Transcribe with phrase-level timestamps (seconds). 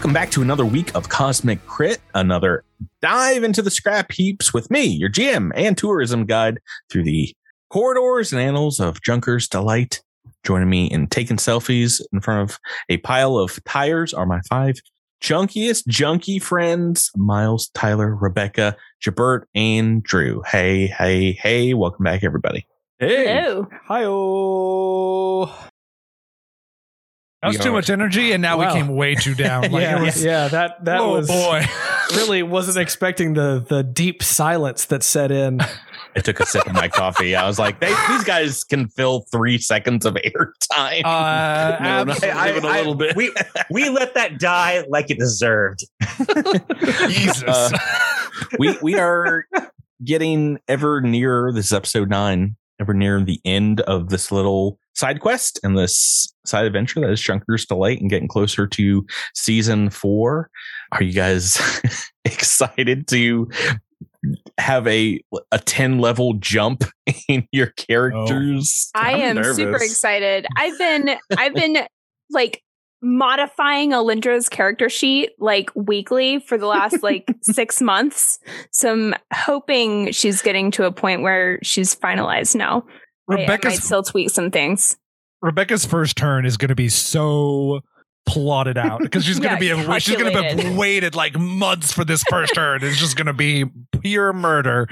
[0.00, 2.64] Welcome back to another week of Cosmic Crit, another
[3.02, 6.58] dive into the scrap heaps with me, your GM and tourism guide
[6.88, 7.34] through the
[7.68, 10.00] corridors and annals of Junker's Delight.
[10.42, 12.58] Joining me in taking selfies in front of
[12.88, 14.76] a pile of tires are my five
[15.22, 20.40] junkiest junkie friends Miles, Tyler, Rebecca, Jabert, and Drew.
[20.46, 22.66] Hey, hey, hey, welcome back, everybody.
[22.98, 23.26] Hey.
[23.26, 23.68] Hello.
[27.42, 28.74] That was We too much energy, and now Wow.
[28.74, 29.62] we came way too down.
[29.70, 31.64] Like, yeah, it was, yeah, that that oh was boy.
[32.16, 35.60] really wasn't expecting the the deep silence that set in.
[36.16, 37.36] I took a sip of my coffee.
[37.36, 41.04] I was like, they, these guys can fill three seconds of airtime.
[41.04, 42.30] Uh, No, no, absolutely.
[42.30, 43.14] I- I- a little bit.
[43.16, 43.32] We
[43.70, 45.84] we let that die like it deserved.
[47.08, 47.42] Jesus.
[47.44, 47.70] Uh,
[48.58, 49.46] we we are
[50.04, 51.52] getting ever nearer.
[51.52, 52.56] This is episode nine.
[52.80, 57.20] Ever near the end of this little side quest and this side adventure that is
[57.20, 60.50] Junker's Delight, and getting closer to season four.
[60.92, 61.60] Are you guys
[62.24, 63.48] excited to
[64.58, 66.84] have a a ten level jump
[67.28, 68.90] in your characters?
[68.94, 69.00] Oh.
[69.00, 70.46] I I'm am super excited.
[70.56, 71.78] I've been I've been
[72.30, 72.62] like
[73.02, 78.38] modifying Alindra's character sheet like weekly for the last like six months.
[78.70, 82.84] So I'm hoping she's getting to a point where she's finalized now.
[83.38, 84.96] I- I, might still tweak some things.
[85.42, 87.80] Rebecca's first turn is going to be so
[88.26, 91.92] plotted out because she's going to Yeah, be she's going to be waited like months
[91.92, 92.84] for this first turn.
[92.84, 93.64] It's just going to be
[94.02, 94.88] pure murder.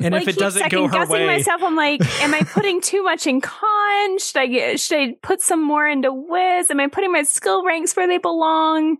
[0.00, 2.42] And like if it keep doesn't go her second-guessing way, myself, I'm like, am I
[2.42, 4.18] putting too much in con?
[4.18, 6.70] Should I get, should I put some more into whiz?
[6.70, 8.98] Am I putting my skill ranks where they belong?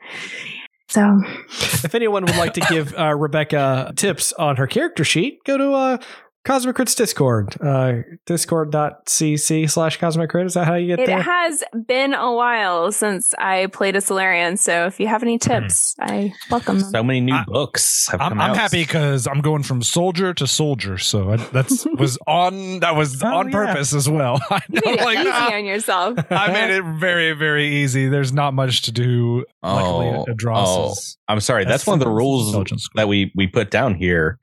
[0.89, 5.57] So if anyone would like to give uh, Rebecca tips on her character sheet, go
[5.57, 5.99] to uh,
[6.43, 10.47] Cosmic Crit's Discord, uh, discord.cc slash Cosmic Crit.
[10.47, 11.19] Is that how you get It there?
[11.19, 15.39] It has been a while since I played a Solarian, so if you have any
[15.39, 16.91] tips, I welcome them.
[16.91, 18.09] So many new I- books.
[18.11, 18.57] Have I'm, come I'm out.
[18.57, 23.23] happy because I'm going from soldier to soldier, so I, that's was on that was
[23.23, 23.53] Oh, on yeah.
[23.53, 24.41] purpose as well.
[24.51, 26.19] I You know, made it like, easy ah, on yourself.
[26.31, 28.09] I made it very very easy.
[28.09, 29.45] There's not much to do.
[29.63, 30.95] Luckily, Oh, Adros oh,
[31.29, 31.65] I'm sorry.
[31.65, 32.55] That's, That's one of the rules
[32.95, 34.39] that we we put down here.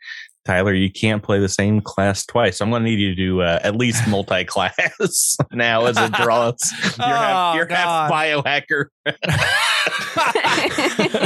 [0.48, 2.58] Tyler, you can't play the same class twice.
[2.58, 6.10] So I'm going to need you to do uh, at least multi-class now as a
[6.10, 6.38] draw.
[6.98, 8.86] You're, half, Oh, you're half biohacker.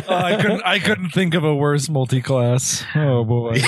[0.10, 0.64] Oh, I couldn't.
[0.64, 2.84] I couldn't think of a worse multi-class.
[2.96, 3.62] Oh boy.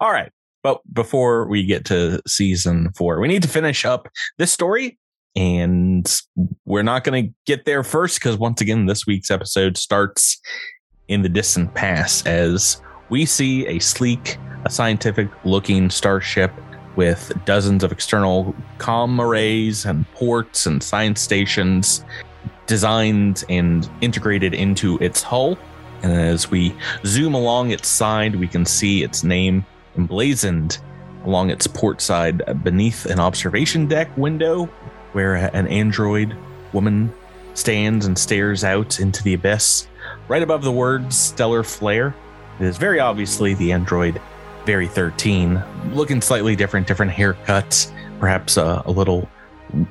[0.00, 0.30] All right.
[0.62, 4.98] But before we get to season four, we need to finish up this story.
[5.36, 6.06] And
[6.64, 10.40] we're not going to get there first because, once again, this week's episode starts
[11.08, 12.80] in the distant past as
[13.14, 16.50] we see a sleek, a scientific looking starship
[16.96, 22.04] with dozens of external comm arrays and ports and science stations
[22.66, 25.56] designed and integrated into its hull.
[26.02, 26.74] And as we
[27.06, 29.64] zoom along its side, we can see its name
[29.96, 30.78] emblazoned
[31.24, 34.64] along its port side beneath an observation deck window
[35.12, 36.36] where an android
[36.72, 37.14] woman
[37.54, 39.86] stands and stares out into the abyss.
[40.26, 42.12] Right above the words stellar flare,
[42.60, 44.20] it is very obviously the android
[44.64, 49.28] Vari 13, looking slightly different, different haircut, perhaps a, a little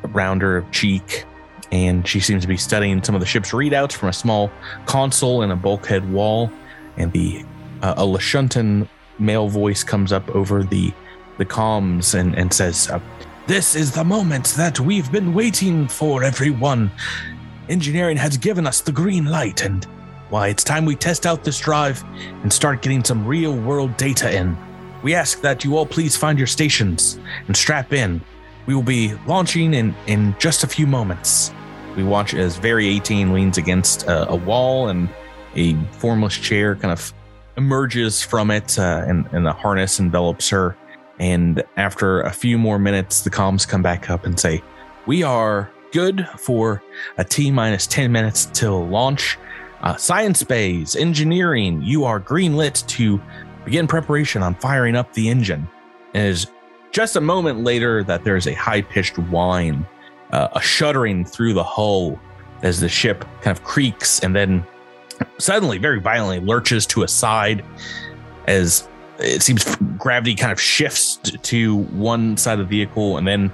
[0.09, 1.25] rounder of cheek.
[1.71, 4.51] And she seems to be studying some of the ship's readouts from a small
[4.85, 6.51] console and a bulkhead wall.
[6.97, 7.43] And the
[7.81, 8.87] uh, a Lashuntan
[9.19, 10.93] male voice comes up over the
[11.37, 12.99] the comms and, and says, uh,
[13.47, 16.91] This is the moment that we've been waiting for, everyone.
[17.69, 19.87] Engineering has given us the green light, and
[20.33, 22.03] why, it's time we test out this drive
[22.41, 24.57] and start getting some real world data in.
[25.03, 28.19] We ask that you all please find your stations and strap in.
[28.65, 31.53] We will be launching in, in just a few moments.
[31.95, 35.07] We watch as Vari 18 leans against a, a wall and
[35.55, 37.13] a formless chair kind of
[37.55, 40.75] emerges from it, uh, and, and the harness envelops her.
[41.19, 44.63] And after a few more minutes, the comms come back up and say,
[45.05, 46.81] We are good for
[47.19, 49.37] a T minus 10 minutes till launch.
[49.83, 53.21] Uh, science bays, engineering, you are greenlit to
[53.65, 55.67] begin preparation on firing up the engine.
[56.13, 56.47] And it is
[56.91, 59.85] just a moment later that there's a high pitched whine,
[60.31, 62.17] uh, a shuddering through the hull
[62.61, 64.65] as the ship kind of creaks and then
[65.37, 67.63] suddenly, very violently, lurches to a side
[68.47, 68.87] as
[69.19, 73.53] it seems gravity kind of shifts to one side of the vehicle and then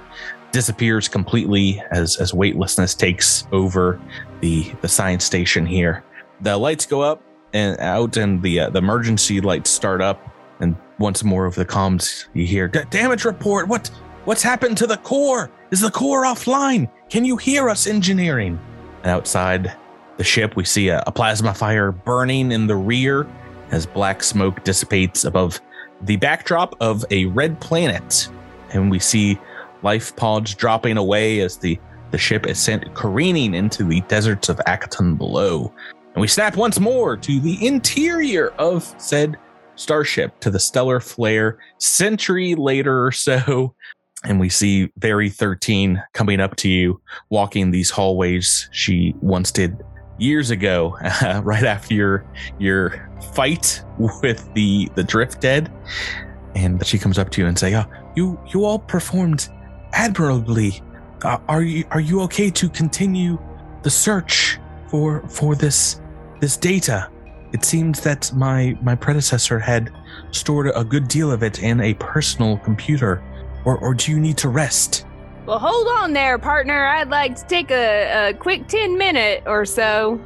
[0.52, 4.00] disappears completely as as weightlessness takes over
[4.40, 6.04] the the science station here.
[6.42, 7.22] The lights go up
[7.52, 10.26] and out, and the uh, the emergency lights start up.
[10.60, 13.68] And once more over the comms, you hear damage report.
[13.68, 13.88] What
[14.24, 15.50] what's happened to the core?
[15.70, 16.90] Is the core offline?
[17.08, 18.58] Can you hear us, engineering?
[19.02, 19.72] And outside,
[20.16, 20.56] the ship.
[20.56, 23.26] We see a, a plasma fire burning in the rear
[23.70, 25.60] as black smoke dissipates above
[26.02, 28.28] the backdrop of a red planet.
[28.70, 29.38] And we see
[29.82, 31.78] life pods dropping away as the,
[32.10, 35.72] the ship is sent careening into the deserts of Akiton below.
[36.20, 39.38] And we snap once more to the interior of said
[39.76, 43.74] starship, to the stellar flare, century later or so.
[44.24, 47.00] And we see Vari 13 coming up to you,
[47.30, 49.82] walking these hallways she once did
[50.18, 52.26] years ago, uh, right after your
[52.58, 55.72] your fight with the the drift dead.
[56.54, 59.48] And she comes up to you and say, "Oh, you you all performed
[59.94, 60.82] admirably.
[61.22, 63.38] Uh, are you are you okay to continue
[63.84, 64.58] the search
[64.90, 65.98] for for this
[66.40, 67.08] this data?
[67.52, 69.92] It seems that my my predecessor had
[70.30, 73.22] stored a good deal of it in a personal computer,
[73.64, 75.06] or or do you need to rest?"
[75.46, 76.86] Well, hold on there, partner.
[76.86, 80.20] I'd like to take a, a quick 10 minute or so.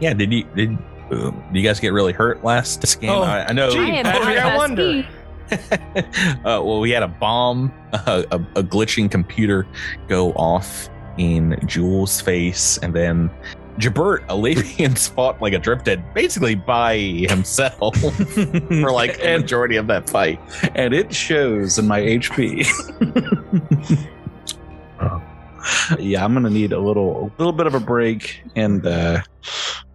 [0.00, 0.78] Yeah, did you did,
[1.10, 3.10] uh, did you guys get really hurt last game?
[3.10, 3.70] Oh, I, I know.
[3.70, 5.06] gee, I am Patrick, I wonder.
[5.50, 9.66] Uh, well, we had a bomb, a, a, a glitching computer
[10.08, 10.88] go off
[11.18, 13.30] in Jules' face, and then
[13.78, 19.86] Jabert, a Labians fought like a drifted basically by himself for like and, majority of
[19.88, 20.40] that fight.
[20.74, 22.64] and it shows in my HP.
[25.98, 29.22] yeah, I'm gonna need a little a little bit of a break, and uh,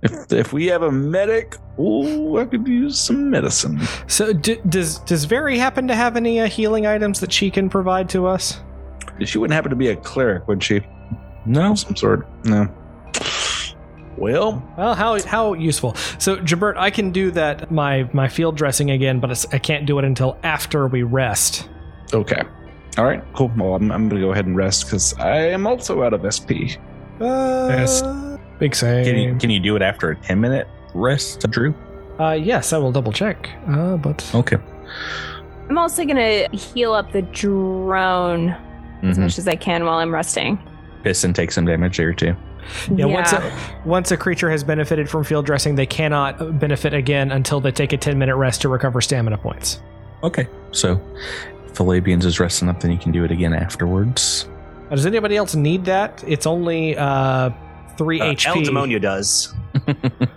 [0.02, 3.80] if if we have a medic, oh, I could use some medicine.
[4.08, 7.70] So d- does does Vari happen to have any uh, healing items that she can
[7.70, 8.60] provide to us?
[9.24, 10.82] She wouldn't happen to be a cleric, would she?
[11.46, 12.28] No, some sort.
[12.46, 12.74] No.
[14.18, 15.96] Well, Well, how how useful.
[16.18, 19.86] So Jabert, I can do that my my field dressing again, but it's, I can't
[19.86, 21.70] do it until after we rest.
[22.14, 22.42] okay.
[22.98, 23.50] All right, cool.
[23.56, 26.76] Well, I'm, I'm gonna go ahead and rest because I am also out of SP.
[27.22, 28.02] Uh, Yes.
[28.60, 29.06] Big save.
[29.06, 31.74] can you can you do it after a ten minute rest, Drew?
[32.20, 33.50] Uh, yes, I will double check.
[33.70, 34.58] Uh, but Okay.
[35.70, 38.50] I'm also going to heal up the drone
[39.04, 39.22] as Mhm.
[39.22, 40.60] much as I can while I'm resting.
[41.04, 42.36] Piston takes some damage here too.
[42.92, 43.54] Yeah, once a,
[43.86, 47.94] once a creature has benefited from field dressing, they cannot benefit again until they take
[47.94, 49.82] a ten minute rest to recover stamina points.
[50.24, 51.02] Okay, so
[51.66, 54.48] if the Labians is resting up, then you can do it again afterwards.
[54.90, 56.24] Does anybody else need that?
[56.28, 57.52] It's only uh,
[57.98, 58.66] three Uh, El HP.
[58.66, 59.54] Demonio does.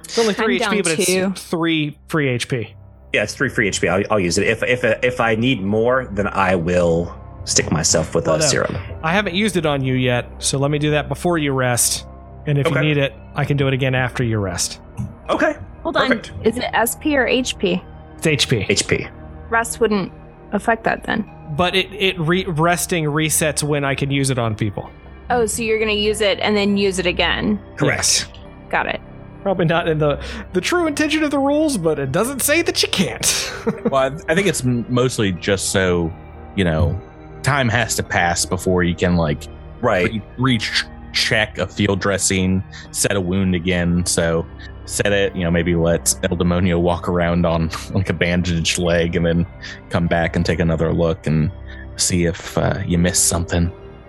[0.04, 1.30] It's only three I'm HP, but two.
[1.32, 2.75] it's three free HP.
[3.14, 3.88] Yeah, it's three free HP.
[3.88, 4.46] I'll, I'll use it.
[4.46, 8.46] If if if I need more, then I will stick myself with Well, a no.
[8.46, 8.76] serum.
[9.02, 12.06] I haven't used it on you yet, so let me do that before you rest.
[12.46, 14.80] And if you need it, I can do it again after you rest.
[15.28, 16.32] Okay, Hold Perfect.
[16.32, 16.42] on.
[16.46, 17.82] Is it SP or HP?
[18.16, 18.66] It's HP.
[18.68, 19.10] HP.
[19.50, 20.12] Rest wouldn't
[20.52, 21.28] affect that then.
[21.56, 24.90] But it, it re- resting resets when I can use it on people.
[25.30, 27.60] Oh, so you're going to use it and then use it again.
[27.80, 28.26] Yes.
[28.70, 29.00] Got it.
[29.42, 30.22] Probably not in the
[30.52, 33.52] the true intention of the rules, but it doesn't say that you can't.
[33.90, 36.12] well, I, I think it's mostly just so
[36.54, 37.00] you know,
[37.42, 39.42] time has to pass before you can like
[39.80, 40.12] Right.
[40.12, 44.05] re- reach check a field dressing, set a wound again.
[44.06, 44.47] So
[44.85, 49.16] set it, you know, maybe let El Demonio walk around on like a bandaged leg,
[49.16, 49.47] and then
[49.90, 51.50] come back and take another look and
[51.97, 53.66] see if uh, you missed something.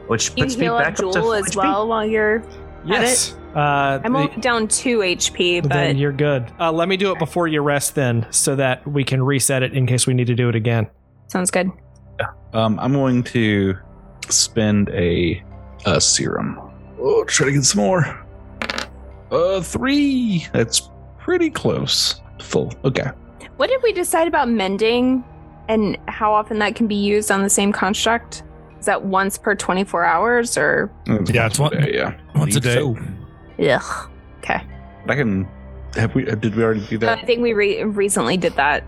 [0.08, 1.56] Which You puts me heal back up up to as HP.
[1.58, 2.44] well while you're.
[2.86, 3.36] yes.
[3.56, 6.52] Uh, I'm the- only down two HP, but then you're good.
[6.60, 9.74] Uh, let me do it before you rest, then, so that we can reset it
[9.74, 10.88] in case we need to do it again.
[11.28, 11.70] sounds good.
[12.54, 13.76] Um, I'm going to
[14.30, 15.44] spend a,
[15.86, 16.60] a serum.
[17.06, 18.26] Oh, try to get some more.
[19.30, 20.48] Uh, three.
[20.54, 22.22] That's pretty close.
[22.42, 22.72] Full.
[22.86, 23.08] Okay.
[23.58, 25.24] What did we decide about mending
[25.68, 28.44] and how often that can be used on the same construct?
[28.80, 30.92] Is that once per 24 hours or?
[31.08, 32.14] Yeah, it's one- day, yeah.
[32.36, 32.74] Once a day.
[32.76, 32.98] So,
[33.60, 34.10] Ugh.
[34.40, 34.62] Okay.
[35.08, 35.48] I can.
[35.96, 36.30] Have we?
[36.30, 37.20] uh, Did we already do that?
[37.20, 38.84] I think we re- recently did that.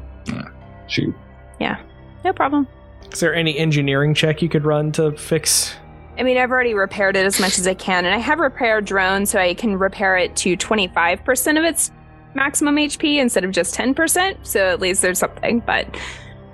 [0.87, 1.15] Shoot.
[1.59, 1.79] Yeah.
[2.23, 2.67] No problem.
[3.11, 5.75] Is there any engineering check you could run to fix?
[6.17, 8.85] I mean, I've already repaired it as much as I can, and I have repaired
[8.85, 11.91] drone, so I can repair it to 25% of its
[12.33, 14.37] maximum HP instead of just 10%.
[14.43, 15.61] So at least there's something.
[15.61, 15.87] But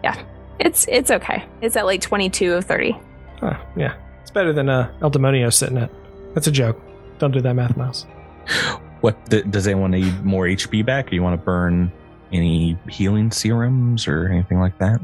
[0.03, 0.21] yeah,
[0.59, 1.45] it's it's okay.
[1.61, 2.97] It's at like 22 of 30.
[3.39, 5.91] Huh, yeah, it's better than uh, El Demonio sitting at.
[6.33, 6.79] That's a joke.
[7.19, 8.05] Don't do that, Math Mouse.
[9.01, 11.09] what th- does anyone need more HP back?
[11.09, 11.91] Do you want to burn
[12.31, 15.01] any healing serums or anything like that?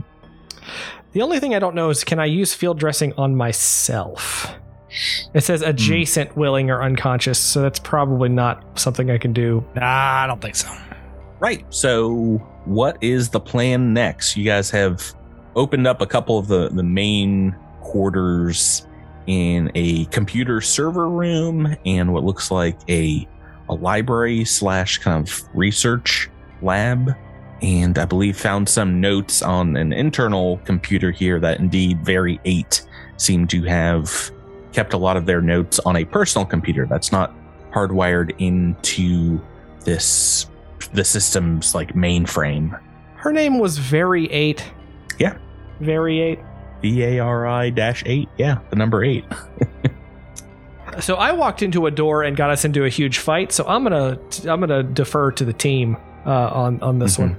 [1.17, 4.53] The only thing I don't know is can I use field dressing on myself?
[5.33, 5.69] It says hmm.
[5.69, 9.65] adjacent, willing, or unconscious, so that's probably not something I can do.
[9.73, 10.71] Nah, I don't think so.
[11.39, 11.65] Right.
[11.73, 14.37] So, what is the plan next?
[14.37, 15.15] You guys have
[15.55, 18.85] opened up a couple of the, the main quarters
[19.25, 23.27] in a computer server room and what looks like a
[23.69, 26.29] a library slash kind of research
[26.61, 27.15] lab.
[27.61, 32.85] And I believe found some notes on an internal computer here that indeed Vari 8
[33.17, 34.31] seem to have
[34.73, 37.33] kept a lot of their notes on a personal computer that's not
[37.73, 39.41] hardwired into
[39.85, 40.47] this
[40.93, 42.79] the system's like mainframe.
[43.15, 44.63] Her name was Vari Eight.
[45.19, 45.37] Yeah.
[45.81, 46.39] Vari Eight.
[46.83, 48.29] V A R I dash eight.
[48.37, 49.25] Yeah, the number eight.
[50.99, 53.51] So I walked into a door and got us into a huge fight.
[53.51, 55.95] So I'm gonna I'm gonna defer to the team
[56.25, 57.19] uh, on on this Mhm.
[57.19, 57.37] one.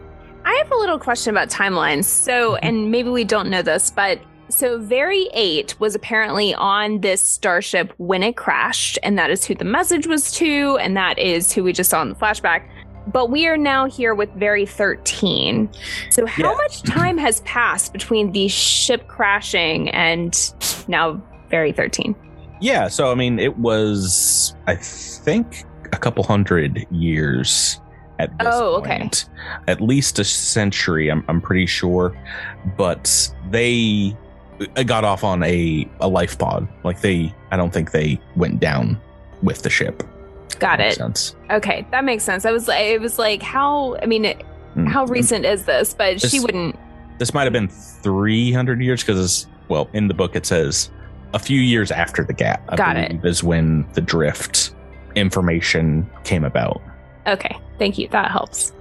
[0.49, 2.05] I have a little question about timelines.
[2.05, 2.67] So, mm-hmm.
[2.67, 7.93] and maybe we don't know this, but so Vari 8 was apparently on this starship
[7.99, 11.63] when it crashed, and that is who the message was to, and that is who
[11.63, 12.67] we just saw in the flashback.
[13.07, 15.69] But we are now here with Vari 13.
[16.09, 16.57] So, how Yeah.
[16.57, 20.35] much time has passed between the ship crashing and
[20.89, 22.17] now Vari 13?
[22.63, 27.81] Yeah, so I mean, it was I think a couple hundred years
[28.19, 28.99] at this Oh, okay.
[28.99, 29.27] point.
[29.67, 32.17] At least a century, I'm I'm pretty sure.
[32.77, 34.17] But they
[34.87, 36.67] got off on a a life pod.
[36.85, 39.01] Like they, I don't think they went down
[39.43, 40.03] with the ship.
[40.59, 40.95] Got it.
[40.95, 41.37] Sense.
[41.51, 42.45] Okay, that makes sense.
[42.45, 44.43] I was like, it was like, how, I mean, it,
[44.77, 44.87] Mm.
[44.89, 45.95] how recent is this?
[45.95, 46.77] But she wouldn't.
[47.19, 50.91] This might have been 300 years because, well, in the book it says
[51.33, 52.63] a few years after the gap.
[52.69, 53.25] I Got it.
[53.25, 54.73] Is when the drift
[55.17, 56.81] information came about.
[57.27, 58.09] Okay, thank you.
[58.09, 58.73] That helps.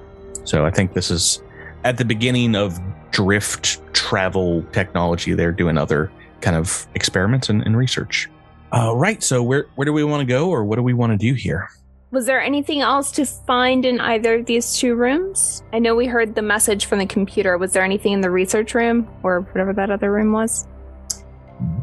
[0.44, 1.42] So I think this is
[1.84, 2.80] at the beginning of
[3.12, 5.34] drift travel technology.
[5.34, 6.12] They're doing other
[6.42, 8.30] kind of experiments and, and research.
[8.72, 9.24] Uh, right.
[9.24, 11.34] So where where do we want to go, or what do we want to do
[11.34, 11.70] here?
[12.12, 15.62] Was there anything else to find in either of these two rooms?
[15.74, 17.58] I know we heard the message from the computer.
[17.58, 20.68] Was there anything in the research room or whatever that other room was?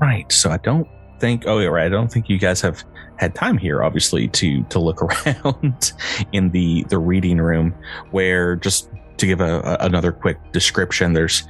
[0.00, 0.30] Right.
[0.32, 0.88] So I don't
[1.20, 1.44] think.
[1.46, 1.86] Oh, yeah, right.
[1.86, 2.82] I don't think you guys have
[3.16, 5.92] had time here, obviously, to to look around
[6.32, 7.74] in the the reading room,
[8.10, 11.44] where just to give a, a- another quick description, there's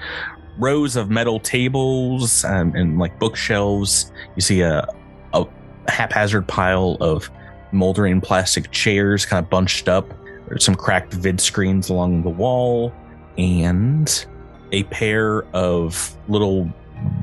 [0.59, 4.13] rows of metal tables um, and like bookshelves.
[4.37, 4.87] You see a
[5.33, 5.47] a
[5.89, 7.31] haphazard pile of
[7.73, 10.13] moldering plastic chairs, kind of bunched up.
[10.49, 12.93] There's some cracked vid screens along the wall,
[13.39, 14.27] and
[14.73, 16.71] a pair of little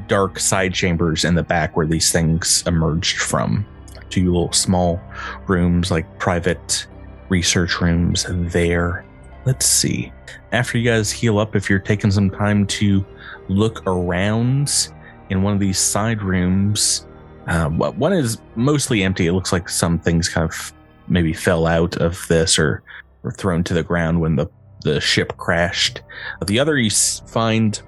[0.07, 3.65] dark side chambers in the back where these things emerged from.
[4.11, 5.01] Two little small
[5.47, 6.85] rooms, like private
[7.29, 9.03] research rooms there.
[9.45, 10.11] Let's see.
[10.51, 13.03] After you guys heal up, if you're taking some time to
[13.47, 14.89] look around
[15.29, 17.07] in one of these side rooms,
[17.47, 19.27] um, one is mostly empty.
[19.27, 20.73] It looks like some things kind of
[21.07, 22.83] maybe fell out of this or
[23.23, 24.47] were thrown to the ground when the,
[24.83, 26.01] the ship crashed.
[26.45, 27.81] The other you find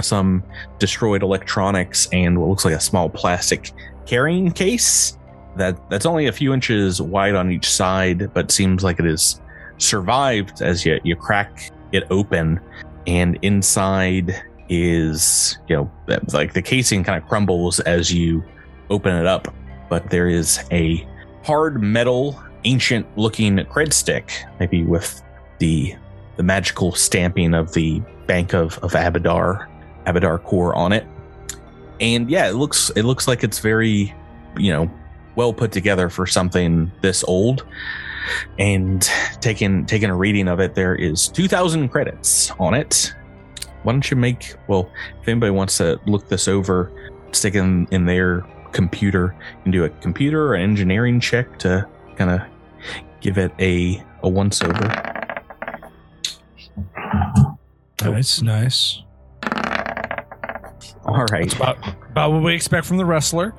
[0.00, 0.42] some
[0.78, 3.72] destroyed electronics and what looks like a small plastic
[4.06, 5.18] carrying case
[5.56, 9.40] that that's only a few inches wide on each side but seems like it has
[9.78, 12.60] survived as you you crack it open
[13.06, 15.90] and inside is you know
[16.32, 18.42] like the casing kind of crumbles as you
[18.90, 19.52] open it up
[19.88, 21.06] but there is a
[21.42, 25.22] hard metal ancient looking cred stick maybe with
[25.58, 25.94] the
[26.36, 29.68] the magical stamping of the bank of of Abadar
[30.06, 31.06] Abadar Corp on it.
[32.00, 34.14] And yeah, it looks it looks like it's very,
[34.56, 34.90] you know,
[35.36, 37.64] well put together for something this old.
[38.58, 39.06] And
[39.40, 43.14] taking taking a reading of it, there is two thousand credits on it.
[43.82, 46.90] Why don't you make well, if anybody wants to look this over,
[47.32, 48.40] stick in in their
[48.72, 51.86] computer and do a computer or engineering check to
[52.16, 52.40] kind of
[53.20, 55.10] give it a a once over.
[58.02, 59.02] Nice, nice.
[61.04, 61.42] All right.
[61.42, 61.76] That's about,
[62.10, 63.54] about what we expect from the wrestler.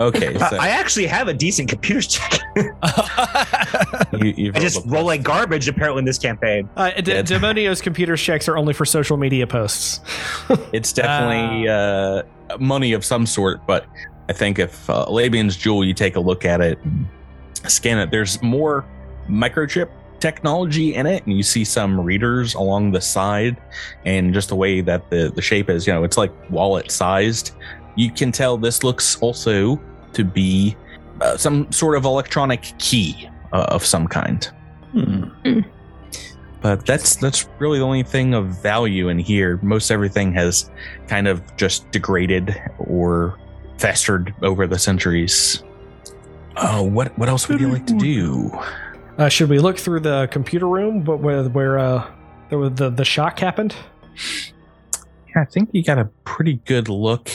[0.00, 0.34] Okay.
[0.36, 2.40] I So I actually have a decent computer check.
[4.12, 6.68] you, you've I just rolled roll like garbage apparently in this campaign.
[6.76, 7.22] Uh, D- Yeah.
[7.22, 10.00] Demonio's computer checks are only for social media posts.
[10.72, 12.22] It's definitely uh,
[12.58, 13.86] money of some sort, but
[14.28, 16.78] I think if uh, Labian's Jewel, you take a look at it,
[17.66, 18.84] scan it, there's more
[19.28, 19.88] microchip
[20.20, 23.56] technology in it, and you see some readers along the side,
[24.04, 27.52] and just the way that the, the shape is, you know, it's like wallet sized.
[27.96, 29.80] You can tell this looks also
[30.12, 30.76] to be
[31.20, 34.48] uh, some sort of electronic key uh, of some kind.
[34.92, 35.60] Hmm.
[36.60, 39.58] but that's that's really the only thing of value in here.
[39.62, 40.70] Most everything has
[41.08, 43.38] kind of just degraded or
[43.78, 45.62] festered over the centuries.
[46.56, 48.50] Oh, what what else would you like to do?
[49.18, 52.10] Uh, should we look through the computer room, but where where uh,
[52.50, 53.74] the, the the shock happened?
[55.28, 57.30] Yeah, I think you got a pretty good look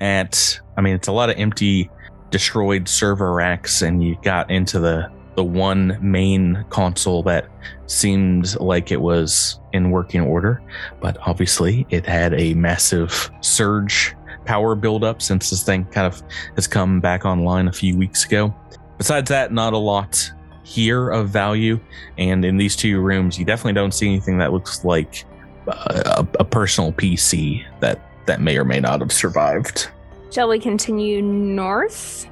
[0.00, 0.60] at.
[0.76, 1.90] I mean, it's a lot of empty,
[2.30, 7.48] destroyed server racks, and you got into the the one main console that
[7.86, 10.60] seemed like it was in working order,
[11.00, 14.14] but obviously it had a massive surge
[14.44, 16.22] power buildup since this thing kind of
[16.56, 18.54] has come back online a few weeks ago.
[18.98, 20.30] Besides that, not a lot
[20.62, 21.80] here of value.
[22.18, 25.24] And in these two rooms, you definitely don't see anything that looks like
[25.66, 29.88] a, a personal PC that that may or may not have survived.
[30.30, 32.28] Shall we continue north?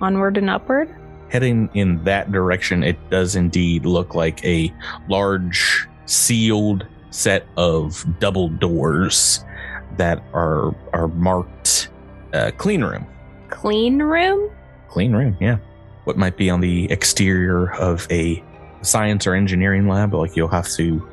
[0.00, 0.94] Onward and upward?
[1.28, 4.72] Heading in that direction, it does indeed look like a
[5.08, 9.44] large sealed set of double doors
[9.96, 11.88] that are are marked
[12.32, 13.06] uh, clean room.
[13.48, 14.50] Clean room?
[14.88, 15.58] Clean room, yeah.
[16.04, 18.42] What might be on the exterior of a
[18.82, 21.06] science or engineering lab, like you'll have to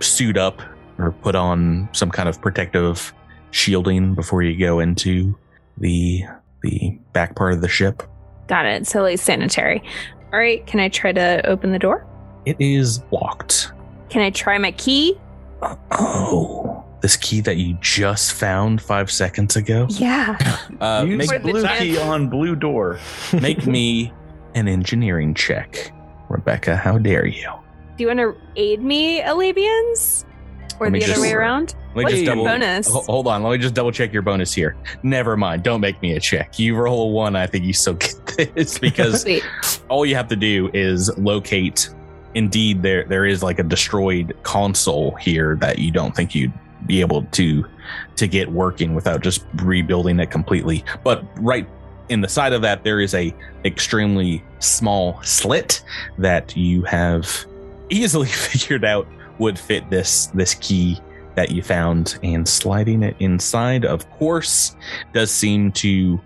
[0.00, 0.62] suit up
[0.98, 3.12] or put on some kind of protective
[3.52, 5.38] shielding before you go into
[5.78, 6.24] the
[6.62, 8.02] the back part of the ship.
[8.48, 8.86] Got it.
[8.86, 9.82] So like sanitary.
[10.32, 10.66] All right.
[10.66, 12.04] Can I try to open the door?
[12.44, 13.72] It is locked.
[14.08, 15.16] Can I try my key?
[15.92, 19.86] Oh, this key that you just found five seconds ago.
[19.90, 20.36] Yeah.
[20.80, 22.98] Uh, Use make, the blue key on blue door.
[23.40, 24.12] make me
[24.54, 25.92] an engineering check,
[26.28, 26.76] Rebecca.
[26.76, 27.50] How dare you?
[27.96, 30.24] Do you want to aid me, Alabians?
[30.82, 31.76] Or Let me the other way around?
[31.94, 32.44] Let me What's just your double.
[32.44, 32.88] bonus?
[32.90, 34.74] Hold on, let me just double check your bonus here.
[35.04, 35.62] Never mind.
[35.62, 36.58] Don't make me a check.
[36.58, 37.36] You roll a one.
[37.36, 38.16] I think you still get
[38.56, 39.24] this because
[39.88, 41.88] all you have to do is locate.
[42.34, 46.52] Indeed, there there is like a destroyed console here that you don't think you'd
[46.86, 47.64] be able to
[48.16, 50.84] to get working without just rebuilding it completely.
[51.04, 51.68] But right
[52.08, 53.32] in the side of that, there is a
[53.64, 55.84] extremely small slit
[56.18, 57.44] that you have
[57.90, 59.06] easily figured out
[59.42, 60.98] would fit this this key
[61.34, 64.76] that you found, and sliding it inside, of course,
[65.12, 66.20] does seem to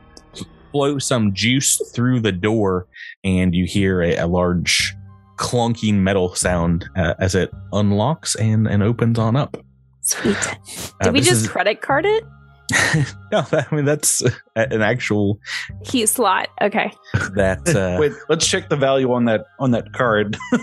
[0.72, 2.86] flow some juice through the door,
[3.24, 4.94] and you hear a, a large
[5.36, 9.56] clunking metal sound uh, as it unlocks and, and opens on up.
[10.00, 10.36] Sweet.
[11.00, 12.24] Uh, Did we just is- credit card it?
[13.32, 15.38] no, I mean that's uh, an actual
[15.84, 16.48] Key slot.
[16.60, 16.92] Okay.
[17.34, 17.60] that.
[17.76, 20.36] Uh, Wait, let's check the value on that on that card.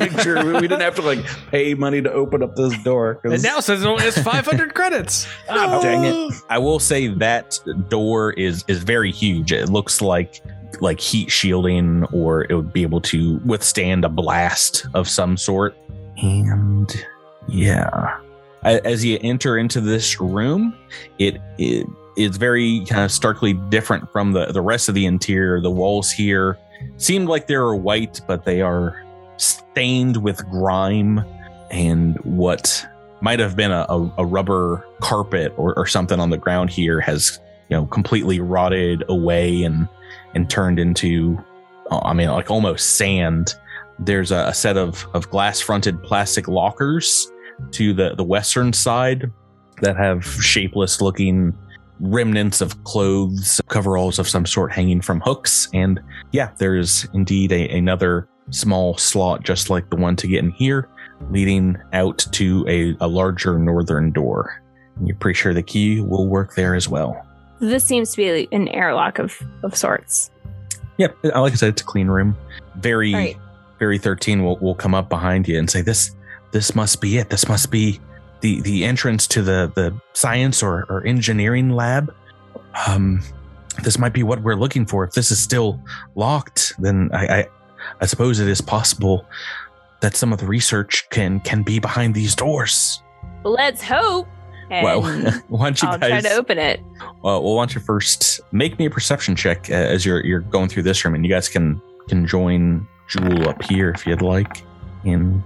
[0.00, 1.18] Make sure we we didn't have to like
[1.50, 3.16] pay money to open up this door.
[3.16, 5.26] 'cause- And now says it only has 500 credits.
[5.48, 6.34] Ah, dang it.
[6.48, 9.52] I will say that door is is very huge.
[9.52, 10.40] It looks like
[10.80, 15.76] like heat shielding, or it would be able to withstand a blast of some sort.
[16.22, 16.90] And
[17.48, 18.23] yeah, A-
[18.64, 20.76] as you enter into this room,
[21.18, 25.60] it it is very kind of starkly different from the the rest of the interior.
[25.60, 26.58] The walls here
[26.96, 29.04] seem like they are white, but they are
[29.36, 31.24] stained with grime
[31.70, 32.86] and what
[33.20, 37.00] might have been a, a, a rubber carpet or, or something on the ground here
[37.00, 39.88] has you know completely rotted away and
[40.34, 41.38] and turned into
[41.90, 43.54] uh, i mean like almost sand
[43.98, 47.30] there's a, a set of of glass fronted plastic lockers
[47.72, 49.30] to the the western side
[49.80, 51.56] that have shapeless looking
[52.00, 56.00] remnants of clothes coveralls of some sort hanging from hooks and
[56.32, 60.88] yeah there's indeed a, another small slot just like the one to get in here
[61.30, 64.62] leading out to a, a larger northern door.
[64.96, 67.26] And you're pretty sure the key will work there as well.
[67.60, 70.30] This seems to be an airlock of, of sorts.
[70.98, 72.36] Yep, uh, like I said, it's a clean room.
[72.76, 73.36] Very, right.
[73.78, 76.14] Vari thirteen will, will come up behind you and say, "This,
[76.54, 77.30] this must be it.
[77.30, 78.00] This must be
[78.40, 82.14] the the entrance to the the science or, or engineering lab.
[82.86, 83.22] Um,
[83.82, 85.02] this might be what we're looking for.
[85.02, 85.82] If this is still
[86.14, 87.46] locked, then I, I,
[88.00, 89.26] I suppose it is possible
[90.00, 93.02] that some of the research can can be behind these doors.
[93.42, 94.28] Let's hope.
[94.70, 95.02] Well,
[95.48, 96.80] why don't you I'll try to open it.
[97.22, 100.40] Well, well, why don't you first make me a perception check uh, as you're you're
[100.40, 104.22] going through this room, and you guys can can join Jewel up here if you'd
[104.22, 104.64] like
[105.04, 105.42] in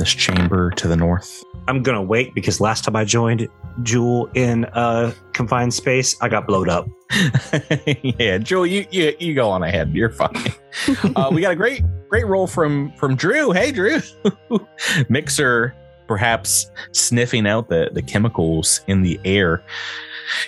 [0.00, 1.44] this chamber to the north.
[1.68, 3.48] I'm gonna wait because last time I joined
[3.82, 6.88] Jewel in a confined space, I got blowed up.
[8.02, 9.94] yeah, Jewel, you, you you go on ahead.
[9.94, 10.34] You're fine.
[11.14, 13.52] uh, we got a great great roll from from Drew.
[13.52, 14.00] Hey, Drew,
[15.08, 15.74] Mixer,
[16.08, 19.62] perhaps sniffing out the the chemicals in the air.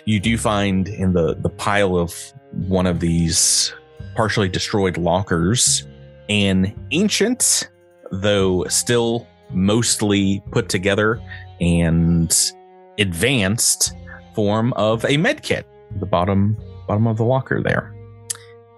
[0.05, 2.15] You do find in the the pile of
[2.53, 3.73] one of these
[4.15, 5.87] partially destroyed lockers
[6.29, 7.69] an ancient,
[8.11, 11.21] though still mostly put together
[11.61, 12.53] and
[12.99, 13.95] advanced
[14.35, 15.67] form of a med kit.
[15.99, 17.95] The bottom bottom of the locker there.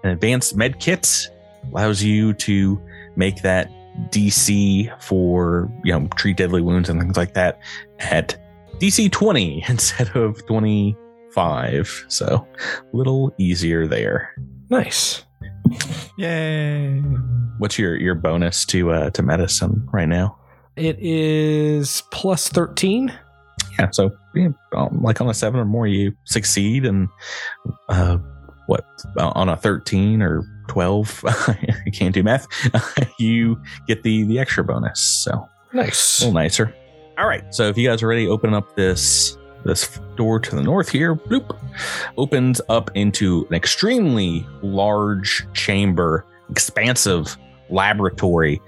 [0.03, 1.29] An advanced med kit
[1.71, 2.81] allows you to
[3.15, 3.71] make that
[4.09, 7.59] DC for you know treat deadly wounds and things like that
[7.99, 8.37] at
[8.79, 12.05] DC 20 instead of 25.
[12.07, 14.33] So a little easier there.
[14.69, 15.23] Nice.
[16.17, 16.99] Yay.
[17.57, 20.37] What's your your bonus to uh to medicine right now?
[20.75, 23.13] It is plus 13.
[23.79, 27.09] Yeah, so yeah, um, like on a seven or more, you succeed, and
[27.89, 28.17] uh,
[28.67, 28.85] what
[29.17, 32.47] uh, on a thirteen or twelve, I can't do math.
[33.19, 36.19] you get the the extra bonus, so nice.
[36.19, 36.73] a little nicer.
[37.17, 40.63] All right, so if you guys are ready, open up this this door to the
[40.63, 41.15] north here.
[41.15, 41.57] Bloop
[42.17, 47.37] opens up into an extremely large chamber, expansive
[47.69, 48.61] laboratory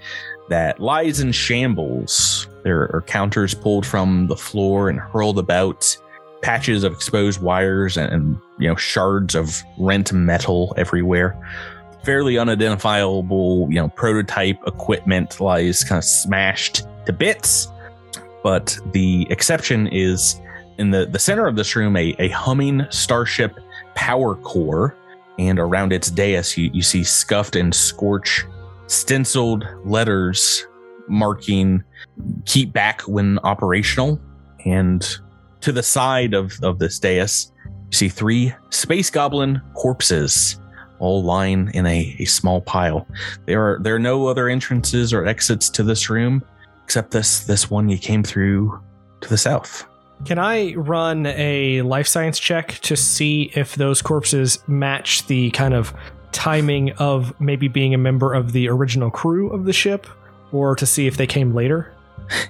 [0.48, 2.48] that lies in shambles.
[2.64, 5.96] There are counters pulled from the floor and hurled about,
[6.42, 11.36] patches of exposed wires and, and you know shards of rent metal everywhere.
[12.04, 17.68] Fairly unidentifiable, you know, prototype equipment lies kind of smashed to bits.
[18.42, 20.40] But the exception is
[20.78, 23.58] in the, the center of this room, a, a humming starship
[23.94, 24.96] power core.
[25.38, 28.46] And around its dais, you, you see scuffed and scorched
[28.88, 30.66] stenciled letters
[31.08, 31.84] marking
[32.44, 34.20] keep back when operational.
[34.64, 35.06] And
[35.60, 40.60] to the side of, of this dais, you see three space goblin corpses
[40.98, 43.06] all lying in a, a small pile.
[43.46, 46.42] There are there are no other entrances or exits to this room
[46.84, 48.80] except this this one you came through
[49.20, 49.86] to the south.
[50.24, 55.74] Can I run a life science check to see if those corpses match the kind
[55.74, 55.94] of
[56.32, 60.06] timing of maybe being a member of the original crew of the ship
[60.52, 61.92] or to see if they came later?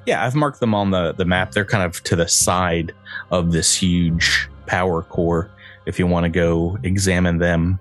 [0.06, 1.52] Yeah, I've marked them on the, the map.
[1.52, 2.92] They're kind of to the side
[3.30, 5.50] of this huge power core
[5.86, 7.80] if you want to go examine them.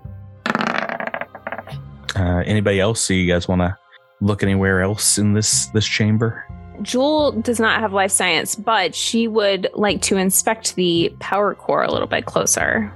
[2.16, 3.00] Uh, anybody else?
[3.00, 3.76] So you guys want to
[4.20, 6.44] look anywhere else in this this chamber?
[6.82, 11.82] Jewel does not have life science, but she would like to inspect the power core
[11.82, 12.92] a little bit closer.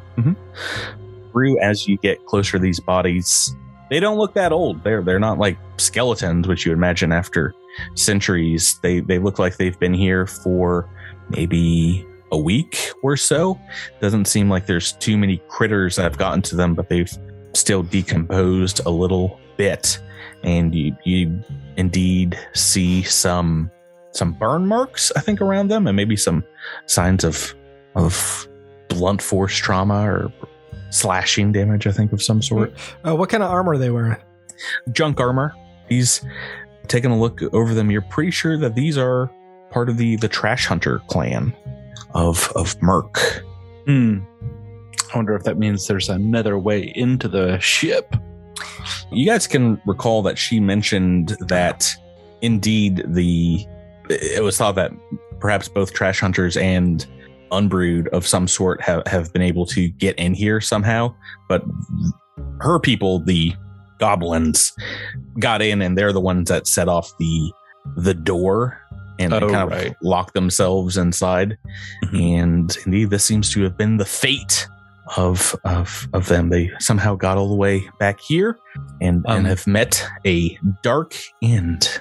[1.60, 3.54] As you get closer these bodies,
[3.90, 4.82] they don't look that old.
[4.84, 7.54] They're they're not like skeletons, which you imagine after
[7.94, 8.78] centuries.
[8.82, 10.88] They they look like they've been here for
[11.30, 13.60] maybe a week or so.
[14.00, 17.12] Doesn't seem like there's too many critters that have gotten to them, but they've
[17.54, 19.98] still decomposed a little bit.
[20.42, 21.40] And you you
[21.76, 23.70] indeed see some
[24.12, 26.44] some burn marks, I think, around them, and maybe some
[26.86, 27.54] signs of
[27.94, 28.48] of
[28.88, 30.32] blunt force trauma or
[30.92, 32.72] slashing damage, I think, of some sort.
[33.06, 34.16] Uh, what kind of armor are they wearing?
[34.92, 35.54] Junk armor.
[35.88, 36.24] He's
[36.88, 37.90] taking a look over them.
[37.90, 39.30] You're pretty sure that these are
[39.70, 41.54] part of the the trash hunter clan
[42.14, 43.18] of of Merc.
[43.86, 44.20] Hmm.
[45.12, 48.14] I wonder if that means there's another way into the ship.
[49.10, 51.90] You guys can recall that she mentioned that
[52.40, 53.66] indeed the
[54.08, 54.92] it was thought that
[55.40, 57.06] perhaps both trash hunters and
[57.52, 61.14] unbrood of some sort have, have been able to get in here somehow,
[61.48, 61.62] but
[62.60, 63.52] her people, the
[63.98, 64.72] goblins,
[65.38, 67.52] got in and they're the ones that set off the
[67.96, 68.80] the door
[69.18, 69.94] and Oh, kind of right.
[70.02, 71.58] locked themselves inside.
[72.06, 72.40] Mhm.
[72.42, 74.66] And indeed, this seems to have been the fate
[75.16, 76.48] of of of them.
[76.48, 78.58] They somehow got all the way back here
[79.00, 82.00] and, Um, and have met a dark end.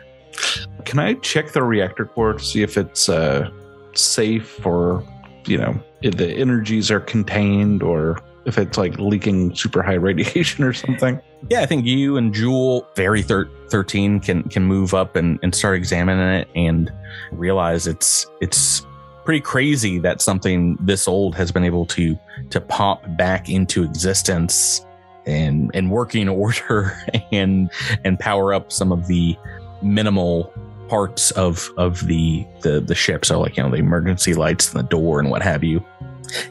[0.86, 3.50] Can I check the reactor core to see if it's uh,
[3.94, 5.04] safe or,
[5.46, 10.74] you know, the energies are contained or if it's like leaking super high radiation or
[10.74, 11.20] something?
[11.50, 15.54] Yeah, I think you and Jewel, Vari thir- thirteen, can can move up and, and
[15.54, 16.92] start examining it and
[17.32, 18.86] realize it's it's
[19.26, 22.18] pretty crazy that something this old has been able to
[22.50, 24.86] to pop back into existence
[25.26, 26.98] and and working order
[27.32, 27.72] and
[28.04, 29.36] and power up some of the
[29.82, 30.54] minimal
[30.92, 33.24] parts of of the the the ship.
[33.24, 35.82] So like you know the emergency lights and the door and what have you.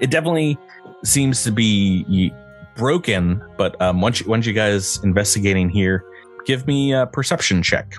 [0.00, 0.56] It definitely
[1.04, 2.32] seems to be
[2.74, 6.06] broken, but um, once you, once you guys investigating here,
[6.46, 7.92] give me a perception check.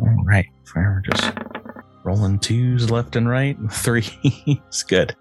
[0.00, 1.32] All right, we're just
[2.02, 3.58] rolling twos left and right.
[3.70, 4.08] Three
[4.70, 5.14] is good.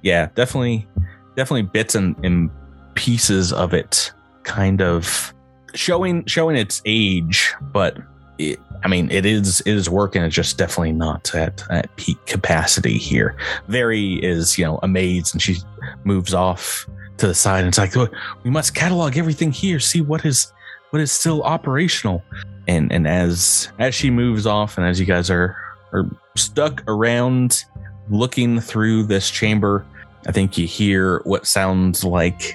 [0.00, 0.88] Yeah, definitely,
[1.36, 2.48] definitely bits and, and
[2.94, 4.10] pieces of it,
[4.44, 5.34] kind of
[5.74, 7.98] showing showing its age, but
[8.38, 10.22] it, I mean, it is it is working.
[10.22, 13.36] It's just definitely not at at peak capacity here.
[13.68, 15.56] Vari is you know amazed, and she
[16.04, 16.86] moves off
[17.18, 17.60] to the side.
[17.60, 18.12] And it's like "Look,
[18.44, 20.52] we must catalog everything here, see what is
[20.90, 22.22] what is still operational.
[22.68, 25.56] And and as as she moves off, and as you guys are
[25.92, 27.64] are stuck around
[28.10, 29.86] looking through this chamber,
[30.26, 32.52] I think you hear what sounds like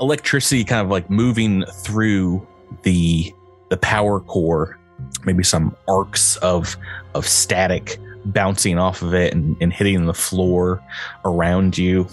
[0.00, 2.46] electricity, kind of like moving through
[2.82, 3.32] the
[3.70, 4.78] the power core
[5.24, 6.76] maybe some arcs of
[7.14, 10.82] of static bouncing off of it and, and hitting the floor
[11.24, 12.06] around you.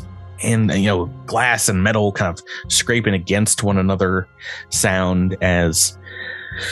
[0.44, 4.28] And you know glass and metal kind of scraping against one another
[4.70, 5.98] sound as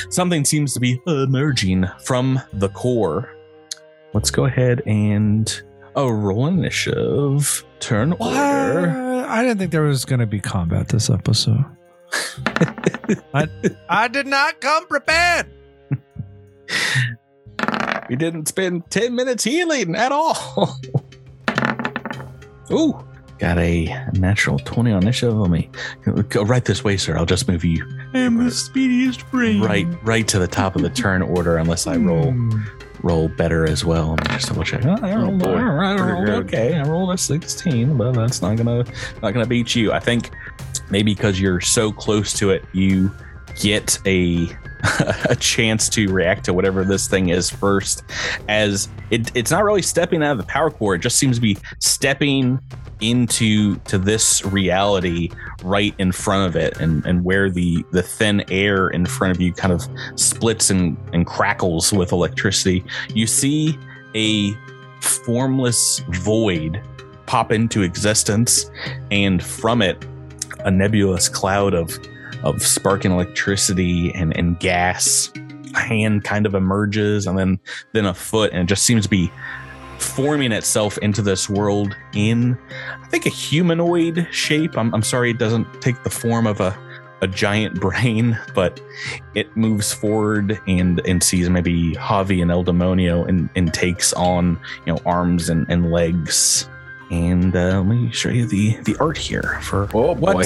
[0.10, 3.32] something seems to be emerging from the core.
[4.14, 5.62] Let's go ahead and
[5.96, 7.64] oh roll initiative.
[7.80, 9.09] Turn What?
[9.30, 11.64] I didn't think there was going to be combat this episode.
[13.34, 13.48] I,
[13.88, 15.48] I did not come prepared.
[18.10, 20.36] we didn't spend 10 minutes healing at all
[22.72, 23.00] Ooh,
[23.40, 25.36] got a natural 20 on initiative.
[25.38, 25.70] Let me
[26.30, 27.18] go right this way, sir.
[27.18, 29.62] I'll just move you I'm the speediest brain.
[29.62, 32.62] right right to the top of the turn order unless I roll Hmm.
[33.02, 34.10] roll better as well.
[34.12, 34.86] Let me just double check.
[34.86, 36.78] Oh, I rolled, right, I rolled okay.
[36.78, 38.84] I rolled a 16, but that's not gonna
[39.24, 39.92] not gonna beat you.
[39.94, 40.32] I think
[40.90, 43.10] maybe because you're so close to it, you
[43.60, 44.48] get a
[45.30, 48.04] a chance to react to whatever this thing is first
[48.48, 50.96] as it, it's not really stepping out of the power core.
[50.96, 52.60] It just seems to be stepping
[53.02, 55.30] into to this reality
[55.64, 59.42] right in front of it and and where the the thin air in front of
[59.42, 62.84] you kind of splits and and crackles with electricity.
[63.14, 63.78] You see
[64.16, 64.54] a
[65.02, 66.82] formless void
[67.26, 68.72] pop into existence
[69.12, 70.06] and from it
[70.60, 71.98] a nebulous cloud of
[72.44, 75.32] of sparking electricity and, and gas.
[75.76, 77.60] A hand kind of emerges and then
[77.94, 79.32] then a foot, and it just seems to be
[80.00, 82.58] forming itself into this world in
[83.04, 84.78] I think a humanoid shape.
[84.78, 86.78] I'm, I'm sorry it doesn't take the form of a
[87.22, 88.82] a giant brain, but
[89.36, 94.60] it moves forward and and sees maybe Javi and El Demonio and, and takes on
[94.86, 96.68] you know arms and, and legs.
[97.12, 100.44] And uh, let me show you the the art here for Oh, what boy.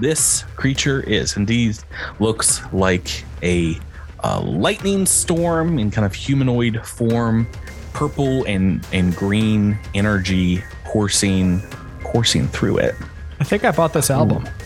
[0.00, 1.36] This creature is.
[1.36, 1.78] Indeed,
[2.18, 3.78] looks like a,
[4.22, 7.46] uh lightning storm in kind of humanoid form,
[7.94, 11.62] purple and and green energy coursing
[12.04, 12.94] coursing through it.
[13.38, 14.48] I think I bought this album.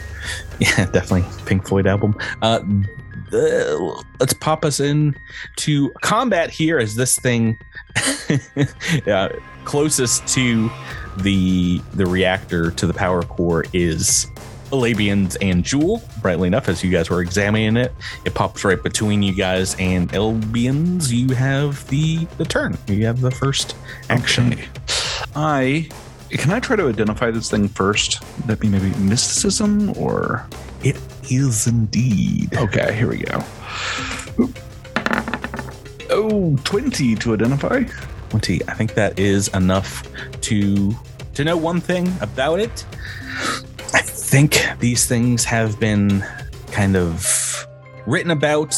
[0.61, 2.15] Yeah, definitely Pink Floyd album.
[2.41, 2.61] Uh,
[3.31, 5.17] the, let's pop us in
[5.57, 7.59] to combat here as this thing
[9.07, 9.31] uh,
[9.65, 10.71] closest to
[11.19, 14.29] the the reactor to the power core is
[14.71, 16.03] Alabians and Jewel.
[16.23, 17.93] Brightly enough, as you guys were examining it,
[18.25, 21.11] it pops right between you guys and Elbians.
[21.13, 22.77] You have the the turn.
[22.89, 23.77] You have the first
[24.11, 24.53] action.
[24.55, 24.69] Okay.
[25.37, 25.89] I
[26.31, 28.23] can I try to identify this thing first?
[28.47, 30.47] That be maybe mysticism or
[30.83, 30.97] It
[31.31, 32.55] is indeed.
[32.57, 32.95] okay.
[32.95, 33.43] Here we go.
[34.41, 34.59] Oop.
[36.11, 37.85] Oh, 20 to identify.
[38.31, 38.61] 20.
[38.69, 40.03] I think that is enough
[40.43, 40.95] to
[41.35, 42.85] to know one thing about it.
[43.95, 46.25] I think these things have been
[46.73, 47.67] kind of
[48.07, 48.77] written about.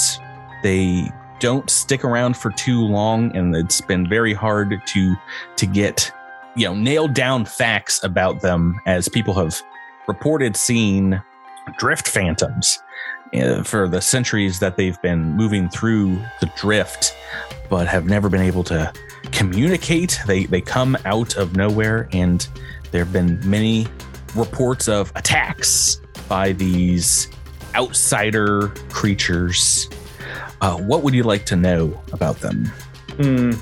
[0.62, 5.16] They don't stick around for too long and it's been very hard to
[5.56, 6.10] to get
[6.56, 9.60] you know nailed down facts about them as people have
[10.08, 11.20] reported seeing
[11.78, 12.82] drift phantoms
[13.34, 17.14] uh, for the centuries that they've been moving through the drift
[17.68, 18.92] but have never been able to
[19.32, 20.20] communicate.
[20.26, 22.46] They they come out of nowhere, and
[22.90, 23.86] there have been many
[24.36, 27.28] reports of attacks by these
[27.74, 29.88] outsider creatures.
[30.60, 32.64] Uh, what would you like to know about them?
[33.20, 33.52] Hmm.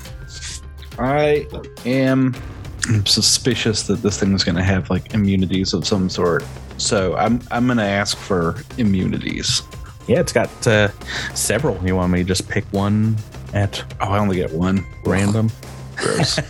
[0.97, 1.45] I
[1.85, 2.33] am
[3.05, 6.43] suspicious that this thing is going to have like immunities of some sort.
[6.77, 9.61] So I'm I'm going to ask for immunities.
[10.07, 10.89] Yeah, it's got uh,
[11.33, 11.83] several.
[11.85, 13.15] You want me to just pick one
[13.53, 14.85] at Oh, I only get one.
[15.03, 15.49] random?
[15.97, 16.39] Gross.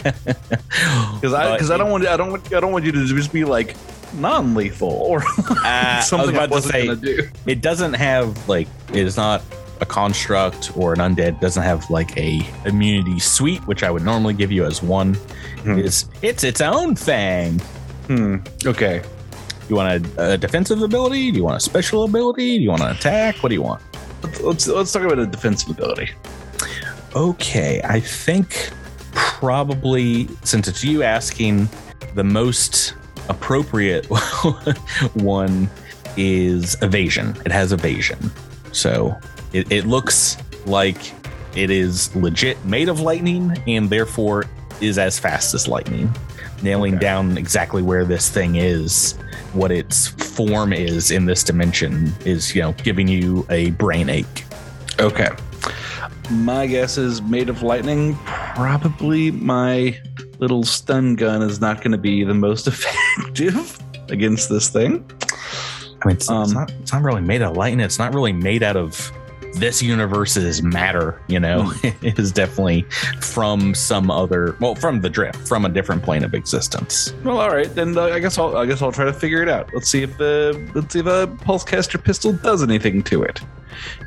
[1.15, 3.31] Because I because I don't want I don't want I don't want you to just
[3.31, 3.75] be like
[4.15, 7.29] non-lethal or Uh, I was something I, about to say do.
[7.45, 9.41] it doesn't have like it is not
[9.81, 14.33] a construct or an undead doesn't have like a immunity suite which i would normally
[14.33, 15.15] give you as one
[15.63, 15.79] Hmm.
[15.79, 17.59] it's it's its own thing
[18.07, 18.35] Hmm.
[18.65, 19.01] Okay.
[19.67, 22.83] you want a, a defensive ability do you want a special ability do you want
[22.83, 23.81] an attack what do you want
[24.23, 26.09] Let's let's, let's talk about a defensive ability.
[27.15, 28.69] okay i think
[29.13, 31.67] probably since it's you asking
[32.13, 32.93] the most
[33.29, 34.05] appropriate
[35.15, 35.69] one
[36.17, 38.17] is evasion it has evasion
[38.71, 39.15] so
[39.53, 40.97] it, it looks like
[41.55, 44.45] it is legit made of lightning and therefore
[44.81, 46.13] is as fast as lightning
[46.61, 47.01] nailing Okay.
[47.01, 49.13] down exactly where this thing is
[49.53, 54.45] what its form is in this dimension is you know giving you a brain ache
[54.97, 55.27] Okay.
[56.31, 58.15] My guess is made of lightning.
[58.25, 59.99] Probably my
[60.39, 65.03] little stun gun is not going to be the most effective against this thing.
[66.01, 67.83] I mean, it's, it's Um, not it's not really made out of lightning.
[67.83, 69.11] It's not really made out of
[69.55, 72.83] this universe's matter, you know, is definitely
[73.21, 77.13] from some other, well, from the drift, from a different plane of existence.
[77.23, 79.49] Well, all right, then uh, I guess I'll I guess I'll try to figure it
[79.49, 79.69] out.
[79.73, 83.41] Let's see if the let's see if a pulsecaster pistol does anything to it.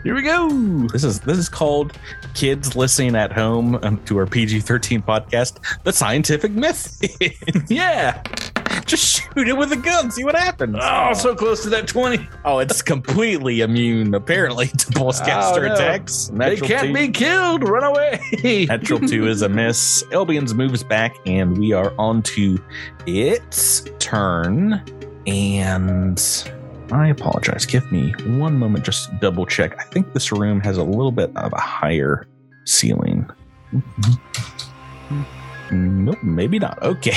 [0.02, 0.48] Here we go.
[0.92, 1.92] This is this is called
[2.34, 7.00] kids listening at home um, to our PG thirteen podcast, the scientific myth.
[7.68, 8.22] Yeah.
[8.87, 10.76] Just shoot it with a gun, see what happens.
[10.81, 12.26] Oh, so close to that twenty.
[12.44, 15.74] Oh, it's completely immune, apparently, to pulsecaster Oh, no.
[15.74, 16.31] attacks.
[16.33, 17.68] They can't two- be killed.
[17.68, 18.20] Run away.
[18.68, 20.02] Natural two is a miss.
[20.04, 22.59] Elbians moves back, and we are on to
[23.07, 24.83] its turn.
[25.26, 26.18] And
[26.90, 27.66] I apologize.
[27.66, 29.78] Give me one moment, just double check.
[29.78, 32.26] I think this room has a little bit of a higher
[32.64, 33.28] ceiling.
[35.70, 36.83] Nope, maybe not.
[36.83, 37.16] Okay.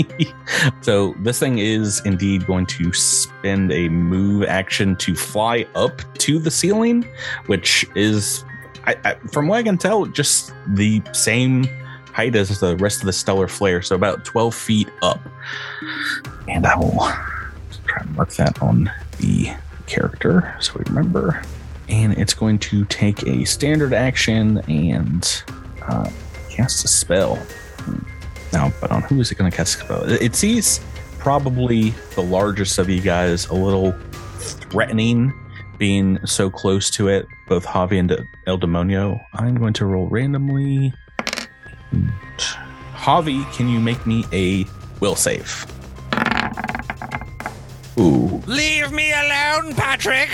[0.80, 6.38] so this thing is indeed going to spend a move action to fly up to
[6.38, 7.06] the ceiling,
[7.46, 8.44] which is,
[8.84, 11.64] I, I, from what I can tell, just the same
[12.12, 13.80] height as the rest of the stellar flare.
[13.82, 15.20] So about 12 feet up.
[16.48, 16.98] And I will
[17.86, 19.52] try to mark that on the
[19.86, 21.42] character so we remember.
[21.88, 25.42] And it's going to take a standard action and
[25.82, 26.10] uh,
[26.50, 27.38] cast a spell.
[28.52, 30.04] Now, but on who is it going to spell?
[30.04, 30.80] It it sees
[31.18, 33.92] probably the largest of you guys a little
[34.38, 35.32] threatening
[35.78, 38.10] being so close to it, both Javi and
[38.46, 39.20] El Demonio.
[39.34, 40.92] I'm going to roll randomly.
[42.94, 44.66] Javi, can you make me a
[45.00, 45.66] will save?
[47.98, 50.30] Ooh, Leave me alone, Patrick.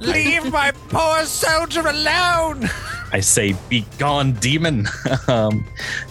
[0.00, 2.68] Leave my poor soldier alone.
[3.14, 4.88] I say, be gone, demon.
[5.28, 5.64] um,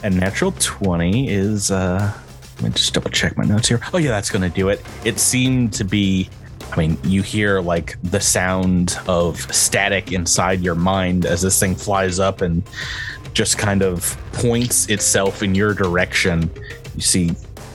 [0.03, 2.13] and natural 20 is, uh,
[2.55, 3.81] let me just double check my notes here.
[3.93, 4.81] Oh, yeah, that's to do it.
[5.03, 6.29] It seemed to be,
[6.71, 11.75] I mean, you hear like the sound of static inside your mind as this thing
[11.75, 12.63] flies up and
[13.33, 16.49] just kind of points itself in your direction.
[16.95, 17.31] You see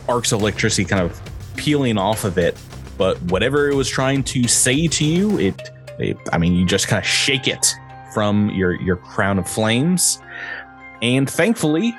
[0.08, 1.20] arcs of electricity kind of
[1.54, 2.58] peeling off of it,
[2.96, 6.88] but whatever it was trying to say to you, it, it I mean, you just
[6.88, 7.74] kind of shake it
[8.12, 10.20] from your your crown of flames
[11.02, 11.94] and thankfully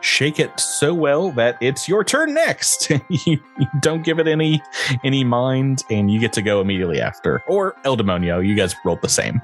[0.00, 4.62] shake it so well that it's your turn next you, you don't give it any
[5.04, 9.02] any mind and you get to go immediately after or el demonio you guys rolled
[9.02, 9.40] the same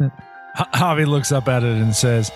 [0.56, 2.30] H- Javi looks up at it and says,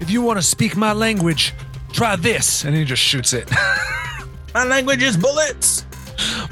[0.00, 1.52] "If you want to speak my language,
[1.92, 3.50] try this." And he just shoots it.
[4.54, 5.84] my language is bullets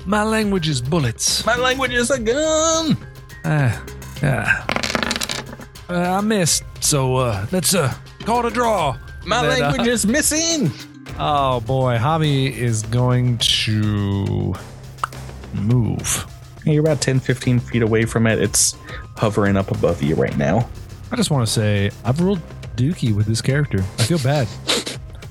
[0.05, 1.44] my language is bullets.
[1.47, 2.97] my language is a gun
[3.47, 3.83] Ah,
[4.23, 4.64] yeah.
[5.88, 8.96] Uh, I missed, so uh, let's uh, call it a draw.
[9.24, 10.70] my Then, uh, language is missing
[11.20, 14.55] Oh boy, Javi is going to
[15.55, 16.27] move.
[16.64, 18.77] Yeah, you're about 10 15 feet away from it it's
[19.16, 20.68] hovering up above you right now
[21.11, 22.40] I just want to say I've rolled
[22.77, 23.79] Dookie with this character.
[23.79, 24.46] I feel bad.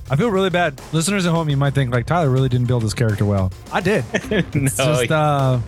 [0.10, 0.82] I feel really bad.
[0.92, 3.52] Listeners at home, you might think like Tyler really didn't build this character well.
[3.72, 4.04] I did.
[4.32, 5.60] no It's just uh,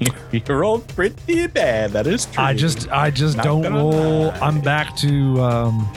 [0.32, 4.26] you rolled pretty bad that is true I just I just Not don't roll.
[4.28, 4.38] lie.
[4.40, 5.88] I'm back to um,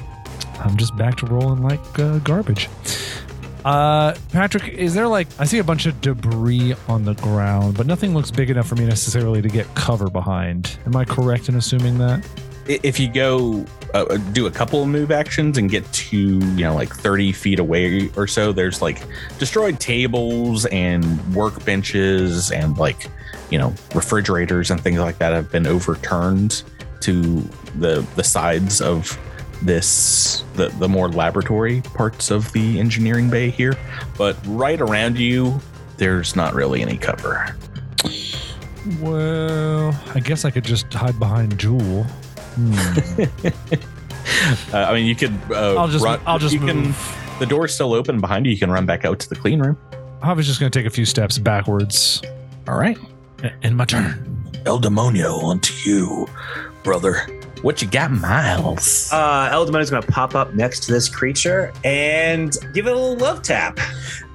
[0.59, 2.69] I'm just back to rolling like uh, garbage.
[3.63, 7.85] Uh, Patrick, is there like I see a bunch of debris on the ground, but
[7.85, 10.79] nothing looks big enough for me necessarily to get cover behind.
[10.85, 12.25] Am I correct in assuming that?
[12.67, 16.75] if you go uh, do a couple of move actions and get to you know
[16.75, 19.03] like 30 feet away or so there's like
[19.39, 23.07] destroyed tables and workbenches and like
[23.51, 26.63] you know refrigerators and things like that have been overturned
[27.01, 27.41] to
[27.77, 29.17] the the sides of
[29.61, 33.77] this the the more laboratory parts of the engineering bay here
[34.17, 35.59] but right around you
[35.97, 37.55] there's not really any cover
[38.99, 42.03] Well, I guess I could just hide behind Jewel.
[42.55, 42.73] Hmm.
[44.73, 47.35] uh, i mean you could uh, I'll just run, I'll just you can move.
[47.39, 49.77] the door's still open behind you you can run back out to the clean room
[50.21, 52.21] I was just going to take a few steps backwards
[52.67, 52.97] all right
[53.63, 54.27] in my turn.
[54.65, 56.27] El Demonio, onto you,
[56.83, 57.27] brother.
[57.61, 59.09] What you got, Miles?
[59.11, 62.95] Uh, Eldemon is going to pop up next to this creature and give it a
[62.95, 63.79] little love tap.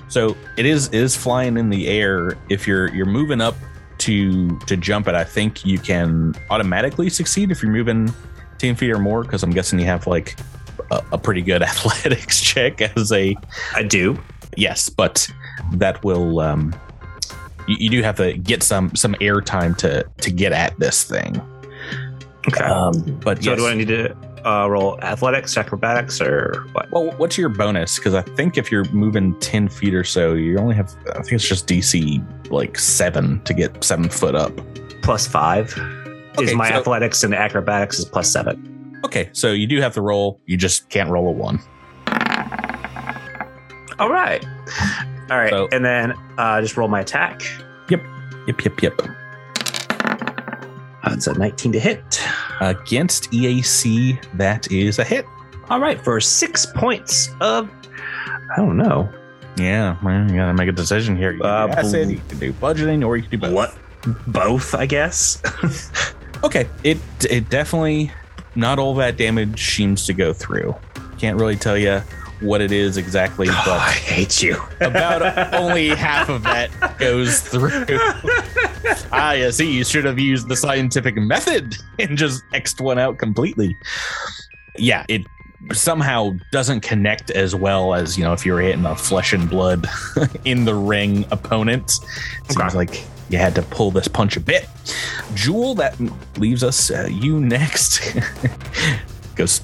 [0.08, 2.38] so it is it is flying in the air.
[2.48, 3.56] If you're you're moving up
[3.98, 8.12] to to jump it, I think you can automatically succeed if you're moving
[8.58, 9.22] ten feet or more.
[9.22, 10.36] Because I'm guessing you have like
[10.92, 13.34] a, a pretty good athletics check as a
[13.74, 14.16] I do.
[14.56, 15.28] yes, but
[15.72, 16.72] that will um
[17.66, 21.04] you, you do have to get some some air time to to get at this
[21.04, 21.40] thing.
[22.48, 22.64] Okay.
[22.64, 23.58] Um, but so yes.
[23.58, 26.90] do I need to uh, roll athletics, acrobatics, or what?
[26.92, 27.96] Well, what's your bonus?
[27.98, 31.32] Because I think if you're moving 10 feet or so, you only have, I think
[31.32, 34.52] it's just DC like seven to get seven foot up.
[35.02, 35.76] Plus five
[36.38, 38.72] Okay, is my so- athletics and acrobatics is plus seven.
[39.04, 40.40] Okay, so you do have to roll.
[40.46, 41.60] You just can't roll a one.
[43.98, 44.44] All right.
[45.30, 45.50] All right.
[45.50, 47.42] So- and then uh, just roll my attack.
[47.88, 48.02] Yep,
[48.46, 48.82] yep, yep.
[48.82, 49.00] yep.
[51.06, 52.20] it's a 19 to hit.
[52.60, 55.26] Against EAC, that is a hit.
[55.70, 56.00] All right.
[56.02, 57.70] For six points of,
[58.52, 59.08] I don't know.
[59.58, 61.32] Yeah, well, you gotta make a decision here.
[61.32, 63.52] You can Uh, do acid, you can do bludgeoning, or you can do both.
[63.54, 63.74] What?
[64.26, 65.42] Both, I guess.
[66.44, 66.98] Okay, it
[67.30, 68.12] it definitely
[68.54, 70.76] not all that damage seems to go through.
[71.18, 72.02] Can't really tell you
[72.40, 74.56] what it is exactly, Oh, I hate you.
[74.80, 77.86] about only half of that goes through.
[79.12, 83.18] ah, yeah, see, you should have used the scientific method and just X'd one out
[83.18, 83.76] completely.
[84.76, 85.22] Yeah, it
[85.72, 89.88] somehow doesn't connect as well as, you know, if you're hitting a flesh and blood
[90.44, 91.90] in the ring opponent.
[92.48, 92.76] Seems Okay.
[92.76, 94.68] like you had to pull this punch a bit.
[95.34, 95.96] Jewel, that
[96.38, 98.00] leaves us uh, you next.
[99.34, 99.60] Goes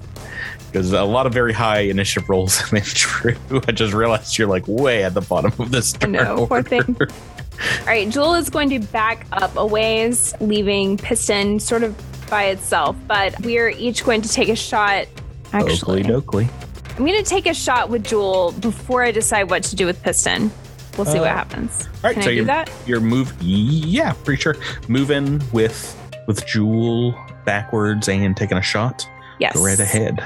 [0.73, 3.37] because a lot of very high initiative rolls in this true.
[3.69, 5.95] I just realized you're like way at the bottom of this.
[6.01, 6.97] I know, poor thing.
[6.99, 11.95] All right, Jewel is going to back up a ways, leaving Piston sort of
[12.31, 12.97] by itself.
[13.07, 15.07] But we're each going to take a shot.
[15.53, 16.97] Actually, Oakley dokley.
[16.99, 20.03] I'm going to take a shot with Jewel before I decide what to do with
[20.03, 20.51] Piston.
[20.97, 21.87] We'll see what Uh, happens.
[21.87, 22.71] All right, Can so I do you're, that?
[22.87, 23.33] you're move.
[23.41, 24.57] Yeah, pretty sure.
[24.89, 25.97] Moving with
[26.27, 27.15] with Jewel
[27.45, 29.07] backwards and taking a shot.
[29.39, 29.55] Yes.
[29.55, 30.23] Go right ahead.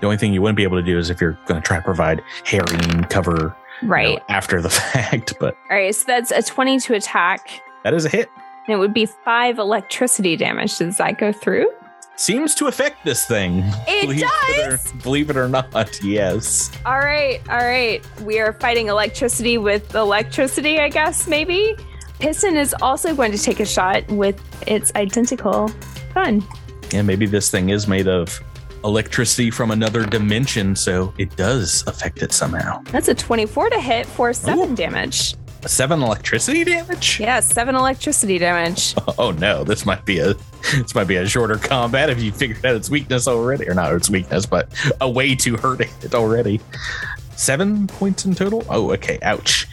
[0.00, 1.76] The only thing you wouldn't be able to do is if you're going to try
[1.78, 4.22] to provide harrying cover you know, Right.
[4.28, 5.94] after the fact, but All right.
[5.94, 7.60] So that's a 20 to attack.
[7.84, 8.28] that is a hit.
[8.66, 10.78] And it would be five electricity damage.
[10.78, 11.70] Does that go through?
[12.16, 13.62] Seems to affect this thing.
[13.86, 14.90] It believe does.
[14.90, 16.70] It or, believe it or not, yes.
[16.84, 18.04] All right, all right.
[18.22, 21.76] We are fighting electricity with electricity, I guess, maybe.
[22.18, 25.70] Piston is also going to take a shot with its identical
[26.12, 26.44] gun.
[26.90, 28.40] Yeah, maybe this thing is made of
[28.84, 32.80] electricity from another dimension, so it does affect it somehow.
[32.90, 34.76] That's a 24 to hit for seven Ooh.
[34.76, 35.34] damage.
[35.66, 37.18] Seven electricity damage?
[37.18, 38.94] Yeah, seven electricity damage.
[39.20, 40.34] Oh no, this might be a
[40.74, 43.92] this might be a shorter combat if you figured out its weakness already, or not
[43.92, 44.68] its weakness, but
[45.00, 46.60] a way to hurt it already.
[47.38, 48.64] Seven points in total.
[48.68, 49.20] Oh, okay.
[49.22, 49.68] Ouch.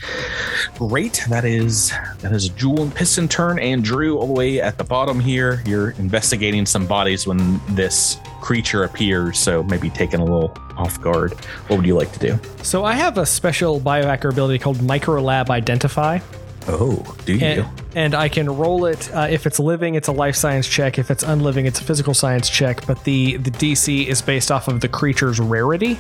[0.78, 1.26] Great.
[1.30, 4.84] That is that is Jewel and Piston turn, and Drew all the way at the
[4.84, 5.64] bottom here.
[5.66, 11.34] You're investigating some bodies when this creature appears, so maybe taking a little off guard.
[11.68, 12.40] What would you like to do?
[12.62, 16.20] So I have a special biohacker ability called Microlab Identify,
[16.68, 17.46] Oh, do you?
[17.46, 19.10] and, and I can roll it.
[19.12, 21.00] Uh, if it's living, it's a life science check.
[21.00, 22.86] If it's unliving, it's a physical science check.
[22.86, 25.98] But the the DC is based off of the creature's rarity.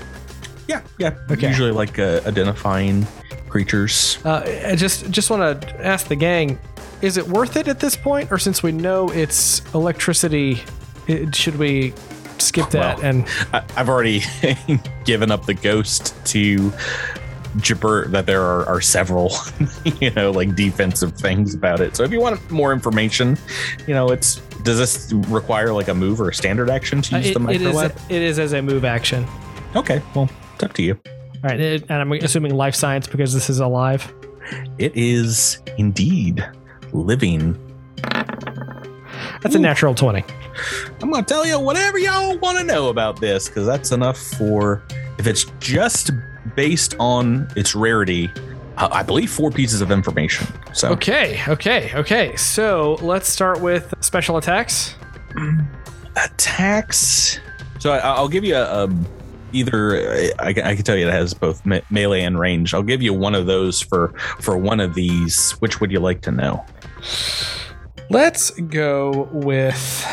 [0.67, 1.15] Yeah, yeah.
[1.29, 1.47] Okay.
[1.47, 3.05] Usually like uh, identifying
[3.49, 4.19] creatures.
[4.25, 6.59] Uh, I just just want to ask the gang:
[7.01, 10.61] Is it worth it at this point, or since we know it's electricity,
[11.07, 11.93] it, should we
[12.37, 12.97] skip that?
[12.97, 14.23] Well, and I, I've already
[15.05, 16.71] given up the ghost to
[17.57, 19.31] Jabber that there are, are several,
[20.01, 21.95] you know, like defensive things about it.
[21.95, 23.37] So if you want more information,
[23.87, 27.19] you know, it's does this require like a move or a standard action to uh,
[27.19, 28.11] use it, the it is microlab?
[28.11, 29.25] it is as a move action.
[29.75, 30.99] okay, well, it's up to you.
[31.05, 34.11] All right, and I'm assuming life science because this is alive.
[34.77, 36.43] It is indeed
[36.91, 37.59] living.
[39.41, 40.23] That's a natural twenty.
[41.01, 44.81] I'm gonna tell you whatever y'all want to know about this because that's enough for
[45.19, 46.11] if it's just
[46.55, 48.29] based on its rarity.
[48.77, 50.47] uh, I believe four pieces of information.
[50.73, 52.35] So Okay, okay, okay.
[52.37, 54.95] So let's start with special attacks.
[56.15, 57.39] attacks.
[57.79, 58.89] So I, I'll give you a, a
[59.55, 60.31] either.
[60.39, 62.73] I, can- I can tell you it has both me- melee and range.
[62.73, 65.51] I'll give you one of those for for one of these.
[65.53, 66.63] Which would you like to know?
[68.09, 70.05] Let's go with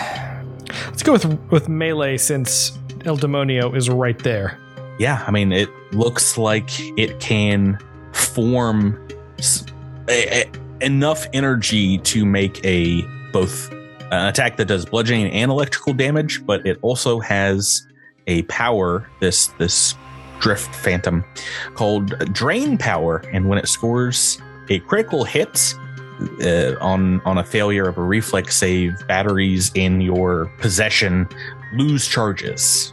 [0.87, 4.59] let's go with with melee since El Demonio is right there.
[4.99, 7.79] Yeah, I mean it looks like it can
[8.13, 8.99] form
[9.39, 9.65] s-
[10.09, 10.51] a- a-
[10.85, 13.71] enough energy to make a both
[14.11, 17.87] an attack that does bludgeoning and electrical damage, but it also has
[18.27, 19.95] a power this this
[20.41, 21.25] drift phantom
[21.75, 25.75] called drain power, and when it scores a critical hit
[26.43, 31.29] uh, on on a failure of a reflex save, batteries in your possession
[31.75, 32.93] lose charges.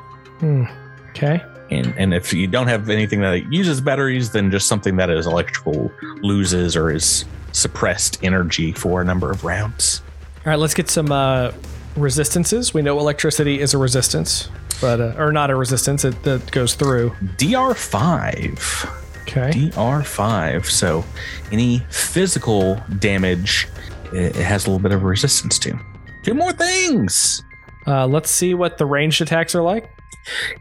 [1.10, 1.44] Okay.
[1.72, 5.28] And, and if you don't have anything that uses batteries, then just something that is
[5.28, 10.02] electrical loses or is suppressed energy for a number of rounds.
[10.46, 11.52] All right, let's get some uh,
[12.00, 12.74] resistances.
[12.74, 14.50] We know electricity is a resistance,
[14.82, 16.06] but uh, or not a resistance.
[16.06, 17.12] It that goes through.
[17.38, 19.22] DR5.
[19.22, 19.52] Okay.
[19.52, 20.66] DR5.
[20.66, 21.06] So
[21.52, 23.68] any physical damage,
[24.14, 25.80] it it has a little bit of resistance to.
[26.24, 27.44] Two more things.
[27.88, 29.90] Uh, let's see what the ranged attacks are like.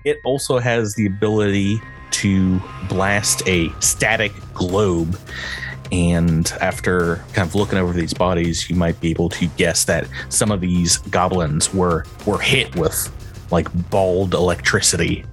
[0.05, 1.80] It also has the ability
[2.11, 5.18] to blast a static globe.
[5.93, 10.07] And after kind of looking over these bodies, you might be able to guess that
[10.28, 13.11] some of these goblins were were hit with
[13.51, 15.24] like bald electricity.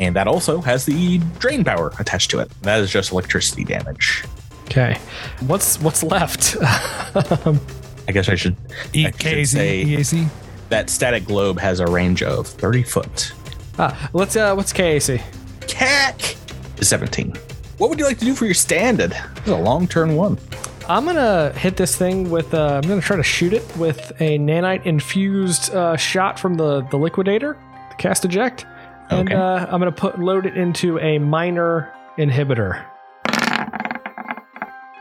[0.00, 2.48] And that also has the drain power attached to it.
[2.62, 4.24] That is just electricity damage.
[4.66, 4.98] Okay,
[5.46, 6.56] what's what's left?
[6.60, 8.54] I guess I should
[8.94, 10.28] E- I should say- EAC.
[10.68, 13.32] that static globe has a range of 30 foot.
[13.78, 15.20] ah, let's uh, what's KAC?
[15.66, 16.36] CAC
[16.80, 17.34] is 17.
[17.78, 19.12] What would you like to do for your standard?
[19.12, 20.38] This is a long turn one.
[20.88, 22.52] I'm gonna hit this thing with.
[22.54, 26.80] Uh, I'm gonna try to shoot it with a nanite infused uh, shot from the
[26.90, 27.54] the liquidator.
[27.90, 28.66] To cast eject,
[29.10, 29.34] and Okay.
[29.38, 32.84] uh, I'm gonna put load it into a minor inhibitor.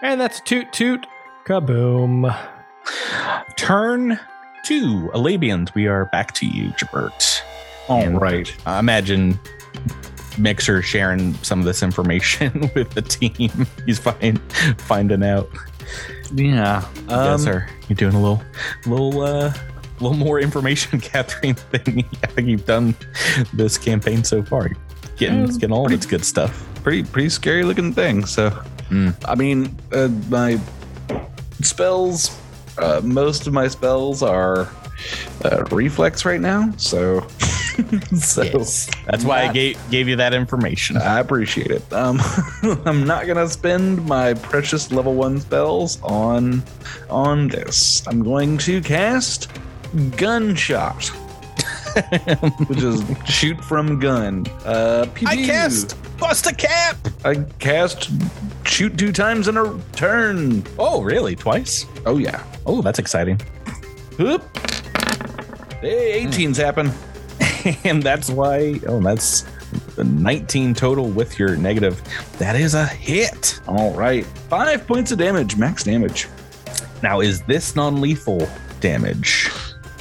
[0.04, 1.08] And that's toot toot
[1.46, 2.36] kaboom.
[3.56, 4.20] Turn
[4.64, 5.10] two.
[5.14, 7.42] Alabians, we are back to you, Jabert.
[7.88, 8.54] All And- right.
[8.66, 9.40] I imagine
[10.38, 13.66] Mixer sharing some of this information with the team.
[13.86, 14.40] He's find,
[14.80, 15.50] finding out.
[16.34, 16.86] Yeah.
[16.96, 18.44] You guys Um, are you're doing a little,
[18.86, 19.54] little, uh,
[20.00, 22.06] little more information gathering thing.
[22.24, 22.96] I think you've done
[23.54, 24.72] this campaign so far.
[25.18, 26.66] Getting, Yeah, getting all of its good stuff.
[26.84, 28.26] pretty pretty scary looking thing.
[28.26, 28.50] So,
[28.90, 29.14] Mm.
[29.28, 30.58] I mean, uh, my
[31.62, 32.38] spells,
[32.78, 34.70] uh, most of my spells are
[35.44, 36.72] uh, reflex right now.
[36.78, 37.26] So,
[38.18, 38.44] so
[39.06, 40.98] That's why I gave gave you that information.
[40.98, 41.94] I appreciate it.
[41.94, 42.20] Um,
[42.86, 46.64] I'm not gonna spend my precious level one spells on
[47.10, 48.06] on this.
[48.08, 49.50] I'm going to cast
[50.16, 51.06] gunshot,
[52.68, 54.46] which is shoot from gun.
[54.66, 56.98] Uh, pew I cast bust a cap.
[57.24, 58.10] I cast
[58.66, 60.64] shoot two times in a turn.
[60.80, 61.36] Oh, really?
[61.36, 61.86] Twice?
[62.06, 62.44] Oh yeah.
[62.66, 63.40] Oh, that's exciting.
[64.18, 64.44] Whoop.
[65.80, 66.92] Hey, 18's happen.
[67.84, 68.80] and that's why.
[68.88, 69.46] Oh, that's
[69.98, 72.02] 19 total with your negative.
[72.38, 73.60] That is a hit.
[73.68, 74.26] All right.
[74.50, 76.28] Five points of damage, max damage.
[77.04, 78.48] Now, is this non-lethal
[78.80, 79.50] damage?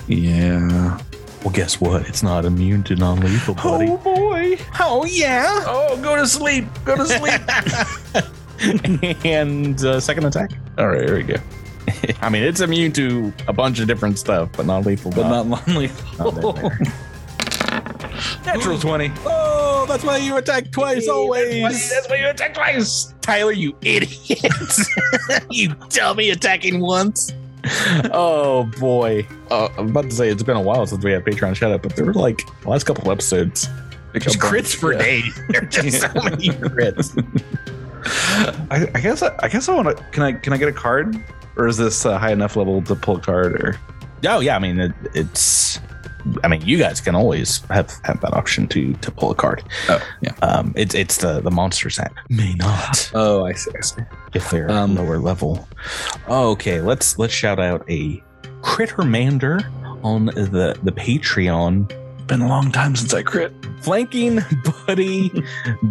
[0.07, 0.99] Yeah.
[1.43, 2.09] Well, guess what?
[2.09, 3.89] It's not immune to non-lethal, buddy.
[3.89, 4.59] Oh boy.
[4.81, 5.62] Oh yeah.
[5.67, 6.64] Oh, go to sleep.
[6.85, 7.41] Go to sleep.
[9.25, 10.51] and uh, second attack.
[10.79, 11.37] All right, here we go.
[12.21, 15.12] I mean, it's immune to a bunch of different stuff, but non-lethal.
[15.12, 15.47] But not.
[15.47, 16.73] long lethal.
[18.47, 18.71] Not in there.
[18.73, 19.13] Natural 20.
[19.27, 21.91] Oh, that's why you attack twice always.
[21.91, 23.13] That's why you attack twice.
[23.21, 24.53] Tyler, you idiot.
[25.51, 27.33] you dummy attacking once.
[28.13, 29.27] oh boy.
[29.51, 31.83] Uh, I'm about to say it's been a while since we had Patreon shout out,
[31.83, 33.69] but there were like the last couple episodes.
[34.19, 34.99] Just crits for Yeah.
[34.99, 35.41] days.
[35.51, 37.13] There are just so many crits.
[38.71, 40.03] I, I guess I, I guess I want to.
[40.13, 41.23] Can I can I get a card,
[41.57, 43.53] or is this uh, high enough level to pull a card?
[43.61, 43.79] Or
[44.25, 45.81] Oh yeah, I mean it, it's.
[46.45, 49.62] I mean, you guys can always have, have that option to to pull a card.
[49.89, 50.33] oh yeah.
[50.43, 53.70] Um, it's it's the the monsters that may not Oh, I see.
[53.77, 54.03] I see.
[54.35, 55.68] if they're Um, lower level.
[56.29, 58.22] Okay, let's let's shout out a
[58.62, 59.64] Crittermander
[60.05, 61.91] on the the Patreon.
[62.27, 63.53] Been a long time since I crit.
[63.83, 64.41] Flanking
[64.87, 65.31] buddy,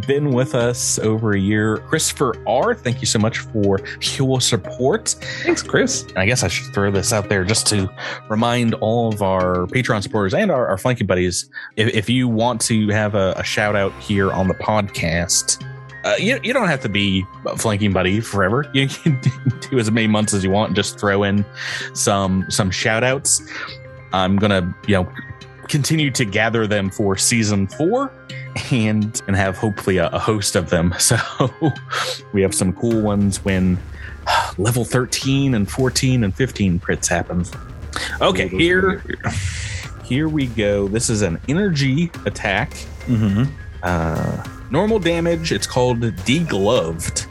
[0.05, 1.77] been with us over a year.
[1.77, 3.79] Christopher R, thank you so much for
[4.17, 5.15] your support.
[5.43, 6.03] Thanks, Chris.
[6.03, 7.89] And I guess I should throw this out there just to
[8.29, 12.59] remind all of our Patreon supporters and our, our flanking buddies if, if you want
[12.61, 15.65] to have a, a shout out here on the podcast,
[16.03, 18.69] uh, you, you don't have to be a flanking buddy forever.
[18.73, 19.21] You can
[19.71, 21.45] do as many months as you want and just throw in
[21.93, 23.41] some some shout outs.
[24.11, 25.11] I'm gonna, you know,
[25.67, 28.11] continue to gather them for season four
[28.71, 30.93] and and have hopefully a, a host of them.
[31.05, 31.17] So
[32.33, 33.77] we have some cool ones when
[34.57, 37.45] level 13 and 14 and 15 crits happen.
[38.21, 39.03] Okay, here
[40.03, 40.87] here we go.
[40.87, 42.71] This is an energy attack.
[43.05, 43.43] Mm-hmm.
[43.83, 45.51] Uh, normal damage.
[45.51, 47.27] It's called degloved.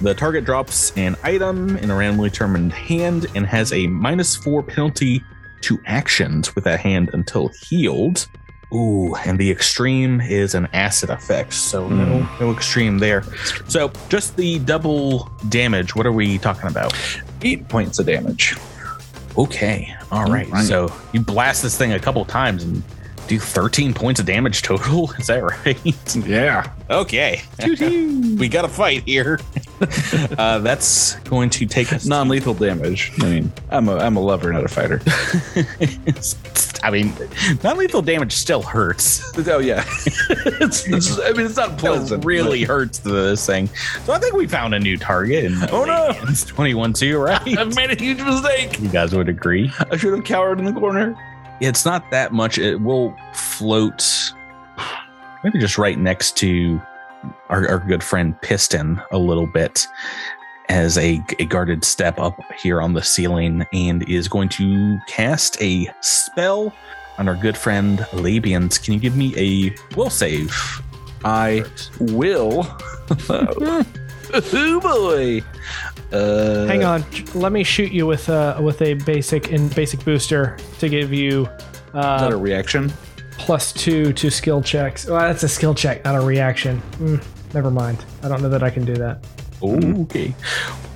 [0.00, 4.62] The target drops an item in a randomly determined hand and has a minus four
[4.62, 5.22] penalty
[5.64, 8.28] to actions with that hand until healed.
[8.72, 12.44] Ooh, and the extreme is an acid effect, so no, hmm.
[12.44, 13.22] no extreme there.
[13.68, 15.94] So just the double damage.
[15.94, 16.92] What are we talking about?
[17.42, 18.56] Eight points of damage.
[19.38, 20.48] Okay, all right.
[20.48, 20.64] Right.
[20.64, 22.82] So you blast this thing a couple times and
[23.26, 25.10] do 13 points of damage total.
[25.18, 26.26] Is that right?
[26.26, 26.70] Yeah.
[26.90, 27.42] Okay.
[28.38, 29.40] we got a fight here.
[30.38, 32.06] uh, that's going to take us.
[32.06, 33.12] Non-lethal damage.
[33.20, 35.00] I mean, I'm a I'm a lover, not a fighter.
[36.82, 37.14] I mean,
[37.62, 39.32] non lethal damage still hurts.
[39.48, 39.84] oh yeah.
[40.60, 42.24] it's, it's, I mean, it's not It pleasant.
[42.24, 43.68] really hurts this thing.
[44.04, 45.50] So I think we found a new target.
[45.72, 46.08] Oh, no.
[46.28, 47.58] It's 21 2, right?
[47.58, 48.78] I've made a huge mistake.
[48.80, 49.72] you guys would agree.
[49.90, 51.16] I should have cowered in the corner.
[51.60, 52.58] It's not that much.
[52.58, 54.32] It will float
[55.44, 56.80] maybe just right next to
[57.50, 59.86] our, our good friend Piston a little bit
[60.70, 65.60] as a, a guarded step up here on the ceiling and is going to cast
[65.60, 66.74] a spell
[67.18, 68.82] on our good friend Labians.
[68.82, 70.54] Can you give me a will save?
[71.24, 71.64] I
[72.00, 72.66] will.
[73.28, 73.82] oh
[74.30, 74.78] hmm.
[74.80, 75.42] boy.
[76.14, 77.04] Uh, Hang on,
[77.34, 81.42] let me shoot you with uh, with a basic and basic booster to give you
[81.42, 81.48] Is
[81.94, 82.92] that a uh, reaction?
[83.36, 85.08] plus two to skill checks.
[85.08, 86.80] Oh, that's a skill check, not a reaction.
[86.98, 88.04] Mm, never mind.
[88.22, 89.24] I don't know that I can do that.
[89.60, 90.32] Okay.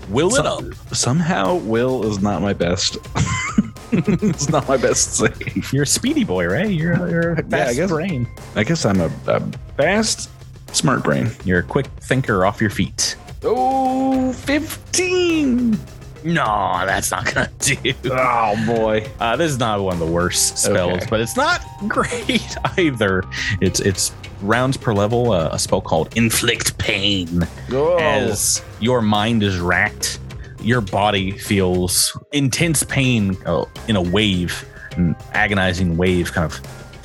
[0.09, 0.63] Will it up.
[0.95, 2.97] Somehow, will is not my best.
[3.93, 5.73] it's not my best save.
[5.73, 6.71] You're a speedy boy, right?
[6.71, 8.29] You're, you're a Yeah, I fast guess- brain.
[8.55, 9.41] I guess I'm a, a
[9.77, 10.31] fast,
[10.73, 11.31] smart brain.
[11.45, 13.17] You're a quick thinker off your feet.
[13.45, 15.79] Oh, 15.
[16.25, 17.77] No, that's not gonna do.
[18.11, 19.07] Oh, boy.
[19.21, 21.07] Uh, this is not one of the worst spells, Okay.
[21.09, 23.23] but it's not great either.
[23.61, 24.13] It's it's
[24.43, 25.31] rounds per level.
[25.31, 27.47] Uh, a spell called Inflict Pain.
[27.71, 27.99] Oh.
[27.99, 30.19] As your mind is racked,
[30.61, 34.65] your body feels intense pain uh, in a wave,
[34.97, 36.55] an agonizing wave, kind of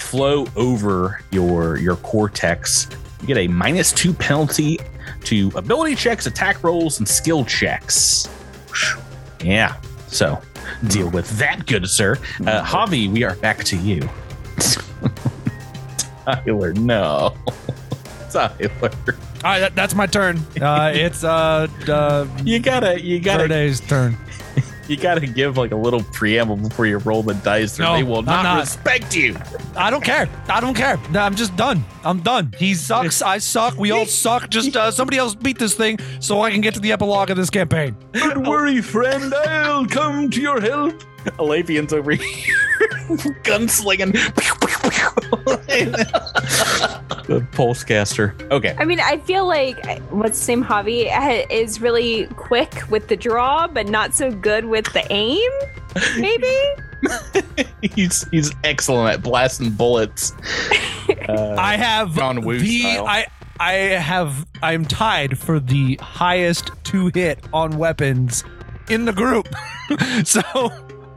[0.01, 2.87] flow over your your cortex.
[3.21, 4.79] You get a minus two penalty
[5.25, 8.27] to ability checks, attack rolls, and skill checks.
[9.43, 9.79] Yeah.
[10.07, 10.41] So
[10.87, 12.17] deal with that, good sir.
[12.41, 14.07] Uh, Javi, we are back to you.
[16.25, 17.35] Tyler, no.
[18.31, 18.89] Tyler, All
[19.43, 20.37] right, that, that's my turn.
[20.61, 24.17] Uh, it's uh, uh, you gotta, you gotta, Verday's turn.
[24.87, 28.03] You gotta give like a little preamble before you roll the dice, or No, they
[28.03, 28.59] will not, not.
[28.59, 29.35] respect you.
[29.75, 30.29] I don't care.
[30.49, 30.99] I don't care.
[31.15, 31.83] I'm just done.
[32.03, 32.53] I'm done.
[32.57, 33.21] He sucks.
[33.21, 33.77] I suck.
[33.77, 34.49] We all suck.
[34.49, 37.37] Just uh, somebody else beat this thing so I can get to the epilogue of
[37.37, 37.95] this campaign.
[38.11, 39.33] Don't worry, friend.
[39.33, 41.01] I'll come to your help.
[41.39, 42.55] Alavian's over here,
[43.43, 44.13] gunslinging.
[47.27, 48.49] The pulsecaster.
[48.51, 48.75] Okay.
[48.77, 53.15] I mean, I feel like what's the name, Javi, uh, is really quick with the
[53.15, 55.51] draw, but not so good with the aim.
[56.17, 56.55] Maybe.
[57.81, 60.33] he's he's excellent at blasting bullets.
[61.27, 63.07] Uh, I have John Woo the style.
[63.07, 63.27] I
[63.59, 68.43] I have I'm tied for the highest two hit on weapons
[68.89, 69.47] in the group.
[70.23, 70.41] so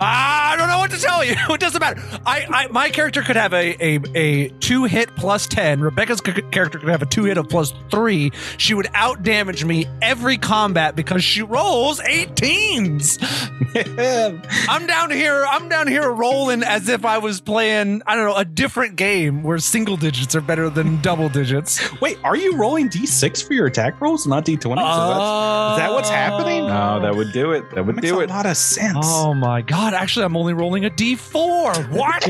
[0.00, 1.34] I don't know what to tell you.
[1.56, 2.00] It doesn't matter.
[2.26, 5.80] I, I my character could have a a, a two hit plus ten.
[5.80, 8.30] Rebecca's c- character could have a two hit of plus three.
[8.58, 13.18] She would out damage me every combat because she rolls 18s.
[14.68, 15.44] I'm down here.
[15.48, 18.02] I'm down here rolling as if I was playing.
[18.06, 21.80] I don't know a different game where single digits are better than double digits.
[22.00, 24.60] Wait, are you rolling d6 for your attack rolls, not d20?
[24.62, 26.66] So is that what's happening?
[26.66, 27.70] No, that would do it.
[27.74, 28.28] That would makes do a it.
[28.30, 28.96] lot of sense.
[29.00, 29.85] Oh my god!
[29.94, 31.90] Actually, I'm only rolling a d4.
[31.90, 32.28] What?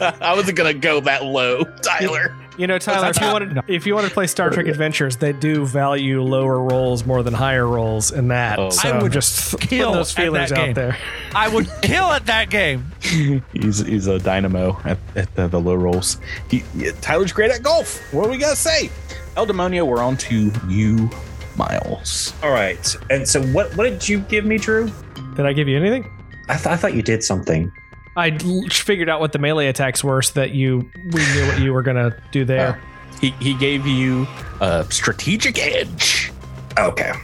[0.22, 2.34] I wasn't gonna go that low, Tyler.
[2.56, 5.32] You know, Tyler, if you wanted if you wanted to play Star Trek Adventures, they
[5.32, 8.58] do value lower rolls more than higher rolls in that.
[8.58, 8.70] Oh.
[8.70, 10.74] so I would just kill those at feelers out game.
[10.74, 10.96] there.
[11.34, 12.86] I would kill at that game.
[13.52, 16.18] He's he's a dynamo at, at the, the low rolls.
[16.48, 18.00] He, yeah, Tyler's great at golf.
[18.12, 18.90] What do we gotta say?
[19.36, 21.10] El Demonio, we're on to you,
[21.56, 22.32] Miles.
[22.42, 22.96] All right.
[23.10, 24.90] And so, what what did you give me, Drew?
[25.34, 26.08] Did I give you anything?
[26.48, 27.72] I, th- I thought you did something.
[28.16, 31.58] I l- figured out what the melee attacks were so that you we knew what
[31.60, 32.80] you were gonna do there.
[33.20, 34.26] He he gave you
[34.60, 36.30] a strategic edge.
[36.78, 37.12] Okay.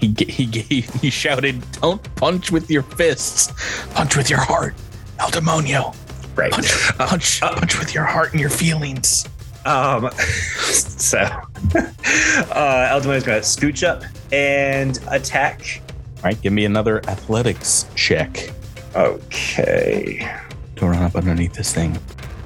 [0.00, 3.52] He ga- he gave he shouted, "Don't punch with your fists,
[3.92, 4.74] punch with your heart."
[5.18, 5.94] El Demonio,
[6.34, 6.50] Right.
[6.52, 9.26] punch, punch, punch with your heart and your feelings.
[9.64, 11.18] Um, so,
[11.74, 14.02] uh, Eldemon's gonna scooch up
[14.32, 15.82] and attack.
[16.26, 18.50] Right, give me another athletics check
[18.96, 20.28] Okay.
[20.74, 21.96] to run up underneath this thing,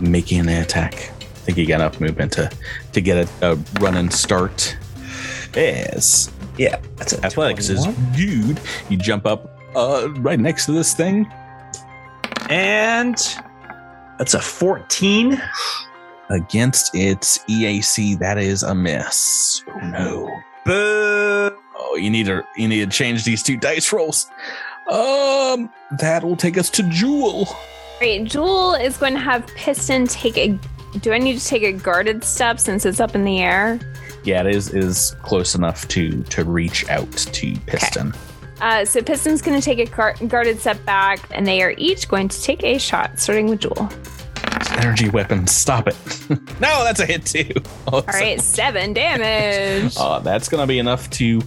[0.01, 0.93] making an attack.
[1.19, 2.51] I think you got enough movement to
[2.93, 4.77] to get a, a run and start.
[5.57, 8.17] Yes, Yeah, that's a athletics is 21.
[8.17, 8.61] good.
[8.91, 11.27] You jump up uh, right next to this thing.
[12.51, 13.17] and
[14.19, 15.41] that's a 14.
[16.29, 18.19] against its EAC.
[18.19, 19.63] That is a miss.
[19.69, 20.31] Oh no.
[20.67, 21.57] Boo.
[21.97, 24.31] You need to you need to change these two dice rolls.
[24.91, 27.49] Um, that will take us to Jewel.
[28.01, 30.59] Right, Jewel is going to have Piston take a.
[30.99, 33.79] Do I need to take a guarded step since it's up in the air?
[34.25, 38.09] Yeah, it is is close enough to to reach out to Piston.
[38.09, 38.19] Okay.
[38.61, 42.09] Uh, so Piston's going to take a gar- guarded step back, and they are each
[42.09, 43.89] going to take a shot, starting with Jewel.
[44.77, 45.97] Energy weapon, stop it.
[46.61, 47.51] no, that's a hit too.
[47.89, 49.97] Oh, All right, seven damage.
[50.01, 51.41] Uh, that's gonna be enough to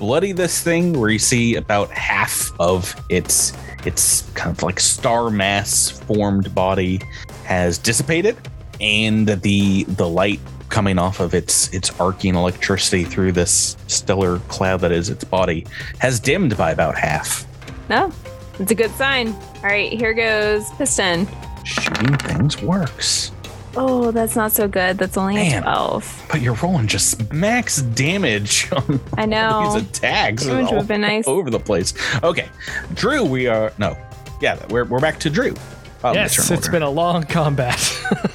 [0.00, 3.52] bloody this thing where you see about half of its
[3.84, 7.00] its kind of like star mass formed body
[7.44, 8.36] has dissipated,
[8.80, 10.40] and the the light
[10.70, 15.66] coming off of its its arcing electricity through this stellar cloud that is its body
[15.98, 17.46] has dimmed by about half.
[17.68, 18.12] Oh, no,
[18.58, 19.28] it's a good sign.
[19.28, 21.28] All right, here goes piston.
[21.64, 23.32] Shooting things works.
[23.76, 24.98] Oh, that's not so good.
[24.98, 25.62] That's only a Man.
[25.62, 26.26] 12.
[26.30, 29.74] But you're rolling just max damage on I know.
[29.74, 30.44] these attacks.
[30.46, 31.28] Damage all would have been nice.
[31.28, 31.94] over the place.
[32.22, 32.48] Okay,
[32.94, 33.96] Drew, we are no,
[34.40, 35.54] yeah, we're we're back to Drew.
[36.02, 37.78] Oh, yes, it's been a long combat.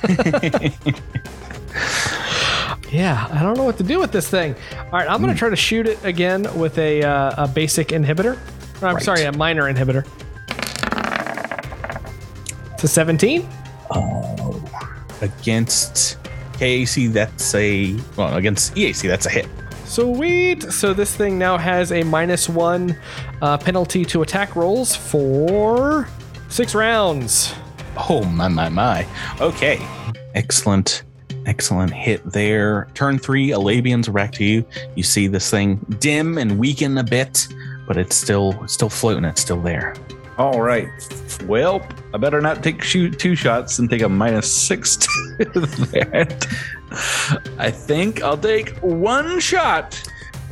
[2.92, 4.56] yeah, I don't know what to do with this thing.
[4.78, 7.88] All right, I'm going to try to shoot it again with a, uh, a basic
[7.90, 8.38] inhibitor.
[8.82, 9.04] Or, I'm Right.
[9.04, 10.06] sorry, a minor inhibitor.
[12.74, 13.50] It's a 17.
[13.90, 14.64] Oh,
[15.22, 16.18] against
[16.54, 19.48] KAC, that's a well against EAC, that's a hit.
[19.86, 20.64] Sweet.
[20.64, 22.98] So this thing now has a minus one
[23.42, 26.08] uh, penalty to attack rolls for
[26.50, 27.54] six rounds.
[28.10, 29.08] Oh my my my.
[29.40, 29.80] Okay,
[30.34, 31.04] excellent,
[31.46, 32.88] excellent hit there.
[32.94, 34.66] Turn three, Alabians are back to you.
[34.96, 37.48] You see this thing dim and weaken a bit,
[37.88, 39.24] but it's still it's still floating.
[39.24, 39.96] It's still there.
[40.38, 40.90] All right.
[41.46, 45.08] Well, I better not take shoot two shots and take a minus six to
[45.92, 46.48] that.
[47.58, 50.02] I think I'll take one shot,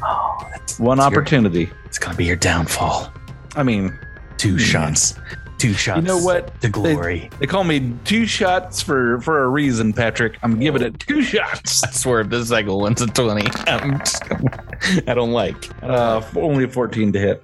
[0.02, 1.70] Oh, that's one that's your- opportunity.
[1.86, 3.12] it's gonna be your downfall.
[3.56, 3.98] I mean,
[4.38, 4.58] Two Hmm.
[4.58, 5.16] shots.
[5.58, 6.02] Two shots.
[6.02, 6.60] you know what?
[6.62, 7.30] To glory.
[7.40, 10.38] They call me two shots for for a reason, Patrick.
[10.44, 11.82] I'm giving it two shots.
[11.86, 14.24] I swear, if this cycle went to 20, I'm just,
[15.08, 15.70] I don't like.
[15.82, 17.44] Uh, only 14 to hit.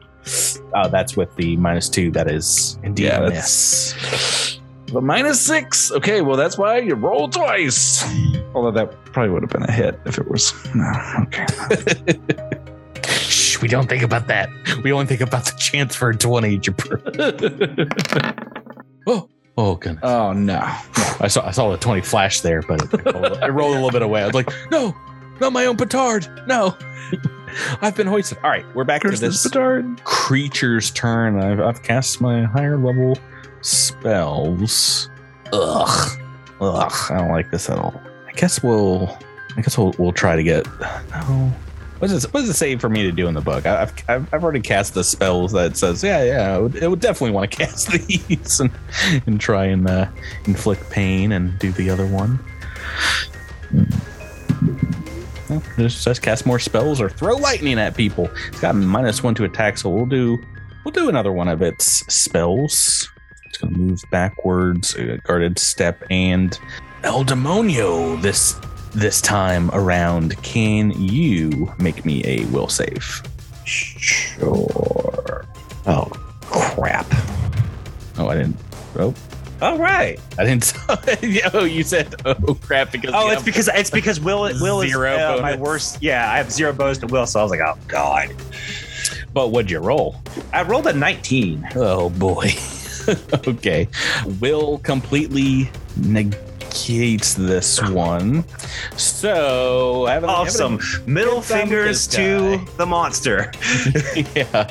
[0.75, 2.11] Oh, that's with the minus two.
[2.11, 4.59] That is indeed Yeah, a miss.
[4.87, 5.91] The minus six.
[5.91, 8.03] Okay, well that's why you roll twice.
[8.55, 10.53] Although that probably would have been a hit if it was.
[10.73, 10.91] No,
[11.21, 11.45] okay.
[13.05, 14.49] Shh, we don't think about that.
[14.83, 16.57] We only think about the chance for a 20.
[16.57, 17.01] Jabber.
[19.07, 20.03] oh, oh goodness.
[20.03, 20.59] oh no.
[21.21, 23.91] I saw I saw the 20 flash there, but it, rolled, it rolled a little
[23.91, 24.23] bit away.
[24.23, 24.95] I was like, no,
[25.39, 26.27] not my own petard.
[26.47, 26.75] No.
[27.81, 28.37] I've been hoisted.
[28.43, 30.03] All right, we're back Here's to this petard.
[30.03, 31.39] creature's turn.
[31.39, 33.17] I've, I've cast my higher level
[33.61, 35.09] spells.
[35.53, 36.19] Ugh.
[36.61, 36.91] Ugh.
[37.11, 37.99] I don't like this at all.
[38.27, 39.17] I guess we'll
[39.57, 40.65] I guess we'll we'll try to get
[41.11, 41.51] no.
[41.99, 43.65] What does it, what does it say for me to do in the book?
[43.65, 46.99] I- I've, I've, I've already cast the spells that says, yeah, yeah, it would, would
[47.01, 48.71] definitely want to cast these and,
[49.27, 50.07] and try and uh,
[50.45, 52.39] inflict pain and do the other one.
[55.49, 58.29] Well, just, just cast more spells or throw lightning at people.
[58.47, 60.37] It's got minus one to attack, so we'll do
[60.85, 63.09] we'll do another one of its spells.
[63.45, 66.57] It's gonna move backwards, guarded step, and
[67.03, 68.55] El Demonio this
[68.93, 70.41] this time around.
[70.43, 73.23] Can you make me a will save?
[73.65, 75.45] Sure.
[75.85, 76.05] Oh,
[76.41, 77.07] crap.
[78.17, 78.57] Oh, I didn't.
[78.97, 79.13] Oh,
[79.61, 80.19] All right.
[80.37, 80.73] I didn't.
[81.53, 85.39] oh, you said oh crap because Oh, it's because it's because Will Will is uh,
[85.41, 86.01] my worst.
[86.01, 88.33] Yeah, I have zero bows to Will, so I was like, oh god.
[89.33, 90.15] But what'd you roll?
[90.53, 91.69] I rolled a 19.
[91.75, 92.51] Oh boy.
[93.47, 93.87] okay.
[94.39, 98.43] Will completely negates this one.
[98.97, 100.79] So I haven't- Awesome.
[101.05, 103.51] Middle time with fingers to the monster.
[104.35, 104.69] yeah.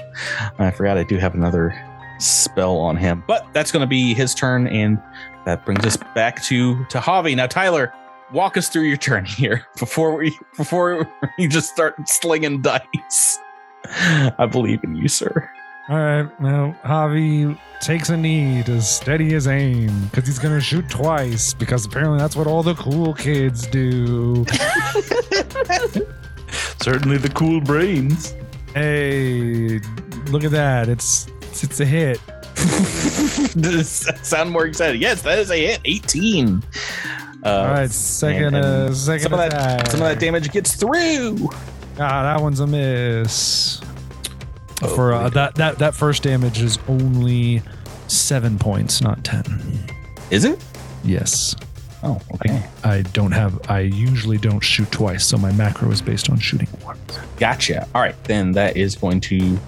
[0.59, 1.75] I forgot I do have another
[2.19, 3.25] spell on him.
[3.27, 5.01] But that's going to be his turn and
[5.45, 7.35] that brings us back to to Javi.
[7.35, 7.93] Now Tyler,
[8.33, 13.39] walk us through your turn here before we before you just start slinging dice.
[14.39, 15.51] I believe in you, sir.
[15.89, 20.91] All right, now Javi takes a knee to steady his aim because he's gonna shoot
[20.91, 24.45] twice because apparently that's what all the cool kids do.
[26.83, 28.35] Certainly the cool brains.
[28.75, 29.81] hey,
[30.27, 30.91] look at that!
[30.91, 31.27] It's
[31.65, 32.21] it's, a hit.
[33.61, 35.01] Does sound more excited?
[35.01, 35.81] Yes, that is a hit.
[35.85, 36.63] 18.
[37.45, 39.87] Uh, all right, second, and- uh, second some of that attack.
[39.91, 41.49] some of that damage gets through.
[42.01, 43.81] Ah, that one's a miss.
[44.83, 47.63] Oh, For uh, that that that first damage is only
[48.09, 49.45] seven points, not ten.
[50.31, 50.63] Is it?
[51.05, 51.55] Yes,
[52.03, 52.65] Oh, okay.
[52.85, 53.69] I don't have.
[53.69, 57.19] I usually don't shoot twice, so my macro is based on shooting once.
[57.39, 57.89] Gotcha.
[57.95, 59.59] All right, then that is going to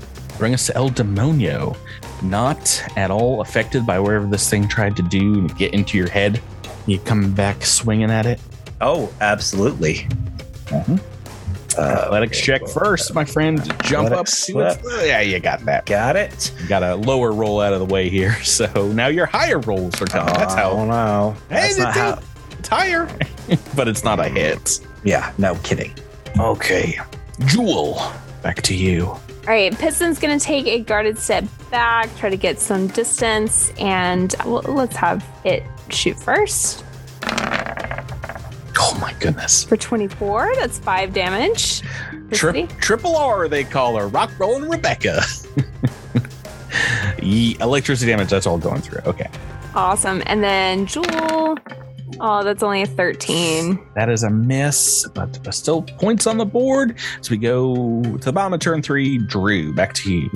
[0.41, 1.77] bring us to El Demonio.
[2.23, 6.09] Not at all affected by whatever this thing tried to do and get into your
[6.11, 6.43] head.
[6.87, 8.41] You come back swinging at it.
[8.81, 10.09] Oh, absolutely.
[11.79, 13.59] Uh, Athletics okay, check well, first, my friend.
[13.85, 14.27] Jump up.
[14.27, 15.87] athletics, to its- Yeah, you got that.
[15.87, 16.53] Got it.
[16.61, 18.37] You got a lower roll out of the way here.
[18.43, 20.35] So now your higher rolls are coming.
[20.35, 20.71] That's how.
[20.73, 21.37] Oh no.
[21.49, 22.19] That's Hey, not how.
[22.59, 23.09] It's higher,
[23.77, 24.81] but it's not a hit.
[25.05, 25.33] Yeah.
[25.39, 25.95] No kidding.
[26.39, 26.99] Okay.
[27.47, 28.03] Jewel,
[28.43, 29.17] back to you.
[29.43, 34.35] All right, Piston's gonna take a guarded step back, try to get some distance, and
[34.45, 36.85] well, let's have it shoot first
[38.83, 39.65] Oh my goodness.
[39.65, 40.55] for 24.
[40.57, 41.83] That's five damage.
[42.33, 44.09] Tri- triple R, they call her.
[44.09, 45.21] Rock rolling Rebecca.
[47.23, 49.01] Electricity damage, that's all going through.
[49.05, 49.29] Okay.
[49.75, 50.23] Awesome.
[50.27, 51.59] And then Jewel.
[52.23, 53.79] Oh, that's only a 13.
[53.95, 56.97] That is a miss, but still points on the board.
[57.19, 59.17] as we go to the bottom of turn three.
[59.19, 60.31] Drew, back to you.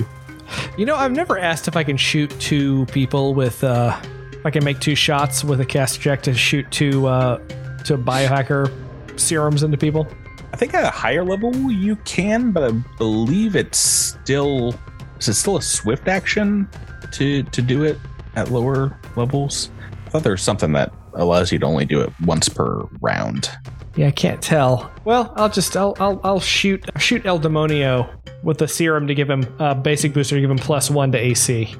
[0.77, 3.63] You know, I've never asked if I can shoot two people with.
[3.63, 3.99] uh
[4.31, 7.37] if I can make two shots with a cast check to shoot two uh
[7.85, 8.71] to biohacker
[9.19, 10.07] serums into people.
[10.53, 14.73] I think at a higher level you can, but I believe it's still
[15.19, 16.67] is it still a swift action
[17.11, 17.99] to to do it
[18.35, 19.69] at lower levels?
[20.05, 23.49] I thought there was something that allows you to only do it once per round.
[23.95, 24.91] Yeah, I can't tell.
[25.05, 28.09] Well, I'll just I'll I'll, I'll shoot shoot El Demonio
[28.43, 31.17] with the serum to give him a basic booster to give him plus one to
[31.17, 31.73] AC.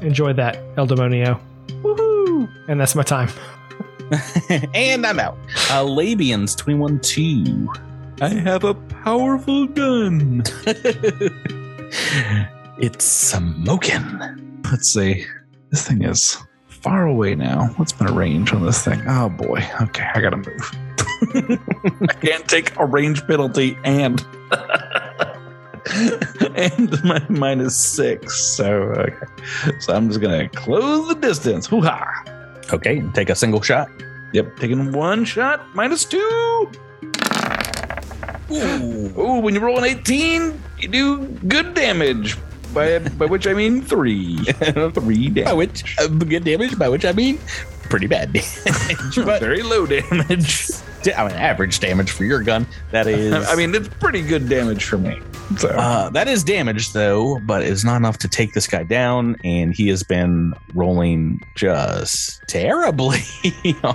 [0.00, 1.40] Enjoy that, El Demonio.
[1.82, 2.50] Woohoo!
[2.68, 3.28] And that's my time.
[4.74, 5.36] and I'm out.
[5.70, 7.72] Uh, Labians 21 2.
[8.22, 10.42] I have a powerful gun.
[12.78, 14.60] it's smoking.
[14.70, 15.24] Let's see.
[15.70, 16.36] This thing is
[16.80, 17.66] far away now.
[17.76, 19.02] What's my range on this thing?
[19.06, 19.64] Oh boy.
[19.82, 20.72] Okay, I gotta move.
[22.08, 24.24] I can't take a range penalty and
[26.56, 28.56] and my minus six.
[28.56, 29.14] So okay.
[29.80, 31.66] So I'm just gonna close the distance.
[31.66, 32.24] Hoo ha.
[32.72, 33.90] Okay, take a single shot.
[34.32, 36.70] Yep, taking one shot, minus two.
[38.52, 39.12] Ooh.
[39.16, 42.36] Oh, when you roll an 18, you do good damage.
[42.72, 44.36] By by which I mean three.
[44.44, 45.44] three damage.
[45.44, 47.38] By which, uh, good damage, by which I mean
[47.82, 49.16] pretty bad damage.
[49.16, 50.70] but Very low damage.
[51.16, 52.66] I mean, average damage for your gun.
[52.90, 53.32] That is.
[53.48, 55.18] I mean, it's pretty good damage for me.
[55.56, 59.34] So Uh, that is damage though, but it's not enough to take this guy down,
[59.42, 63.20] and he has been rolling just terribly.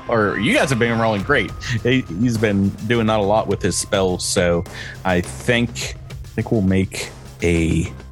[0.09, 1.51] or you guys have been rolling great.
[1.84, 4.63] He, he's been doing not a lot with his spells, so
[5.05, 7.09] I think I think we'll make
[7.43, 8.05] a, a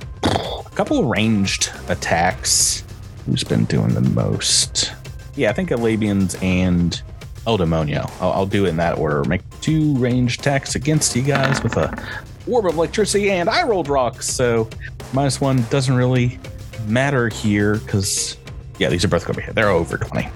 [0.76, 2.84] couple ranged attacks.
[3.26, 4.94] Who's been doing the most?
[5.36, 7.02] Yeah, I think Alabians and
[7.48, 8.12] El Demonio.
[8.22, 9.24] I'll, I'll do it in that order.
[9.24, 13.88] Make two ranged attacks against you guys with a orb of electricity, and I rolled
[13.88, 14.70] rocks, so
[15.14, 16.40] minus one doesn't really
[16.88, 18.38] matter here because
[18.80, 19.56] yeah, these are both gonna be hit.
[19.56, 20.28] They're over 20.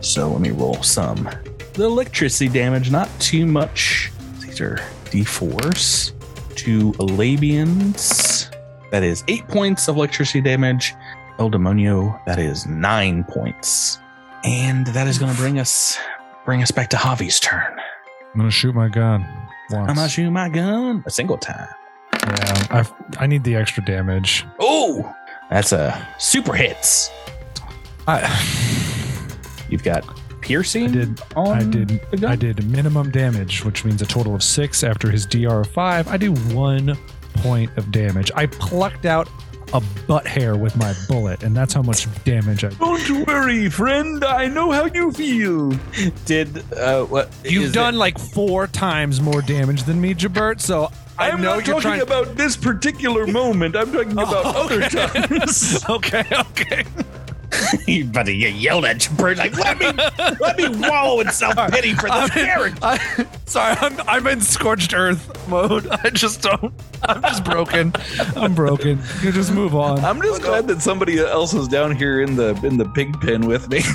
[0.00, 1.28] So let me roll some.
[1.74, 4.12] The electricity damage, not too much.
[4.40, 4.76] These are
[5.06, 6.12] d4s.
[6.54, 8.53] Two Alabians.
[8.94, 10.94] That is eight points of electricity damage.
[11.40, 13.98] El Demonio, that is nine points.
[14.44, 15.98] And that is gonna bring us
[16.44, 17.76] bring us back to Javi's turn.
[18.32, 19.26] I'm gonna shoot my gun.
[19.70, 19.88] Once.
[19.88, 21.66] I'm gonna shoot my gun a single time.
[22.12, 22.84] Yeah, I
[23.18, 24.46] I need the extra damage.
[24.60, 25.12] Oh,
[25.50, 27.10] that's a super hits.
[28.06, 28.20] I
[29.70, 30.04] You've got
[30.40, 30.84] piercing.
[30.84, 32.24] I did I did?
[32.24, 34.84] I did minimum damage, which means a total of six.
[34.84, 36.96] After his DR of five, I do one
[37.34, 38.30] point of damage.
[38.34, 39.28] I plucked out
[39.72, 42.68] a butt hair with my bullet, and that's how much damage I.
[42.68, 44.24] don't worry, friend.
[44.24, 45.70] I know how you feel.
[46.26, 47.30] Did uh, what?
[47.44, 50.60] You've is done like four times more damage than me, Jabert.
[50.60, 52.00] So I I'm know not talking trying.
[52.02, 53.74] about this particular moment.
[53.76, 55.84] I'm talking about other times.
[55.88, 56.84] okay, okay.
[57.86, 59.86] It, but you yelled at your bird like, let me,
[60.40, 62.78] let me wallow in self pity for this character.
[62.82, 65.86] I, sorry, I'm I'm in scorched earth mode.
[65.88, 66.72] I just don't.
[67.02, 67.92] I'm just broken.
[68.36, 69.00] I'm broken.
[69.22, 69.98] You just move on.
[70.04, 73.46] I'm just glad that somebody else is down here in the in the pig pen
[73.46, 73.82] with me.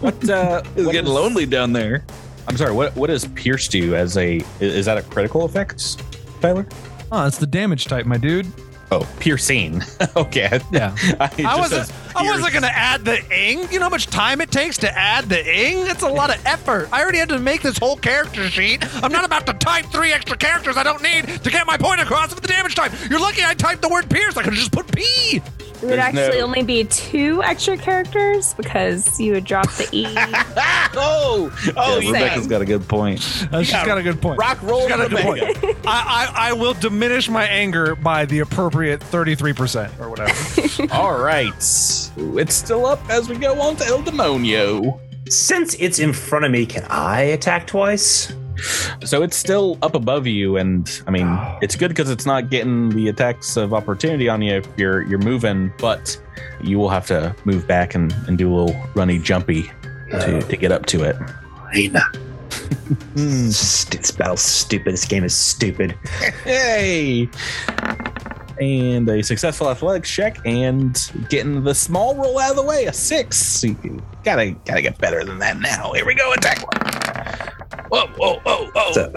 [0.00, 0.28] What?
[0.30, 2.04] Uh, It's what getting is- lonely down there.
[2.48, 2.72] I'm sorry.
[2.72, 2.96] What?
[2.96, 4.42] What does pierce do as a?
[4.60, 6.02] Is that a critical effect,
[6.40, 6.66] Tyler?
[7.12, 8.46] Oh, it's the damage type, my dude.
[8.90, 9.82] Oh, piercing.
[10.16, 10.58] okay.
[10.72, 10.94] Yeah.
[11.20, 11.86] I, I wasn't.
[11.86, 13.70] says I wasn't gonna add the ing.
[13.72, 15.86] You know how much time it takes to add the ing?
[15.88, 16.88] It's a lot of effort.
[16.92, 18.84] I already had to make this whole character sheet.
[19.02, 22.00] I'm not about to type three extra characters I don't need to get my point
[22.00, 22.92] across with the damage type.
[23.10, 24.36] You're lucky I typed the word pierce.
[24.36, 25.02] I could have just put P.
[25.34, 25.42] It
[25.88, 30.06] would There's actually no- only be two extra characters because you would drop the E.
[30.96, 32.48] oh, oh, yeah, you Rebecca's same.
[32.50, 33.48] got a good point.
[33.52, 34.38] Uh, she's got a good point.
[34.38, 34.80] rock roll.
[34.82, 35.76] She's got a good point.
[35.86, 40.92] I, I, I will diminish my anger by the appropriate 33% or whatever.
[40.94, 42.03] All right.
[42.16, 45.00] It's still up as we go on to El Demonio.
[45.28, 48.32] Since it's in front of me, can I attack twice?
[49.04, 51.26] So it's still up above you, and I mean,
[51.62, 55.18] it's good because it's not getting the attacks of opportunity on you if you're you're
[55.18, 56.20] moving, but
[56.62, 59.62] you will have to move back and, and do a little runny jumpy
[60.10, 60.40] to, oh.
[60.40, 61.16] to get up to it.
[61.72, 61.96] Fine.
[63.14, 63.48] Hmm.
[63.48, 64.92] St- This battle's stupid.
[64.92, 65.96] This game is stupid.
[66.44, 67.30] Hey!
[68.60, 72.92] And a successful athletics check and getting the small roll out of the way, a
[72.92, 73.62] six.
[73.64, 75.92] You gotta gotta get better than that now.
[75.92, 76.80] Here we go, attack one.
[77.90, 79.12] Whoa, whoa, whoa, whoa.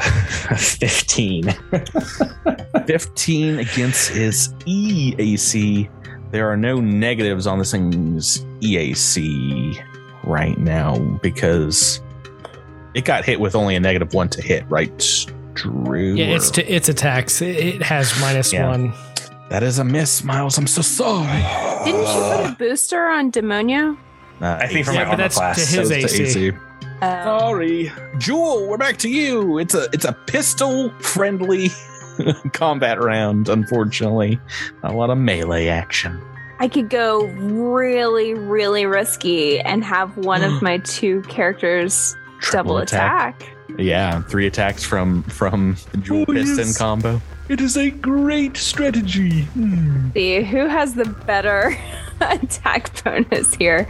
[0.51, 1.51] It's a 15.
[2.87, 5.89] 15 against his EAC.
[6.31, 9.81] There are no negatives on this thing's EAC
[10.23, 12.01] right now because
[12.93, 16.13] it got hit with only a negative one to hit, right, Drew?
[16.15, 17.41] Yeah, it's Or- to its attacks.
[17.41, 18.67] It, it has minus Yeah.
[18.67, 18.93] one.
[19.49, 20.57] That is a miss, Miles.
[20.57, 21.41] I'm so sorry.
[21.85, 23.97] Didn't you put a booster on demonia?
[24.41, 25.55] Uh, I think from Yeah, my but armor that's class.
[25.57, 26.51] to so his it's to AC.
[27.01, 28.67] Uh, Sorry, Jewel.
[28.67, 29.57] We're back to you.
[29.59, 31.69] It's a it's a pistol friendly
[32.53, 33.49] combat round.
[33.49, 34.39] Unfortunately,
[34.83, 36.21] a lot of melee action.
[36.59, 42.15] I could go really, really risky and have one of my two characters
[42.51, 43.43] double attack.
[43.77, 46.77] Yeah, three attacks from from the Jewel Oh, Piston yes.
[46.77, 47.21] combo.
[47.49, 49.43] It is a great strategy.
[49.43, 50.11] Hmm.
[50.11, 51.77] See who has the better
[52.21, 53.87] attack bonus here.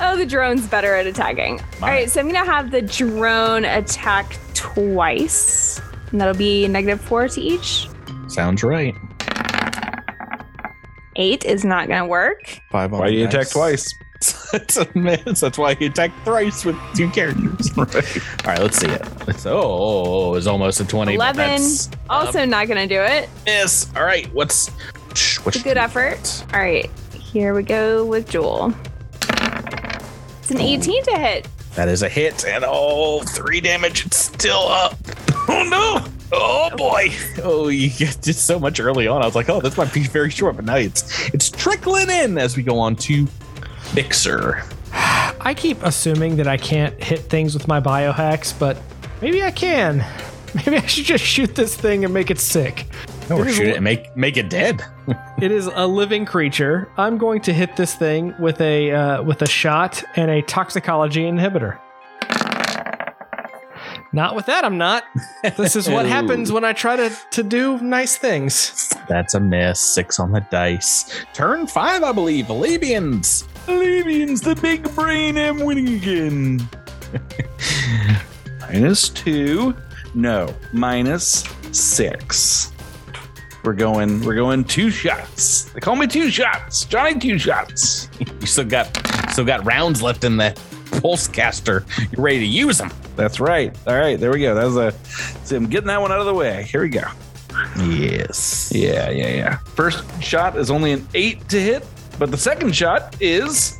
[0.00, 1.60] Oh, the drone's better at attacking.
[1.82, 5.80] All right, so I'm gonna have the drone attack twice,
[6.10, 7.88] and that'll be negative four to each.
[8.28, 8.94] Sounds right.
[11.16, 12.60] Eight is not gonna work.
[12.70, 13.92] Five on Why do you attack twice?
[14.52, 15.40] That's a miss.
[15.40, 17.76] That's why he attacked thrice with two characters.
[17.76, 17.94] Right.
[18.46, 19.26] All right, let's see it.
[19.26, 21.16] Let's, oh, oh, it's almost a twenty.
[21.16, 21.60] but 11.
[21.62, 23.28] that's Also, not gonna do it.
[23.44, 23.88] miss.
[23.96, 24.68] All right, what's
[25.44, 26.44] what's a good effort.
[26.54, 28.72] All right, here we go with Jewel.
[30.40, 31.48] It's an 18 to hit.
[31.74, 34.06] That is a hit, and oh, three damage.
[34.06, 34.96] It's still up.
[35.48, 36.04] Oh no!
[36.32, 37.12] Oh boy!
[37.42, 39.22] Oh, you get just so much early on.
[39.22, 42.38] I was like, oh, this might be very short, but now it's it's trickling in
[42.38, 43.26] as we go on to
[43.94, 44.62] Mixer.
[44.92, 48.78] I keep assuming that I can't hit things with my biohacks, but
[49.20, 50.04] maybe I can.
[50.54, 52.86] Maybe I should just shoot this thing and make it sick.
[53.28, 54.82] Or It is shoot it and make make it dead.
[55.42, 56.90] It is a living creature.
[56.96, 61.24] I'm going to hit this thing with a uh, with a shot and a toxicology
[61.24, 61.78] inhibitor.
[64.12, 65.04] Not with that, I'm not.
[65.58, 68.90] This is what happens when I try to, to do nice things.
[69.10, 69.78] That's a miss.
[69.78, 71.22] Six on the dice.
[71.34, 72.46] Turn five, I believe.
[72.46, 73.46] Alabians.
[73.66, 76.68] Alivians, the big brain, am winning again.
[78.60, 79.74] minus two.
[80.14, 82.72] No, minus six.
[83.64, 84.24] We're going.
[84.24, 85.64] We're going two shots.
[85.72, 86.84] They call me two shots.
[86.84, 88.08] Johnny two shots.
[88.40, 88.96] You still got
[89.32, 90.60] still got rounds left in that
[91.00, 91.84] pulse caster.
[92.12, 92.92] You're ready to use them.
[93.16, 93.76] That's right.
[93.88, 94.54] All right, there we go.
[94.54, 94.92] That was a.
[95.44, 96.62] See, I'm getting that one out of the way.
[96.62, 97.02] Here we go.
[97.78, 98.70] Yes.
[98.72, 99.56] Yeah, yeah, yeah.
[99.74, 101.84] First shot is only an eight to hit,
[102.18, 103.78] but the second shot is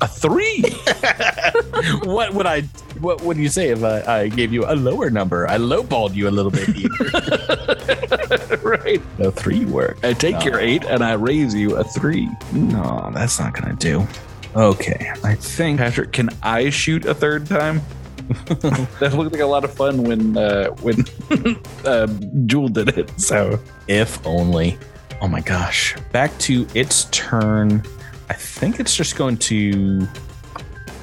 [0.00, 0.62] a three.
[2.04, 2.62] what would I?
[3.00, 5.48] What would you say if I, I gave you a lower number?
[5.48, 6.68] I lowballed you a little bit
[8.62, 9.00] right.
[9.18, 9.98] A three work.
[10.04, 12.28] I take your eight and I raise you a three.
[12.52, 14.06] No, that's not gonna do.
[14.56, 17.82] Okay, I think Patrick, can I shoot a third time?
[18.28, 21.04] that looked like a lot of fun when uh, when
[21.84, 22.06] uh,
[22.46, 23.18] Jewel did it.
[23.20, 24.78] So if only.
[25.20, 25.96] Oh my gosh!
[26.12, 27.82] Back to its turn.
[28.28, 30.06] I think it's just going to.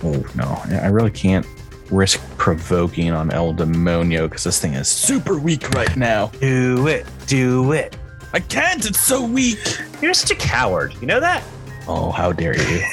[0.04, 0.62] Oh no!
[0.70, 1.46] I really can't
[1.92, 6.28] risk provoking on El Demonio because this thing is super weak right now.
[6.40, 7.06] Do it.
[7.28, 7.98] Do it.
[8.34, 8.86] I can't.
[8.86, 9.60] It's so weak.
[10.02, 10.94] You're such a coward.
[11.02, 11.44] You know that?
[11.88, 12.84] Oh, how dare you!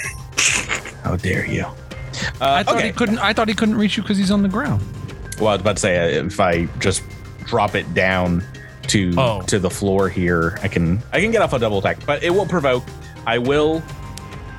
[1.02, 1.64] How dare you!
[1.64, 1.74] Uh,
[2.40, 2.88] I thought okay.
[2.88, 3.18] he couldn't.
[3.18, 4.82] I thought he couldn't reach you because he's on the ground.
[5.38, 7.02] Well, I was about to say uh, if I just
[7.44, 8.44] drop it down
[8.88, 9.42] to Oh.
[9.42, 12.30] to the floor here, I can I can get off a double attack, but it
[12.30, 12.84] will provoke.
[13.26, 13.80] I will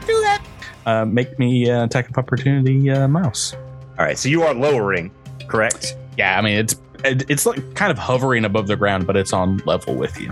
[0.07, 0.43] do that.
[0.86, 3.55] Uh, make me uh, attack of opportunity, uh, mouse.
[3.97, 4.17] All right.
[4.17, 5.11] So you are lowering,
[5.47, 5.95] correct?
[6.17, 9.34] Yeah, I mean it's it, it's like kind of hovering above the ground, but it's
[9.34, 10.32] on level with you.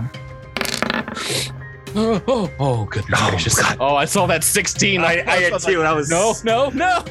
[1.94, 3.60] Oh, oh, oh goodness Oh, gracious!
[3.60, 3.76] God.
[3.80, 5.00] Oh, I saw that sixteen.
[5.02, 7.04] I, I had two, and I was No, no, no.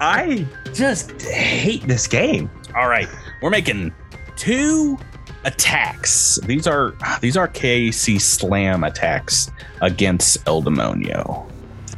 [0.00, 2.50] I just hate this game.
[2.74, 3.08] All right,
[3.40, 3.92] we're making
[4.36, 4.98] two
[5.46, 6.38] attacks.
[6.44, 11.48] These are these are KAC slam attacks against El Demonio,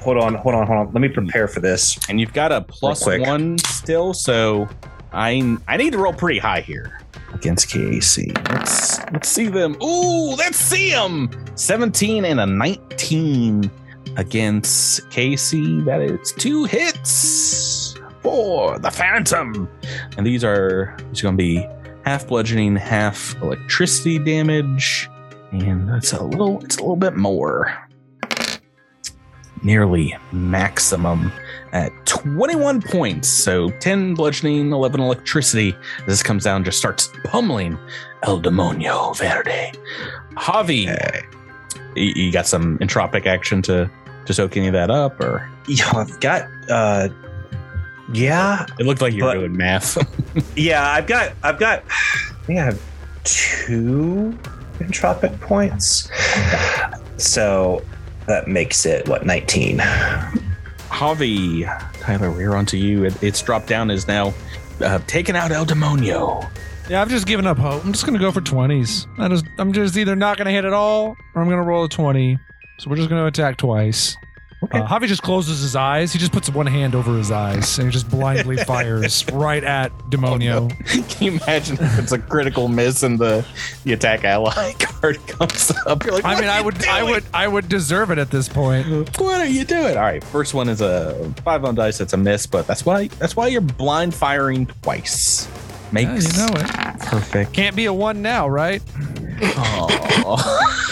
[0.01, 0.93] Hold on, hold on, hold on.
[0.93, 1.99] Let me prepare for this.
[2.09, 4.15] and you've got a one still.
[4.15, 4.69] So
[5.13, 7.01] I I need to roll pretty high here
[7.35, 8.29] against KAC.
[8.51, 9.77] Let's let's see them.
[9.83, 11.29] Ooh, let's see them.
[11.57, 13.71] Seventeen and a nineteen
[14.17, 15.85] against KAC.
[15.85, 19.69] That is two hits for the Phantom,
[20.17, 21.67] and these are these are going to be
[22.09, 25.11] half bludgeoning, half electricity damage,
[25.53, 27.71] and that's a little it's a little bit more.
[29.63, 31.31] nearly maximum
[31.73, 33.29] at 21 points.
[33.29, 35.77] So 10 bludgeoning, 11 electricity.
[36.07, 37.77] This comes down, just starts pummeling
[38.23, 39.73] El Demonio Verde.
[40.35, 40.87] Javi,
[41.95, 43.91] you, you got some entropic action to
[44.25, 46.43] to soak any of that up, or Yeah, I've got.
[46.71, 47.11] uh
[48.13, 49.99] Yeah, it looked like you were doing math.
[50.57, 50.91] yeah.
[50.91, 51.33] I've got.
[51.43, 51.83] I've got.
[51.89, 52.81] I think I have
[53.25, 54.37] two
[54.79, 56.11] entropic points.
[57.19, 57.83] So
[58.27, 59.79] that makes it what nineteen.
[60.89, 61.65] Javi,
[62.01, 63.05] Tyler, we're on to you.
[63.05, 64.33] It, it's dropped down, is now
[64.81, 66.49] uh, taken out El Demonio.
[66.89, 67.85] Yeah, I've just given up hope.
[67.85, 69.07] I'm just gonna go for twenties.
[69.19, 71.89] I just, I'm just either not gonna hit at all, or I'm gonna roll a
[71.89, 72.39] twenty.
[72.79, 74.17] So we're just gonna attack twice.
[74.65, 74.81] Okay.
[74.81, 76.13] Uh, Javi just closes his eyes.
[76.13, 79.97] He just puts one hand over his eyes and he just blindly fires right at
[80.11, 80.69] Demonio.
[81.09, 83.47] Can you imagine if it's a critical miss and the
[83.85, 86.05] the attack ally card comes up?
[86.05, 88.31] You're like, I mean, are I you would, I would, I would deserve it at
[88.33, 88.87] this point.
[89.21, 89.97] What are you doing?
[89.97, 91.99] All right, first one is a five on dice.
[91.99, 95.47] That's a miss, but that's why that's why you're blind firing twice.
[95.47, 96.67] Yeah, Makes you know it.
[97.01, 97.53] perfect.
[97.53, 98.83] Can't be a one now, right?
[99.41, 100.85] Aw.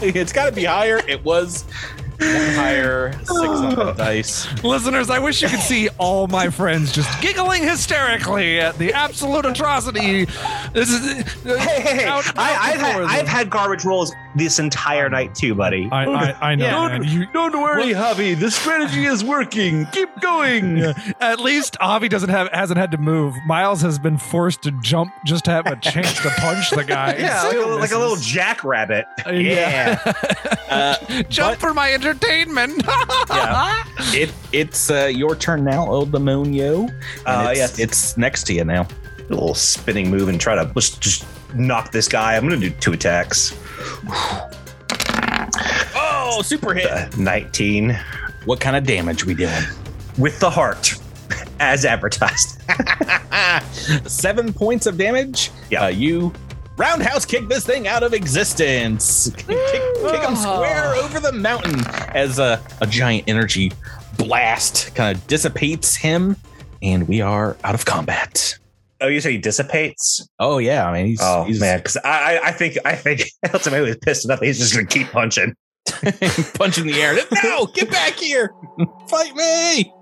[0.00, 0.98] it's got to be higher.
[1.08, 4.46] It was one higher, six on the dice.
[4.64, 9.46] Listeners, I wish you could see all my friends just giggling hysterically at the absolute
[9.46, 10.24] atrocity.
[10.72, 12.04] This is Hey, hey, hey!
[12.06, 15.88] out- out I, I've had I've had garbage rolls this entire night too, buddy.
[15.90, 16.64] I, I, I know.
[16.66, 16.98] Yeah.
[16.98, 17.04] man.
[17.04, 18.38] You- Don't worry, Javi.
[18.38, 19.86] The strategy is working.
[19.92, 20.80] Keep going.
[21.20, 23.34] At least Avi doesn't have hasn't had to move.
[23.46, 27.16] Miles has been forced to jump just to have a chance to punch the guy.
[27.18, 28.26] yeah, like a, like a little misses.
[28.26, 29.06] jackrabbit.
[29.30, 30.00] Yeah.
[30.68, 32.82] Uh, Jump for my entertainment.
[33.30, 33.82] Yeah.
[34.12, 36.90] it it's uh, your turn now, El Demonio.
[36.90, 36.92] And
[37.26, 37.78] Uh, it's, yes.
[37.78, 38.86] it's next to you now.
[39.28, 42.36] A little spinning move and try to just, just knock this guy.
[42.36, 43.54] I'm gonna do two attacks.
[45.94, 46.90] Oh, super hit!
[46.90, 47.98] Uh, 19
[48.44, 49.62] What kind of damage we doing?
[50.18, 50.94] with the heart,
[51.60, 52.60] as advertised.
[54.10, 55.50] Seven points of damage.
[55.70, 55.84] Yeah.
[55.84, 56.32] Uh, you
[56.76, 59.30] roundhouse kick this thing out of existence.
[59.36, 61.80] kick, kick him square over the mountain
[62.14, 63.72] as a, a giant energy
[64.16, 66.36] blast kind of dissipates him,
[66.82, 68.58] and we are out of combat.
[69.00, 70.26] Oh, you say he dissipates?
[70.38, 73.22] Oh yeah, I mean he's, Oh he's man, because I, I I think I think
[73.54, 74.40] ultimately was pissed enough.
[74.40, 75.54] that He's just gonna keep punching.
[76.54, 77.16] punching the air.
[77.44, 78.52] No, get back here,
[79.08, 79.92] fight me.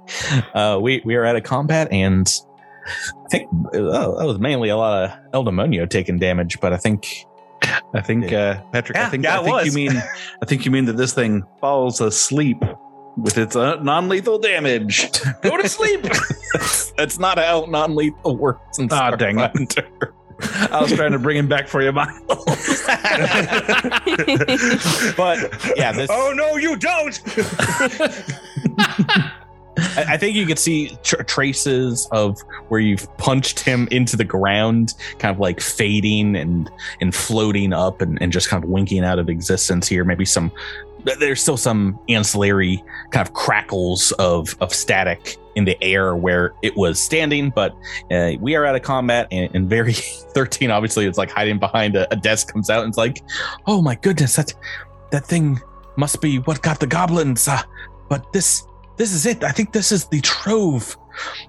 [0.54, 2.32] Uh, we we are at a combat, and
[2.86, 6.76] I think uh, that was mainly a lot of El Demonio taking damage, but I
[6.76, 7.26] think
[7.94, 8.96] I think, uh, Patrick.
[8.96, 9.96] Yeah, I think, yeah, I think you mean,
[10.42, 12.62] I think you mean that this thing falls asleep
[13.16, 15.10] with its uh, non-lethal damage.
[15.42, 16.02] Go to sleep.
[16.96, 18.78] that's not how non-lethal works.
[18.78, 19.52] In Ah, dang it.
[20.70, 22.20] I was trying to bring him back for you, Miles.
[25.16, 25.38] but
[25.76, 26.10] yeah, this.
[26.12, 27.18] oh no, you don't!
[29.78, 34.24] I, I think you could see tr- traces of where you've punched him into the
[34.24, 39.04] ground, kind of like fading and and floating up and, and just kind of winking
[39.04, 40.04] out of existence here.
[40.04, 40.60] Maybe some th-
[41.18, 46.76] there's still some ancillary kind of crackles of of static in the air where it
[46.76, 47.74] was standing, but
[48.10, 49.92] uh, we are out of combat and, and Vari
[50.34, 53.22] 13 obviously it's like hiding behind a, a desk comes out and it's like,
[53.66, 54.52] oh my goodness, that
[55.10, 55.58] that thing
[55.96, 57.48] must be what got the goblins.
[57.48, 57.62] Uh,
[58.08, 59.44] but this this is it.
[59.44, 60.96] I think this is the trove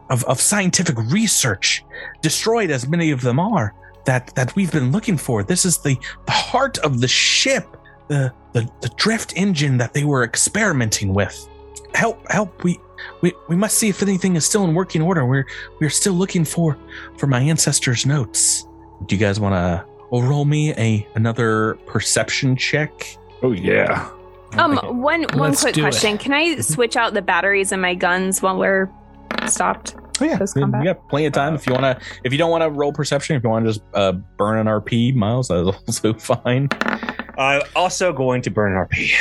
[0.10, 1.84] of, of scientific research,
[2.22, 3.74] destroyed as many of them are,
[4.06, 5.44] that, that we've been looking for.
[5.44, 7.78] This is the, the heart of the ship,
[8.08, 11.48] the, the, the drift engine that they were experimenting with.
[11.94, 12.64] Help, help.
[12.64, 12.80] We,
[13.22, 15.26] we, we must see if anything is still in working order.
[15.26, 15.46] We're,
[15.80, 16.78] we're still looking for,
[17.18, 18.68] for my ancestors' notes.
[19.06, 23.18] Do you guys want to roll me a, another perception check?
[23.44, 24.10] oh yeah.
[24.54, 25.84] Um, one one Let's quick do it.
[25.84, 28.90] question: Can I switch out the batteries in my guns while we're
[29.46, 29.96] stopped?
[30.22, 32.00] Oh yeah, Post you got plenty of time if you want to.
[32.24, 34.68] If you don't want to roll perception, if you want to just uh, burn an
[34.68, 36.70] RP, Miles, that's also fine.
[37.38, 39.12] I'm also going to burn an RP.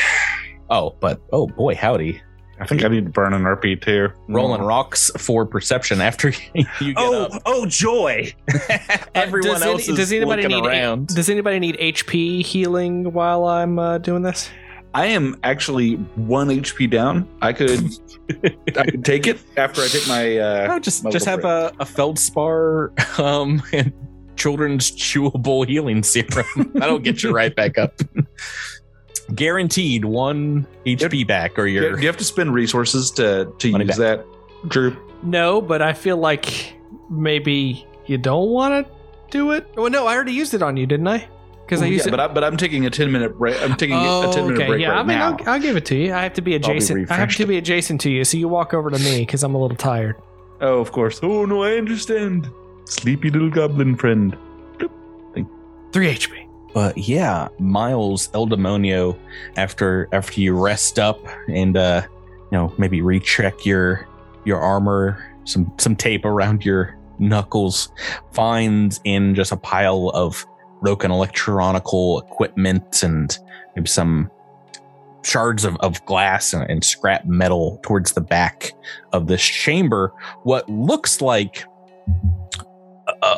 [0.70, 2.20] Oh, but oh boy, howdy,
[2.58, 4.08] I think I need to burn an RP too.
[4.28, 7.42] rolling rocks for perception after you get Oh, up.
[7.46, 8.32] oh joy!
[9.14, 11.08] Everyone does any- else is does anybody looking need around.
[11.08, 14.50] Does anybody need HP healing while I'm uh, doing this?
[14.94, 17.28] I am actually one HP down.
[17.42, 17.84] I could,
[18.78, 20.38] I could take it after I take my.
[20.38, 23.92] Uh, no, just just have a, a feldspar um, and
[24.36, 26.46] children's chewable healing serum.
[26.74, 28.00] That'll get you right back up.
[29.34, 31.74] Guaranteed one HP back, or break.
[31.74, 33.96] you're Do you have to spend resources to to use back.
[33.96, 34.26] that,
[34.68, 34.96] Drew?
[35.24, 36.74] No, but I feel like
[37.10, 38.92] maybe you don't want to
[39.30, 39.66] do it.
[39.76, 41.28] Oh no, I already used it on you, didn't I?
[41.64, 42.10] Because I Ooh, use yeah, it.
[42.12, 43.60] but I, but I'm taking a ten minute break.
[43.60, 45.36] I'm taking a oh, ten minute break Yeah, right I mean, now.
[45.40, 46.14] I'll, I'll give it to you.
[46.14, 47.10] I have to be adjacent.
[47.10, 49.56] I have to be adjacent to you, so you walk over to me because I'm
[49.56, 50.14] a little tired.
[50.60, 51.18] oh, of course.
[51.24, 52.48] Oh no, I understand.
[52.86, 54.36] Sleepy little goblin friend.
[55.92, 56.48] Three HP.
[56.72, 59.18] But yeah, Miles El Demonio,
[59.56, 61.18] after after you rest up
[61.48, 62.02] and uh,
[62.52, 64.06] you know maybe recheck your
[64.44, 67.90] your armor, some some tape around your knuckles,
[68.32, 70.46] finds in just a pile of
[70.82, 73.38] broken electronical equipment and
[73.74, 74.30] maybe some
[75.24, 78.72] shards of, of glass and, and scrap metal towards the back
[79.12, 80.12] of this chamber.
[80.44, 81.64] What looks like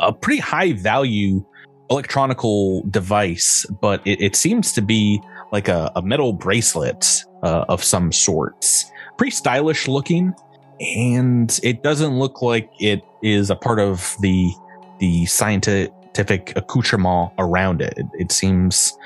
[0.01, 1.45] a, pretty high value
[1.91, 5.21] electronical device, but it, it seems to be
[5.53, 8.91] like a, a metal bracelet uh, of some sorts.
[9.17, 10.35] Pretty stylish looking,
[10.81, 14.53] and it doesn't look like it is a part of the
[15.01, 17.95] the scientific accoutrement around it.
[17.97, 18.97] It, it seems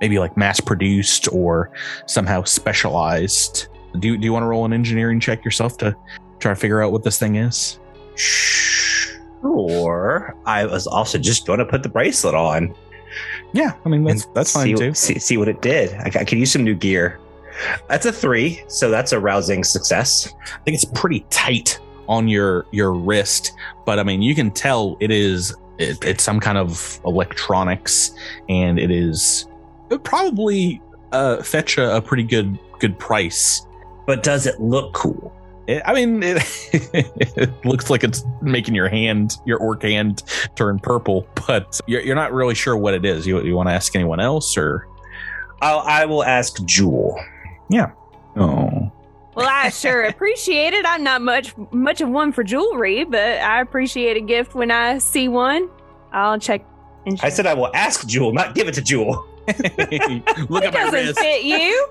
[0.00, 1.70] maybe like mass produced or
[2.06, 3.68] somehow specialized.
[3.98, 5.96] Do, do you want to roll an engineering check yourself to
[6.38, 7.78] try to figure out what this thing is?
[9.42, 12.74] Or I was also just going to put the bracelet on.
[13.52, 14.94] Yeah, I mean that's that's see, fine too.
[14.94, 15.94] See, see what it did.
[15.94, 17.18] I, I could use some new gear.
[17.88, 20.32] That's a three, so that's a rousing success.
[20.44, 23.52] I think it's pretty tight on your your wrist,
[23.86, 28.12] but I mean you can tell it is it, it's some kind of electronics,
[28.48, 29.46] and it is
[29.90, 30.82] it probably
[31.12, 33.66] uh, fetch a, a pretty good good price.
[34.06, 35.32] But does it look cool?
[35.68, 36.38] It, I mean, it,
[36.72, 40.22] it looks like it's making your hand, your orc hand,
[40.56, 43.26] turn purple, but you're, you're not really sure what it is.
[43.26, 44.88] You you want to ask anyone else, or
[45.60, 47.20] I'll, I will ask Jewel.
[47.68, 47.90] Yeah.
[48.36, 48.90] Oh,
[49.34, 50.86] Well, I sure appreciate it.
[50.86, 54.96] I'm not much much of one for jewelry, but I appreciate a gift when I
[54.98, 55.68] see one.
[56.12, 56.64] I'll check.
[57.04, 59.26] And I said I will ask Jewel, not give it to Jewel.
[60.48, 61.18] look it at my doesn't wrist.
[61.18, 61.88] fit you.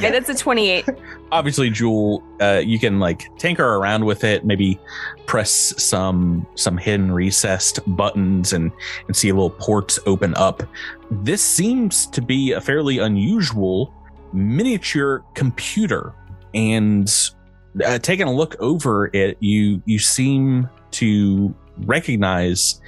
[0.00, 0.84] Yeah, that's a 28.
[1.30, 4.78] obviously jewel uh, you can like tinker around with it maybe
[5.26, 8.70] press some some hidden recessed buttons and
[9.06, 10.62] and see little ports open up
[11.10, 13.94] this seems to be a fairly unusual
[14.32, 16.12] miniature computer
[16.54, 17.30] and
[17.86, 22.80] uh, taking a look over it you you seem to recognize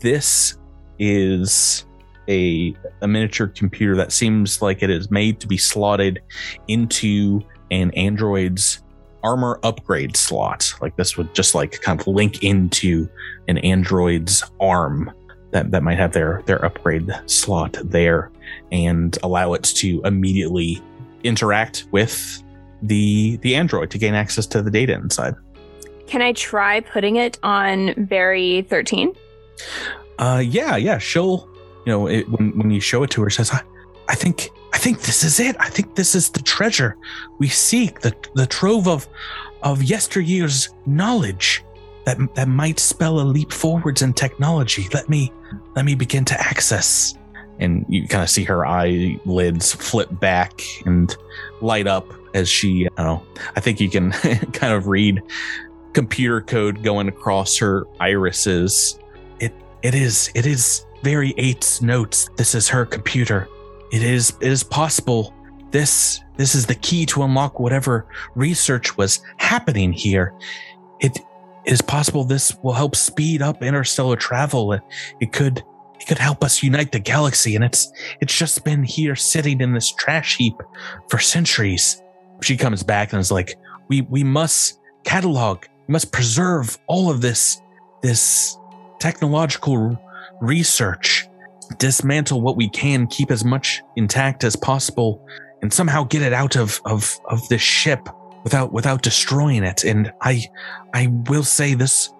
[0.00, 0.58] this
[0.98, 1.86] is
[2.30, 6.22] a, a miniature computer that seems like it is made to be slotted
[6.68, 7.40] into
[7.70, 8.82] an android's
[9.22, 13.08] armor upgrade slot like this would just like kind of link into
[13.48, 15.12] an android's arm
[15.50, 18.30] that, that might have their their upgrade slot there
[18.70, 20.80] and allow it to immediately
[21.24, 22.42] interact with
[22.82, 25.34] the the android to gain access to the data inside
[26.06, 29.12] Can I try putting it on Vari 13?
[30.18, 31.49] uh yeah yeah she'll
[31.84, 33.62] you know it, when when you show it to her says I,
[34.08, 35.56] I think i think this is it.
[35.58, 36.96] I think this is the treasure.
[37.38, 39.08] We seek the the trove of
[39.62, 41.64] of yesteryear's knowledge
[42.04, 44.88] that that might spell a leap forwards in technology.
[44.92, 45.32] Let me
[45.74, 47.14] let me begin to access.
[47.58, 51.14] And you kind of see her eyelids flip back and
[51.60, 53.20] light up as she i know
[53.56, 54.12] i think you can
[54.52, 55.20] kind of read
[55.92, 58.98] computer code going across her irises.
[59.40, 59.52] It
[59.82, 62.28] it is it is Vari eight's notes.
[62.36, 63.48] This is her computer.
[63.92, 65.34] It is it is possible.
[65.70, 70.34] This this is the key to unlock whatever research was happening here.
[71.00, 71.18] It
[71.64, 74.72] it is possible this will help speed up interstellar travel.
[74.72, 74.82] It,
[75.20, 75.62] it could
[75.98, 77.90] it could help us unite the galaxy and it's
[78.20, 80.54] it's just been here sitting in this trash heap
[81.08, 82.02] for centuries.
[82.42, 83.56] She comes back and is like
[83.88, 87.60] we we must catalog we must preserve all of this
[88.02, 88.56] this
[88.98, 89.98] technological
[90.40, 91.28] research
[91.78, 95.24] dismantle what we can keep as much intact as possible
[95.62, 98.08] and somehow get it out of of of this ship
[98.42, 99.84] without without destroying it.
[99.84, 100.44] And i
[100.94, 102.12] i will say this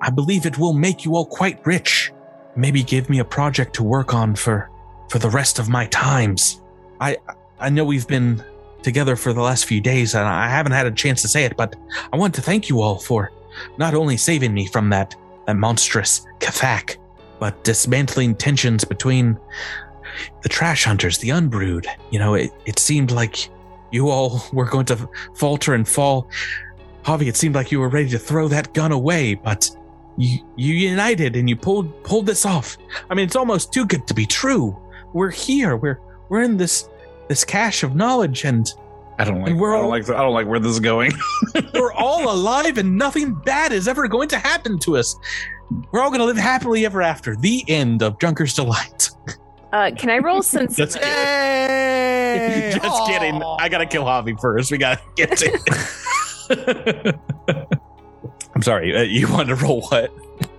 [0.00, 2.10] I, believe it will make you all quite rich.
[2.56, 4.70] Maybe give me a project to work on for
[5.10, 6.62] for the rest of my times.
[7.00, 7.18] I
[7.60, 8.42] i know we've been
[8.82, 11.56] together for the last few days and i haven't had a chance to say it
[11.56, 11.74] but
[12.12, 13.32] i want to thank you all for
[13.78, 15.16] not only saving me from that
[15.46, 16.98] that monstrous Kathak,
[17.38, 19.38] but dismantling tensions between
[20.42, 21.86] the trash hunters, the unbrood.
[22.10, 23.48] You know, it, it seemed like
[23.90, 26.28] you all were going to falter and fall.
[27.04, 29.70] Javi, it seemed like you were ready to throw that gun away, but
[30.18, 32.78] you you united and you pulled pulled this off.
[33.10, 34.76] I mean, it's almost too good to be true.
[35.12, 35.76] We're here.
[35.76, 36.88] We're we're in this
[37.28, 38.66] this cache of knowledge, and
[39.18, 39.54] I don't like.
[39.54, 40.08] We're I don't like.
[40.08, 41.12] I don't like where this is going.
[41.74, 45.16] we're all alive, and nothing bad is ever going to happen to us.
[45.92, 47.36] We're all gonna live happily ever after.
[47.36, 49.10] The end of Junker's Delight.
[49.72, 50.76] Uh, can I roll since?
[50.76, 51.08] Just kidding.
[51.10, 52.78] Hey!
[52.82, 53.42] Just kidding.
[53.42, 54.70] I gotta kill Javi first.
[54.70, 57.18] We gotta get to.
[58.54, 58.96] I'm sorry.
[58.96, 60.12] Uh, you wanted to roll what?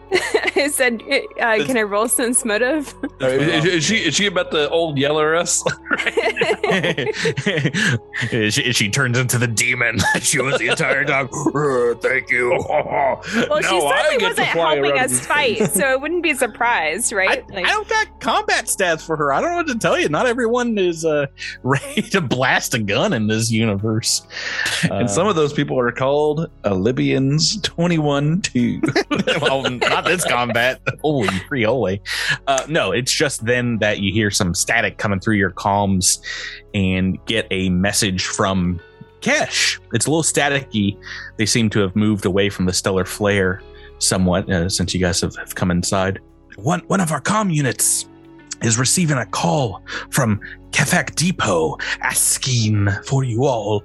[0.55, 1.03] I said,
[1.39, 2.93] uh, can I roll sense motive?
[3.19, 5.63] is, is she is she about the old yeller us?
[8.53, 11.29] she, she turns into the demon she was the entire time.
[11.34, 12.49] "Uh, thank you.
[12.49, 17.13] Well, she Now I certainly wasn't helping around us fight, so it wouldn't be surprised,
[17.13, 17.45] I, right?
[17.53, 19.34] I don't got combat stats for her.
[19.34, 20.09] I don't know what to tell you.
[20.09, 21.27] Not everyone is uh,
[21.63, 24.25] ready to blast a gun in this universe.
[24.84, 28.81] and some of those people are called Libyans 21 2.
[29.41, 29.65] well,
[29.97, 30.81] not this combat.
[31.01, 31.97] Holy friole.
[32.47, 36.19] Uh, no, it's just then that you hear some static coming through your comms
[36.73, 38.79] and get a message from
[39.21, 39.79] Kesh.
[39.93, 40.97] It's a little staticky.
[41.37, 43.61] They seem to have moved away from the stellar flare
[43.99, 46.19] somewhat uh, since you guys have, have come inside.
[46.57, 48.07] One one of our comm units
[48.61, 50.39] is receiving a call from
[50.71, 53.83] Kefak Depot asking for you all.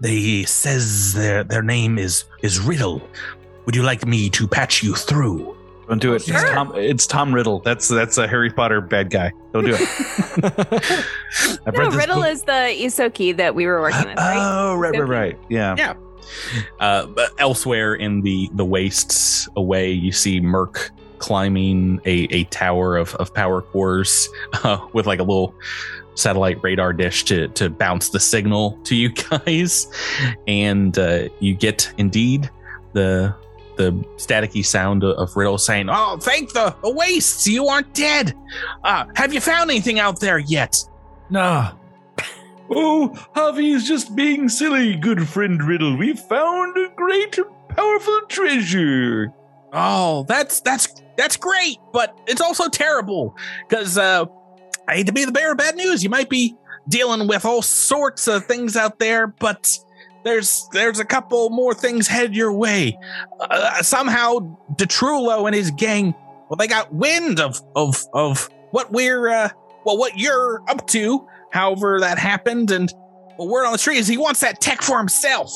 [0.00, 3.02] They says their their name is is Riddle.
[3.66, 5.56] Would you like me to patch you through?
[5.88, 6.28] Don't do it.
[6.28, 7.60] It's Tom, it's Tom Riddle.
[7.60, 9.32] That's that's a Harry Potter bad guy.
[9.52, 11.06] Don't do it.
[11.66, 12.26] I've no, read Riddle book.
[12.26, 14.36] is the Ysoki that we were working with, right?
[14.38, 15.38] Oh, right, right, right.
[15.48, 15.76] Yeah.
[15.78, 15.94] Yeah.
[16.80, 22.96] Uh, but elsewhere in the the wastes away, you see Merc climbing a, a tower
[22.96, 24.28] of, of power cores
[24.64, 25.54] uh, with like a little
[26.14, 29.86] satellite radar dish to to bounce the signal to you guys,
[30.48, 32.50] and uh, you get indeed
[32.92, 33.32] the
[33.76, 38.34] the staticky sound of Riddle saying, "Oh, thank the, the wastes, you aren't dead.
[38.84, 40.76] Uh, have you found anything out there yet?"
[41.30, 41.72] Nah.
[42.68, 45.96] Oh, Javi's just being silly, good friend Riddle.
[45.96, 47.38] We found a great,
[47.68, 49.32] powerful treasure.
[49.72, 53.36] Oh, that's that's that's great, but it's also terrible
[53.68, 54.24] because uh,
[54.88, 56.02] I hate to be the bearer of bad news.
[56.02, 56.56] You might be
[56.88, 59.78] dealing with all sorts of things out there, but
[60.26, 62.98] there's there's a couple more things headed your way.
[63.40, 64.38] Uh, somehow,
[64.74, 66.14] Detrullo and his gang,
[66.48, 69.48] well, they got wind of of of what we're uh,
[69.84, 71.26] well, what you're up to.
[71.52, 72.92] However, that happened, and
[73.38, 75.52] well, word on the street is he wants that tech for himself.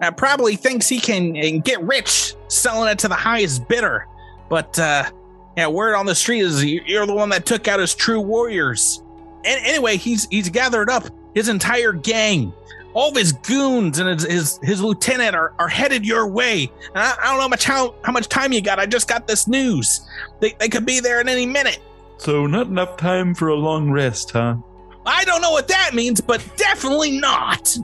[0.00, 4.06] Uh, probably thinks he can, uh, get rich selling it to the highest bidder.
[4.48, 5.10] But uh,
[5.56, 9.02] yeah, word on the street is you're the one that took out his true warriors.
[9.44, 11.04] And anyway, he's he's gathered up
[11.34, 12.52] his entire gang,
[12.94, 16.70] all of his goons and his his, his lieutenant are, are headed your way.
[16.94, 18.78] And I, I don't know much how how much time you got.
[18.78, 20.08] I just got this news.
[20.40, 21.80] They they could be there at any minute.
[22.18, 24.56] So, not enough time for a long rest, huh?
[25.04, 27.76] I don't know what that means, but definitely not.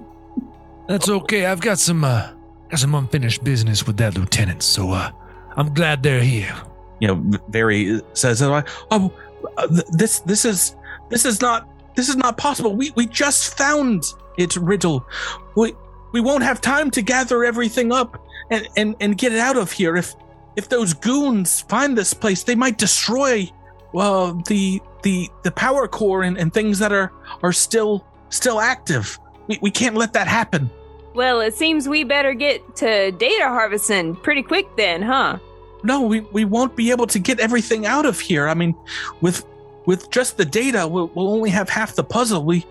[0.89, 1.47] That's okay.
[1.47, 2.31] I've got some uh
[2.69, 5.11] got some unfinished business with that lieutenant, so uh
[5.57, 6.55] I'm glad they're here.
[7.01, 9.13] you know, Vari says, "Oh, oh,
[9.57, 10.77] uh, this this is
[11.09, 12.75] this is not this is not possible.
[12.77, 14.05] We we just found
[14.41, 15.07] it, Riddle.
[15.55, 15.75] We
[16.13, 19.73] we won't have time to gather everything up and and and get it out of
[19.73, 19.97] here.
[19.97, 20.15] If
[20.57, 23.51] if those goons find this place, they might destroy
[23.93, 27.13] well the the the power core and, and things that are
[27.43, 29.19] are still still active.
[29.47, 30.71] We we can't let that happen.
[31.15, 35.39] Well, it seems we better get to data harvesting pretty quick then, huh?
[35.83, 38.75] no we, we won't be able to get everything out of here i mean
[39.21, 39.45] with
[39.87, 42.67] with just the data we'll, we'll only have half the puzzle we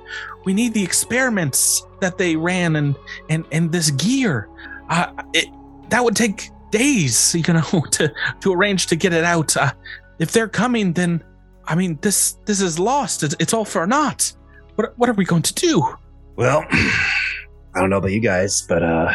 [0.50, 2.96] we need the experiments that they ran and
[3.30, 4.50] and and this gear.
[4.90, 5.46] Uh it
[5.90, 9.56] that would take days you know to to arrange to get it out.
[9.56, 9.72] Uh,
[10.18, 11.24] if they're coming then
[11.68, 13.22] i mean this this is lost.
[13.22, 14.34] It's, it's all for naught.
[14.74, 15.88] What what are we going to do?
[16.36, 19.14] Well, I don't know about you guys, but uh,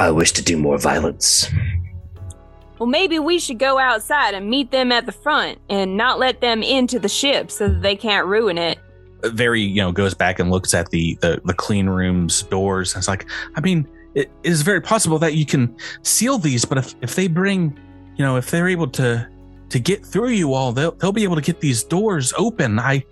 [0.00, 1.48] I wish to do more violence.
[2.80, 6.40] Well, maybe we should go outside and meet them at the front and not let
[6.40, 8.80] them into the ship so that they can't ruin it.
[9.26, 13.00] Very you know goes back and looks at the the, the clean rooms doors and
[13.00, 13.26] it's like
[13.56, 17.28] i mean it is very possible that you can seal these but if if they
[17.28, 17.78] bring
[18.16, 19.26] you know if they're able to
[19.68, 23.02] to get through you all they'll, they'll be able to get these doors open i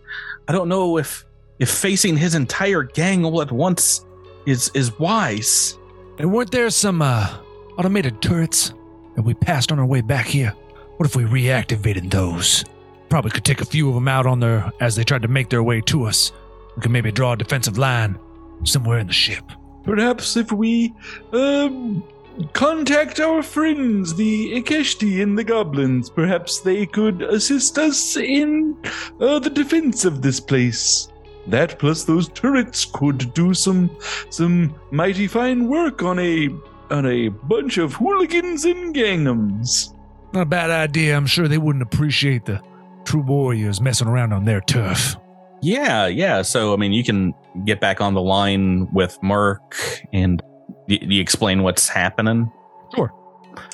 [0.48, 1.24] i don't know if
[1.58, 4.04] if facing his entire gang all at once
[4.46, 5.78] is is wise
[6.18, 7.38] And weren't there some uh
[7.78, 8.74] automated turrets
[9.16, 10.50] that we passed on our way back here?
[10.96, 12.64] What if we reactivated those?
[13.10, 15.50] Probably could take a few of them out on their as they tried to make
[15.50, 16.32] their way to us.
[16.76, 18.18] We could maybe draw a defensive line
[18.64, 19.44] somewhere in the ship.
[19.82, 20.94] Perhaps if we
[21.32, 22.04] um,
[22.52, 28.76] contact our friends, the Ikeshti and the goblins, perhaps they could assist us in
[29.20, 31.08] uh, the defense of this place.
[31.48, 33.90] That plus those turrets could do some
[34.28, 36.48] some mighty fine work on a
[36.90, 39.94] on a bunch of hooligans and gangums.
[40.32, 41.16] Not a bad idea.
[41.16, 42.62] I'm sure they wouldn't appreciate the
[43.04, 45.16] true warriors messing around on their turf.
[45.62, 46.42] Yeah, yeah.
[46.42, 49.74] So I mean, you can get back on the line with Merc
[50.12, 50.42] and
[50.88, 52.50] y- you explain what's happening.
[52.94, 53.12] Sure.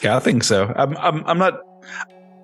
[0.03, 0.73] Yeah, I think so.
[0.77, 1.61] I'm, I'm, I'm not.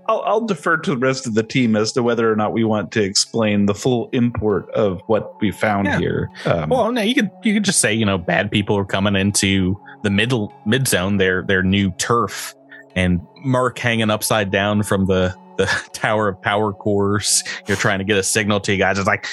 [0.09, 2.65] I'll, I'll defer to the rest of the team as to whether or not we
[2.65, 5.99] want to explain the full import of what we found Yeah.
[5.99, 6.31] here.
[6.45, 9.15] Um, Well, no, you could you could just say you know bad people are coming
[9.17, 12.55] into the middle mid zone, their their new turf,
[12.97, 17.43] and Merc hanging upside down from the the tower of power cores.
[17.67, 18.99] You're trying to get a signal to you guys.
[18.99, 19.27] It's like,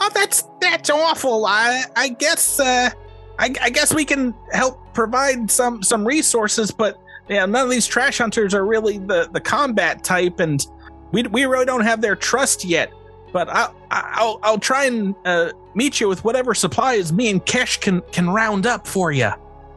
[0.00, 1.46] oh, that's that's awful.
[1.46, 2.90] I I guess uh,
[3.38, 6.98] I, I guess we can help provide some some resources, but
[7.28, 10.66] yeah, none of these trash hunters are really the the combat type, and
[11.12, 12.92] we we really don't have their trust yet.
[13.32, 17.80] But I'll I'll, I'll try and uh, meet you with whatever supplies me and Kesh
[17.80, 19.30] can can round up for you.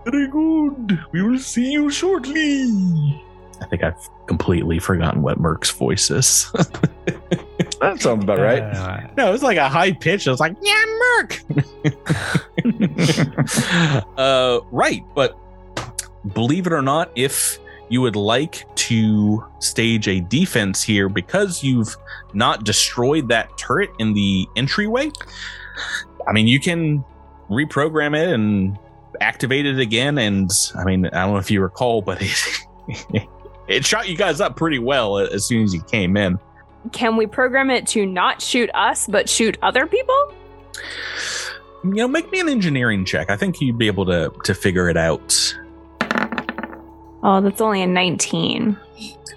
[0.06, 1.00] very good.
[1.12, 3.22] We will see you shortly.
[3.62, 6.52] I think I've completely forgotten what Merc's voice is.
[7.82, 8.62] That sounds about right.
[8.62, 10.28] Uh, no, it was like a high pitch.
[10.28, 10.86] It was like, yeah,
[11.18, 11.42] Merc.
[14.18, 15.36] uh, right, but
[16.34, 17.58] believe it or not, if
[17.90, 21.98] you would like to stage a defense here because you've
[22.36, 25.12] not destroyed that turret in the entryway,
[26.28, 27.04] I mean, you can
[27.50, 28.78] reprogram it and
[29.22, 30.20] activate it again.
[30.20, 33.28] And I mean, I don't know if you recall, but it,
[33.72, 36.38] it shot you guys up pretty well as soon as you came in.
[36.92, 40.34] Can we program it to not shoot us, but shoot other people?
[41.84, 43.30] You know, make me an engineering check.
[43.30, 45.56] I think you'd be able to to figure it out.
[47.24, 48.78] Oh, that's only a 19.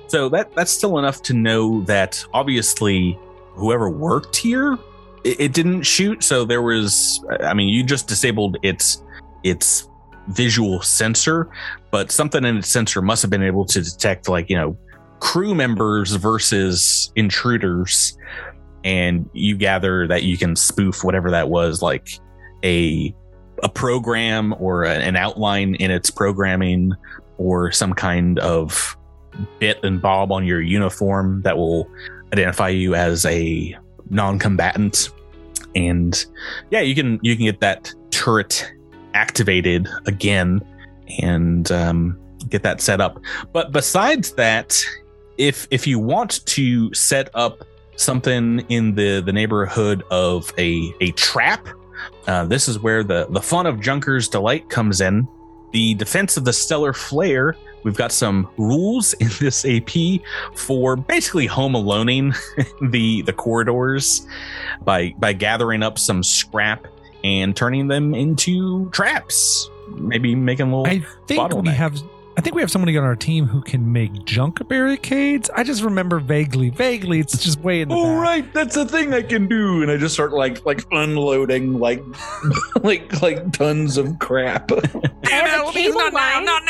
[0.08, 3.18] So that that's still enough to know that obviously
[3.52, 4.78] whoever worked here,
[5.22, 6.22] it, it didn't shoot.
[6.22, 9.02] So there was, I mean, you just disabled its
[9.42, 9.88] its
[10.28, 11.48] visual sensor,
[11.90, 14.76] but something in its sensor must have been able to detect like you know
[15.20, 18.16] crew members versus intruders,
[18.84, 22.08] and you gather that you can spoof whatever that was, like
[22.64, 23.14] a
[23.62, 26.92] a program or an outline in its programming
[27.38, 28.96] or some kind of
[29.58, 31.88] bit and bob on your uniform that will
[32.32, 33.76] identify you as a
[34.10, 35.08] non-combatant.
[35.74, 36.24] And
[36.70, 38.72] yeah you can you can get that turret
[39.14, 40.60] activated again
[41.18, 42.18] and um,
[42.48, 43.20] get that set up.
[43.52, 44.82] But besides that
[45.38, 47.64] if if you want to set up
[47.96, 51.66] something in the the neighborhood of a a trap
[52.26, 55.28] uh, this is where the the fun of junker's delight comes in.
[55.72, 59.90] The defense of the stellar flare we've got some rules in this ap
[60.54, 62.34] for basically home aloneing
[62.90, 64.26] the the corridors
[64.82, 66.86] by by gathering up some scrap
[67.24, 72.00] and turning them into traps maybe making a little I think we have.
[72.36, 75.48] I think we have somebody on our team who can make junk barricades.
[75.50, 77.20] I just remember vaguely, vaguely.
[77.20, 78.22] It's just way in the Oh back.
[78.22, 82.02] right, that's a thing I can do, and I just start like like unloading like
[82.82, 84.72] like like tons of crap.
[84.72, 86.44] I have a cable line.
[86.44, 86.60] now.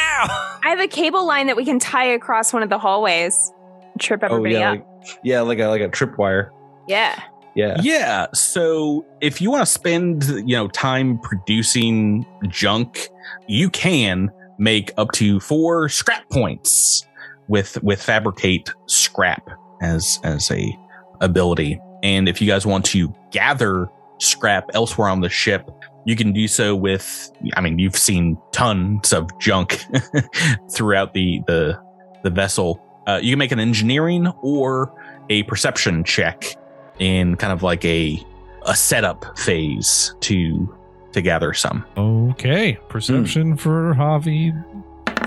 [0.62, 3.52] I have a cable line that we can tie across one of the hallways.
[3.98, 4.78] Trip oh everybody yeah, up.
[4.78, 6.50] like, yeah, like a like a tripwire.
[6.88, 7.22] yeah.
[7.54, 7.76] Yeah.
[7.82, 8.26] Yeah.
[8.34, 13.08] So if you want to spend, you know, time producing junk,
[13.46, 17.06] you can make up to four scrap points
[17.48, 19.48] with with fabricate scrap
[19.80, 20.76] as as a
[21.20, 21.80] ability.
[22.02, 25.70] And if you guys want to gather scrap elsewhere on the ship,
[26.06, 29.84] you can do so with I mean, you've seen tons of junk
[30.72, 31.80] throughout the the
[32.24, 32.80] the vessel.
[33.06, 34.92] Uh, you can make an engineering or
[35.28, 36.56] a perception check
[36.98, 38.24] in kind of like a
[38.66, 40.74] a setup phase to
[41.12, 41.84] to gather some.
[41.96, 43.56] Okay, perception hmm.
[43.56, 44.52] for Javi.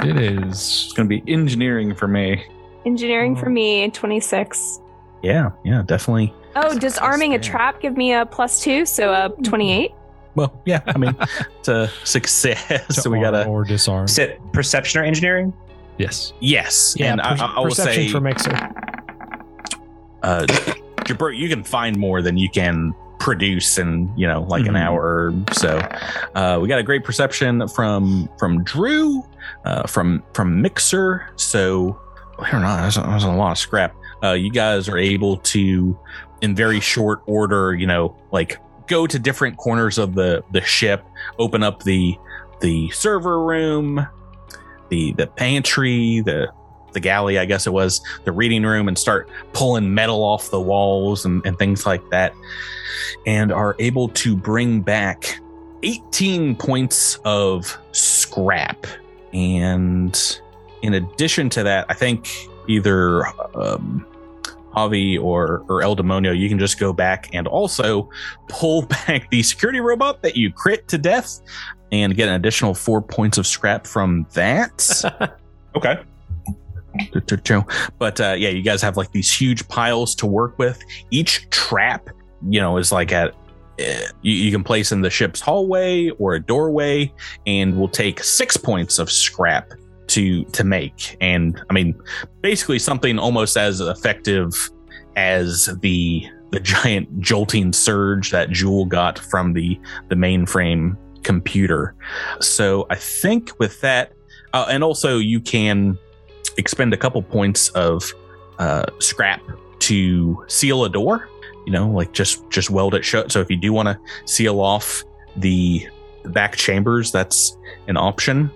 [0.05, 0.47] It is.
[0.47, 2.43] It's gonna be engineering for me.
[2.85, 3.53] Engineering for hmm.
[3.53, 4.79] me, 26.
[5.23, 6.33] Yeah, yeah, definitely.
[6.55, 8.85] Oh, does arming a trap give me a plus two?
[8.85, 9.43] So a hmm.
[9.43, 9.91] 28?
[10.35, 11.15] Well, yeah, I mean,
[11.59, 12.85] it's a success.
[12.87, 14.07] to so we gotta or disarm.
[14.07, 15.53] Sit perception or engineering?
[15.97, 16.31] Yes.
[16.39, 18.51] yes, Yeah, and per- I, I will perception say, for mixer.
[20.21, 20.45] uh,
[21.07, 24.81] Jabert, you can find more than you can produce in you know like an Mhm.
[24.81, 25.79] hour or so.
[26.35, 29.23] Uh, we got a great perception from from Drew,
[29.65, 31.25] uh, from from Mixer.
[31.35, 31.99] So
[32.39, 32.77] I don't know.
[32.77, 33.95] There's a, a lot of scrap.
[34.23, 35.97] Uh, you guys are able to,
[36.41, 41.03] in very short order, you know, like go to different corners of the the ship,
[41.39, 42.15] open up the
[42.61, 44.07] the server room,
[44.89, 46.47] the the pantry, the
[46.93, 50.61] the galley, I guess it was, the reading room, and start pulling metal off the
[50.61, 52.33] walls and, and things like that,
[53.25, 55.39] and are able to bring back
[55.83, 58.87] 18 points of scrap.
[59.33, 60.39] And
[60.81, 62.29] in addition to that, I think
[62.67, 64.05] either um,
[64.75, 68.09] Javi or or El Demonio, you can just go back and also
[68.47, 71.41] pull back the security robot that you crit to death
[71.91, 75.39] and get an additional four points of scrap from that.
[75.75, 76.01] Okay.
[77.99, 80.81] But uh, yeah, you guys have like these huge piles to work with.
[81.11, 82.09] Each trap,
[82.49, 83.33] you know, is like at
[83.79, 87.13] uh, you, you can place in the ship's hallway or a doorway,
[87.45, 89.71] and will take six points of scrap
[90.07, 91.17] to to make.
[91.21, 91.99] And I mean,
[92.41, 94.53] basically something almost as effective
[95.15, 99.79] as the the giant jolting surge that Jewel got from the
[100.09, 101.93] the mainframe computer.
[102.39, 104.13] So I think with that,
[104.53, 105.97] uh, and also you can
[106.57, 108.13] expend a couple points of
[108.59, 109.41] uh, scrap
[109.79, 111.29] to seal a door.
[111.65, 113.31] You know, like just just weld it shut.
[113.31, 115.03] So if you do want to seal off
[115.35, 115.85] the,
[116.23, 117.57] the back chambers, that's
[117.87, 118.49] an option.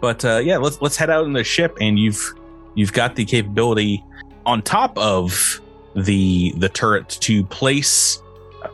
[0.00, 2.34] But uh, yeah, let's let's head out in the ship, and you've
[2.74, 4.04] you've got the capability
[4.46, 5.60] on top of
[5.94, 8.22] the the turret to place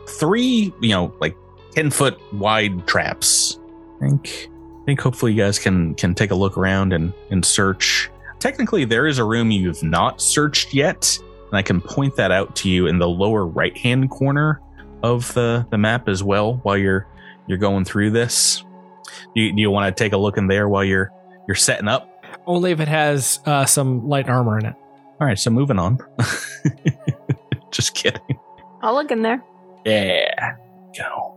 [0.07, 1.35] three, you know, like
[1.71, 3.59] ten foot wide traps.
[3.97, 4.49] I think
[4.81, 8.09] I think hopefully you guys can can take a look around and and search.
[8.39, 12.55] Technically, there is a room you've not searched yet, and I can point that out
[12.57, 14.61] to you in the lower right hand corner
[15.03, 16.55] of the the map as well.
[16.63, 17.07] While you're
[17.47, 18.63] you're going through this,
[19.35, 21.11] do you, do you want to take a look in there while you're
[21.47, 22.13] you're setting up?
[22.45, 24.75] Only if it has uh, some light armor in it.
[25.19, 25.97] All right, so moving on.
[27.71, 28.39] Just kidding.
[28.81, 29.43] I'll look in there.
[29.85, 30.55] Yeah.
[30.97, 31.35] Go.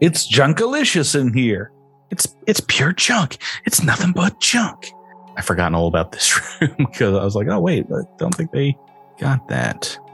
[0.00, 1.70] It's junkalicious in here.
[2.10, 3.38] It's it's pure junk.
[3.66, 4.90] It's nothing but junk.
[5.36, 8.52] I've forgotten all about this room because I was like, oh wait, I don't think
[8.52, 8.76] they
[9.18, 9.96] got that.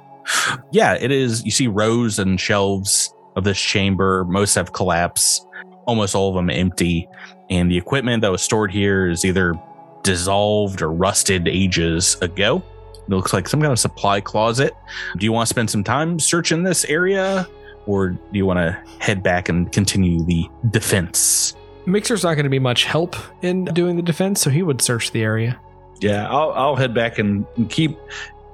[0.73, 1.45] Yeah, it is.
[1.45, 4.25] You see rows and shelves of this chamber.
[4.25, 5.47] Most have collapsed.
[5.87, 7.09] Almost all of them empty.
[7.49, 9.55] And the equipment that was stored here is either
[10.03, 12.63] dissolved or rusted ages ago.
[12.95, 14.73] It looks like some kind of supply closet.
[15.17, 17.47] Do you want to spend some time searching this area?
[17.87, 21.55] Or do you want to head back and continue the defense?
[21.87, 25.13] Mixer's not going to be much help in doing the defense, so he would search
[25.13, 25.59] the area.
[26.01, 27.97] Yeah, I'll I'll head back and and keep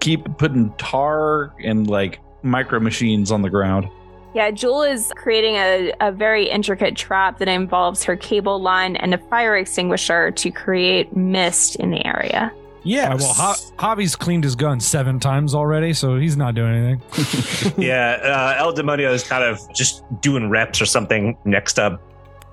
[0.00, 3.88] keep putting tar and like micro machines on the ground.
[4.34, 9.12] Yeah, Jewel is creating a, a very intricate trap that involves her cable line and
[9.12, 12.50] a fire extinguisher to create mist in the area.
[12.82, 13.14] Yeah.
[13.14, 17.74] Uh, well, Ho- Javi's cleaned his gun seven times already, so he's not doing anything.
[17.76, 22.00] yeah, uh, El Demonio is kind of just doing reps or something next to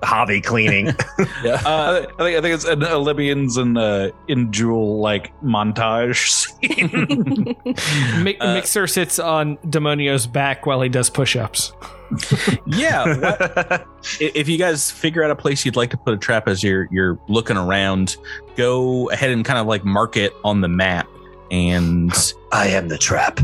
[0.02, 0.94] Javi cleaning.
[1.44, 6.28] Yeah, uh, I think I think it's an Olympians and uh, in Jewel like montage
[6.28, 7.56] scene.
[8.24, 11.72] Mi- Uh, Mixer sits on Demonio's back while he does push-ups.
[12.66, 13.16] yeah.
[13.18, 13.86] what-
[14.20, 16.88] if you guys figure out a place you'd like to put a trap as you're
[16.90, 18.16] you're looking around,
[18.56, 21.06] go ahead and kind of like mark it on the map
[21.50, 22.12] and
[22.52, 23.40] I am the trap.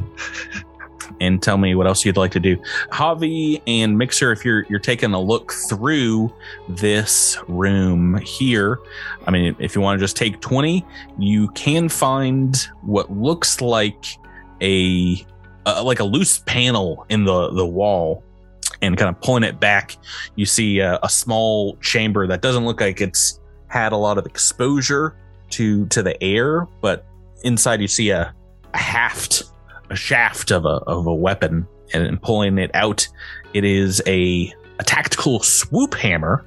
[1.20, 2.56] And tell me what else you'd like to do.
[2.90, 6.32] Javi and Mixer, if you're you're taking a look through
[6.68, 8.78] this room here,
[9.26, 10.84] I mean, if you want to just take 20,
[11.18, 14.04] you can find what looks like
[14.60, 15.24] a
[15.66, 18.22] uh, like a loose panel in the the wall
[18.82, 19.96] and kind of pulling it back
[20.34, 24.26] you see a, a small chamber that doesn't look like it's had a lot of
[24.26, 25.16] exposure
[25.50, 27.06] to to the air but
[27.44, 28.34] inside you see a,
[28.74, 29.44] a haft
[29.90, 33.06] a shaft of a of a weapon and, pulling it out
[33.54, 36.44] it is a a tactical swoop hammer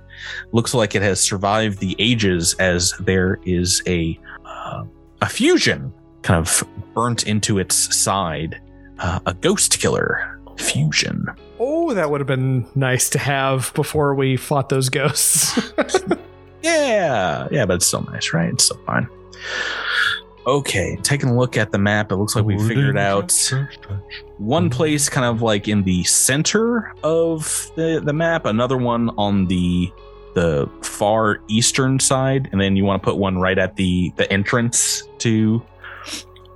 [0.52, 4.84] looks like it has survived the ages as there is a uh,
[5.22, 6.64] a fusion kind of
[6.94, 8.62] burnt into its side
[9.00, 11.26] uh, a ghost killer fusion
[11.62, 15.60] Oh, that would have been nice to have before we fought those ghosts.
[16.62, 18.52] Yeah, yeah, but it's still nice, right?
[18.52, 19.08] It's still fine.
[20.48, 23.32] Okay, taking a look at the map, it looks like we figured out
[24.38, 29.46] one place kind of like in the center of the, the map, another one on
[29.48, 29.92] the
[30.36, 34.32] the far eastern side, and then you want to put one right at the the
[34.32, 35.62] entrance to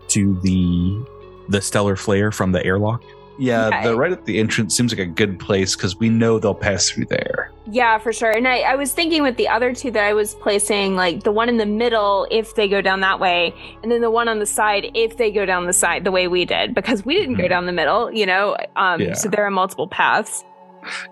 [0.07, 1.03] to the
[1.49, 3.03] the stellar flare from the airlock.
[3.39, 3.83] Yeah, Okay.
[3.83, 6.89] the right at the entrance seems like a good place because we know they'll pass
[6.89, 7.51] through there.
[7.71, 8.29] Yeah, for sure.
[8.31, 11.31] And I, I was thinking with the other two that I was placing, like the
[11.31, 14.39] one in the middle, if they go down that way, and then the one on
[14.39, 17.35] the side, if they go down the side, the way we did, because we didn't
[17.35, 17.49] go Mhm.
[17.49, 18.55] down the middle, you know.
[18.75, 19.13] Um, Yeah.
[19.13, 20.43] So there are multiple paths.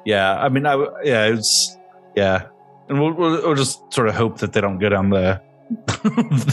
[0.06, 1.78] Yeah, I mean, I yeah, it's
[2.16, 2.48] yeah,
[2.90, 5.42] and we'll, we'll, we'll just sort of hope that they don't go down the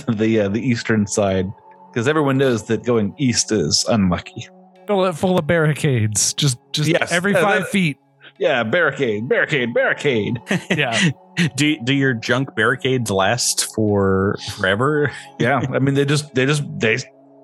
[0.08, 1.46] the uh, the eastern side
[1.90, 4.48] because everyone knows that going east is unlucky.
[4.88, 6.32] Fill it full of barricades.
[6.34, 7.98] Just just Yes, every uh, five that- feet.
[8.38, 10.40] Yeah, barricade, barricade, barricade.
[10.70, 11.10] Yeah.
[11.56, 15.12] do do your junk barricades last for forever?
[15.38, 16.98] Yeah, I mean they just they just they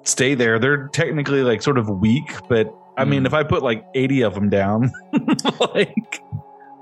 [0.05, 0.59] stay there.
[0.59, 3.27] They're technically like sort of weak, but I mean, Hmm.
[3.27, 4.91] if I put like 80 of them down,
[5.75, 6.23] like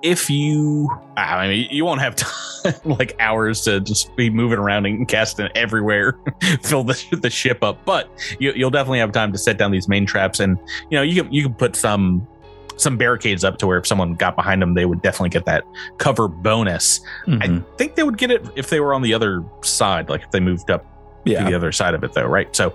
[0.03, 4.87] if you i mean you won't have time like hours to just be moving around
[4.87, 6.19] and casting everywhere
[6.63, 8.09] fill the, the ship up but
[8.39, 10.59] you, you'll definitely have time to set down these main traps and
[10.91, 12.27] you know you can you can put some
[12.77, 15.63] some barricades up to where if someone got behind them they would definitely get that
[15.99, 17.01] cover bonus.
[17.27, 17.61] Mhm.
[17.61, 20.31] i think they would get it if they were on the other side like if
[20.31, 20.85] they moved up
[21.25, 22.55] to the other side of it though right?
[22.57, 22.75] So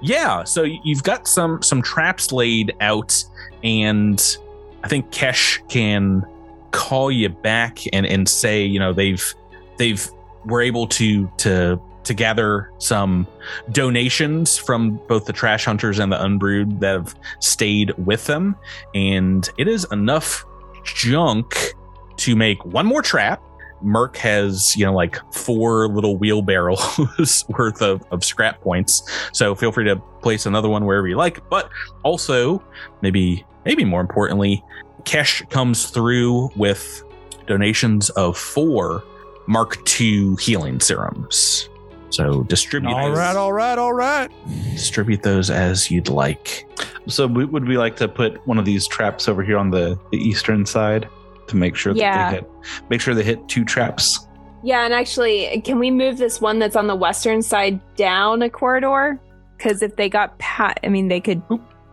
[0.00, 3.24] yeah so you've got some some traps laid out
[3.64, 4.36] and
[4.84, 6.24] i think kesh can
[6.72, 9.34] call you back and and say you know they've
[9.76, 10.10] they've
[10.44, 13.26] were able to to to gather some
[13.72, 18.56] donations from both the trash hunters and the unbrood that have stayed with them
[18.94, 20.44] and it is enough
[20.84, 21.74] junk
[22.16, 23.42] to make one more trap
[23.82, 29.02] Merc has, you know, like four little wheelbarrows worth of, of scrap points.
[29.32, 31.48] So feel free to place another one wherever you like.
[31.48, 31.70] But
[32.02, 32.62] also,
[33.00, 34.62] maybe maybe more importantly,
[35.04, 37.02] Kesh comes through with
[37.46, 39.02] donations of four
[39.46, 41.68] Mark II healing serums.
[42.10, 44.30] So distribute All those, right, all right, all right.
[44.72, 46.66] distribute those as you'd like.
[47.06, 49.98] So we, would we like to put one of these traps over here on the,
[50.10, 51.08] the eastern side
[51.46, 52.30] to make sure that Yeah.
[52.30, 52.50] they hit
[52.90, 54.26] make sure they hit two traps?
[54.62, 58.50] Yeah, and actually, can we move this one that's on the western side down a
[58.50, 59.18] corridor?
[59.56, 61.42] Because if they got pat, I mean, they could.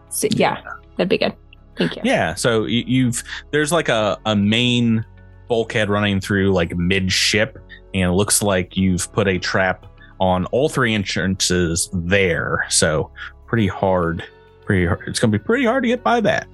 [0.09, 0.61] So, yeah,
[0.97, 1.33] that'd be good.
[1.77, 2.01] Thank you.
[2.05, 2.35] Yeah.
[2.35, 5.05] So you've there's like a, a main
[5.47, 7.57] bulkhead running through like midship,
[7.93, 9.85] and it looks like you've put a trap
[10.19, 12.65] on all three entrances there.
[12.69, 13.11] So
[13.45, 14.23] pretty hard.
[14.65, 15.03] Pretty hard.
[15.07, 16.47] It's gonna be pretty hard to get by that.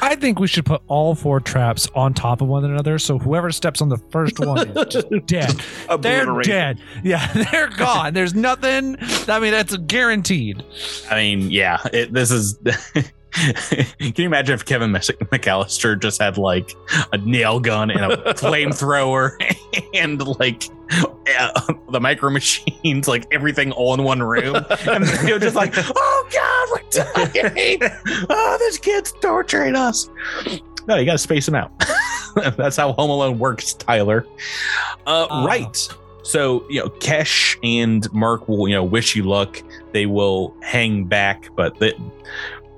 [0.00, 3.52] I think we should put all four traps on top of one another, so whoever
[3.52, 5.60] steps on the first one is just dead.
[6.00, 6.80] They're dead.
[7.02, 8.14] Yeah, they're gone.
[8.14, 8.96] There's nothing.
[9.28, 10.64] I mean, that's guaranteed.
[11.10, 11.78] I mean, yeah.
[11.92, 12.58] It, this is.
[13.34, 16.74] Can you imagine if Kevin McAllister just had like
[17.12, 19.32] a nail gun and a flamethrower
[19.94, 20.64] and like
[21.38, 24.56] uh, the micro machines, like everything all in one room,
[24.86, 27.78] and you're just like, "Oh God, we're dying!
[28.30, 30.08] Oh, this kid's torturing us."
[30.86, 31.72] No, you got to space them out.
[32.56, 34.26] That's how Home Alone works, Tyler.
[35.06, 35.44] Uh, Ah.
[35.44, 35.88] right.
[36.22, 39.60] So you know, Kesh and Merc will you know wish you luck.
[39.92, 41.94] They will hang back, but the,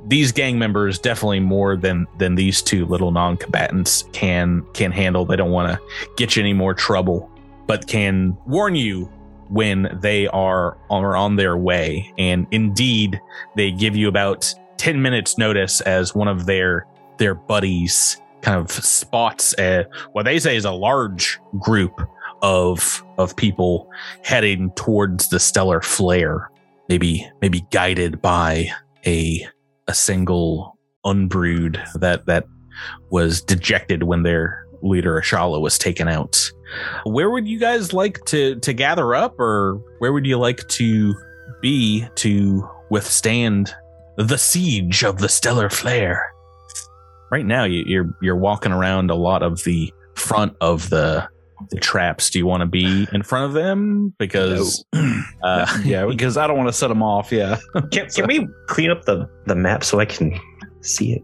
[0.07, 5.24] these gang members definitely more than than these two little non-combatants can can handle.
[5.24, 5.81] They don't want to
[6.16, 7.31] get you any more trouble,
[7.66, 9.07] but can warn you
[9.49, 12.12] when they are are on their way.
[12.19, 13.20] And indeed,
[13.57, 16.87] they give you about ten minutes notice as one of their
[17.19, 22.01] their buddies kind of spots a, what they say is a large group
[22.43, 23.91] of of people
[24.23, 26.51] heading towards the stellar flare
[26.89, 28.69] maybe maybe guided by
[29.07, 29.47] a
[29.89, 32.45] a single unbrood that that
[33.11, 36.51] was dejected when their leader Ashala was taken out.
[37.05, 41.15] Where would you guys like to to gather up or where would you like to
[41.61, 43.75] be to withstand
[44.17, 46.31] the siege of the stellar flare?
[47.31, 51.29] Right now you, you're you're walking around a lot of the front of the
[51.70, 54.85] the traps do you want to be in front of them because
[55.43, 57.33] uh, yeah, because I don't want to set them off.
[57.33, 57.59] Yeah.
[57.93, 60.39] Can, can we clean up the, the map so I can
[60.81, 61.23] see it?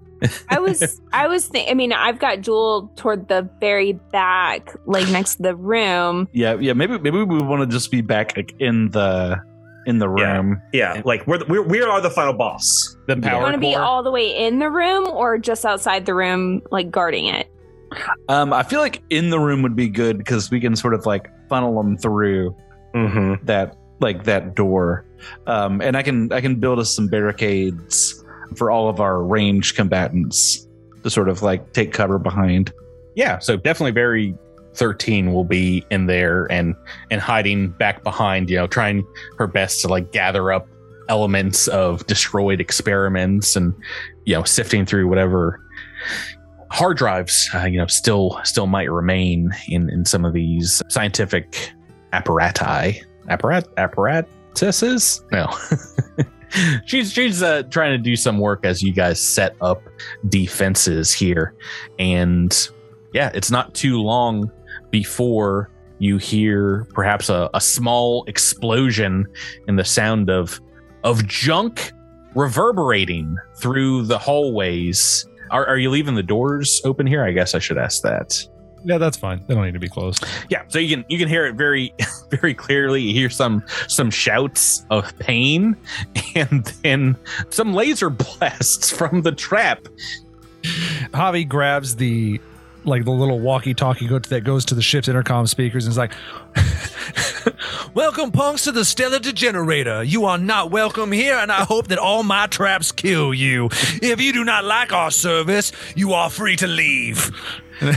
[0.48, 1.68] I was, I was think.
[1.68, 6.28] I mean, I've got Jewel toward the very back, like next to the room.
[6.32, 6.72] Yeah, yeah.
[6.74, 9.42] Maybe maybe we want to just be back like, in the
[9.86, 10.62] in the room.
[10.72, 12.96] Yeah, like we're, the- we're we are the final boss.
[13.08, 13.38] the power.
[13.38, 16.62] You want to be all the way in the room or just outside the room,
[16.70, 17.52] like guarding it?
[18.28, 21.06] Um, I feel like in the room would be good because we can sort of
[21.06, 22.56] like funnel them through
[22.94, 23.46] Mm-hmm.
[23.46, 25.06] that like that door,
[25.46, 28.22] um, and I can I can build us some barricades
[28.54, 30.68] for all of our range combatants
[31.02, 32.70] to sort of like take cover behind.
[33.14, 34.34] yeah so definitely Vari
[34.74, 36.74] 13 will be in there and
[37.10, 39.06] and hiding back behind you know trying
[39.38, 40.66] her best to like gather up
[41.08, 43.74] elements of destroyed experiments and
[44.26, 45.60] you know sifting through whatever
[46.72, 51.72] hard drives uh, you know still still might remain in in some of these scientific
[52.12, 55.24] apparati apparat apparatuses?
[55.30, 55.48] No.
[56.84, 59.82] She's she's uh, trying to do some work as you guys set up
[60.28, 61.54] defenses here.
[61.98, 62.68] And
[63.14, 64.50] yeah it's not too long
[64.90, 69.26] before you hear perhaps a, a small explosion
[69.66, 70.60] and the sound of
[71.04, 71.92] of junk
[72.34, 77.58] reverberating through the hallways are, are you leaving the doors open here i guess i
[77.60, 78.34] should ask that
[78.84, 79.44] Yeah, that's fine.
[79.46, 80.24] They don't need to be closed.
[80.50, 81.94] Yeah, so you can you can hear it very
[82.30, 83.00] very clearly.
[83.00, 85.76] You hear some some shouts of pain,
[86.34, 87.14] and then
[87.50, 89.86] some laser blasts from the trap.
[91.14, 92.40] Javi grabs the
[92.84, 96.12] like the little walkie-talkie that goes to the ship's intercom speakers and is like,
[97.94, 100.02] Welcome, punks, to the Stellar Degenerator.
[100.02, 103.66] You are not welcome here, and I hope that all my traps kill you.
[104.00, 107.30] If you do not like our service, you are free to leave.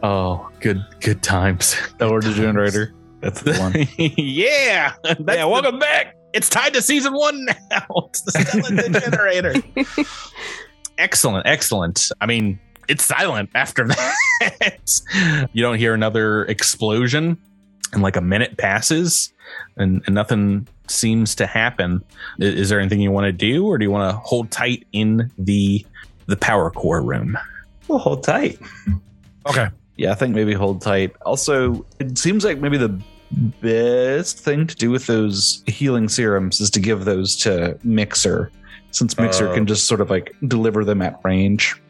[0.00, 1.74] Oh, good good times.
[2.00, 2.94] Or the generator.
[3.20, 3.74] That's the one.
[4.16, 5.44] yeah, yeah.
[5.44, 6.14] Welcome back.
[6.32, 7.86] It's tied to season one now.
[8.08, 9.54] It's the Stellar Degenerator.
[10.98, 12.12] excellent, excellent.
[12.20, 13.86] I mean, it's silent after
[14.40, 15.48] that.
[15.52, 17.36] you don't hear another explosion,
[17.92, 19.32] and like a minute passes,
[19.76, 22.02] and, and nothing seems to happen.
[22.40, 24.86] I- Is, there anything you want to do, or do you want to hold tight
[24.92, 25.84] in the
[26.26, 27.38] the power core room?
[27.88, 28.58] We'll hold tight.
[29.46, 31.14] "Okay, Yeah, I think maybe hold tight.
[31.24, 33.00] Also, it seems like maybe the
[33.60, 38.50] best thing to do with those healing serums is to give those to Mixer,
[38.90, 39.54] since Mixer Oh.
[39.54, 41.80] can just sort of like deliver them at range.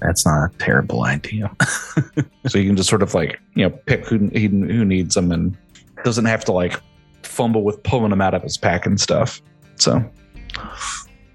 [0.00, 1.50] That's not a terrible idea.
[2.46, 5.32] so you can just sort of like you know pick who who who needs them
[5.32, 5.56] and
[6.04, 6.80] doesn't have to like
[7.22, 9.40] fumble with pulling them out of his pack and stuff.
[9.76, 10.04] So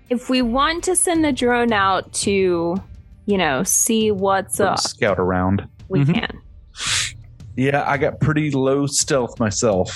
[0.09, 2.75] If we want to send the drone out to,
[3.25, 5.67] you know, see what's up, scout around.
[5.89, 6.13] we Mhm.
[6.13, 6.37] can.
[7.55, 9.95] Yeah, I got pretty low stealth myself.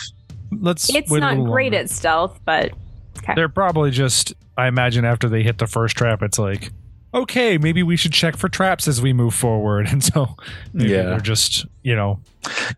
[0.51, 1.77] let's." It's not great longer.
[1.77, 2.71] at stealth, but
[3.19, 3.33] okay.
[3.35, 4.33] They're probably just.
[4.57, 6.71] I imagine after they hit the first trap, it's like,
[7.15, 10.35] okay, maybe we should check for traps as we move forward, and so
[10.73, 11.03] maybe Yeah.
[11.03, 12.19] they're just you know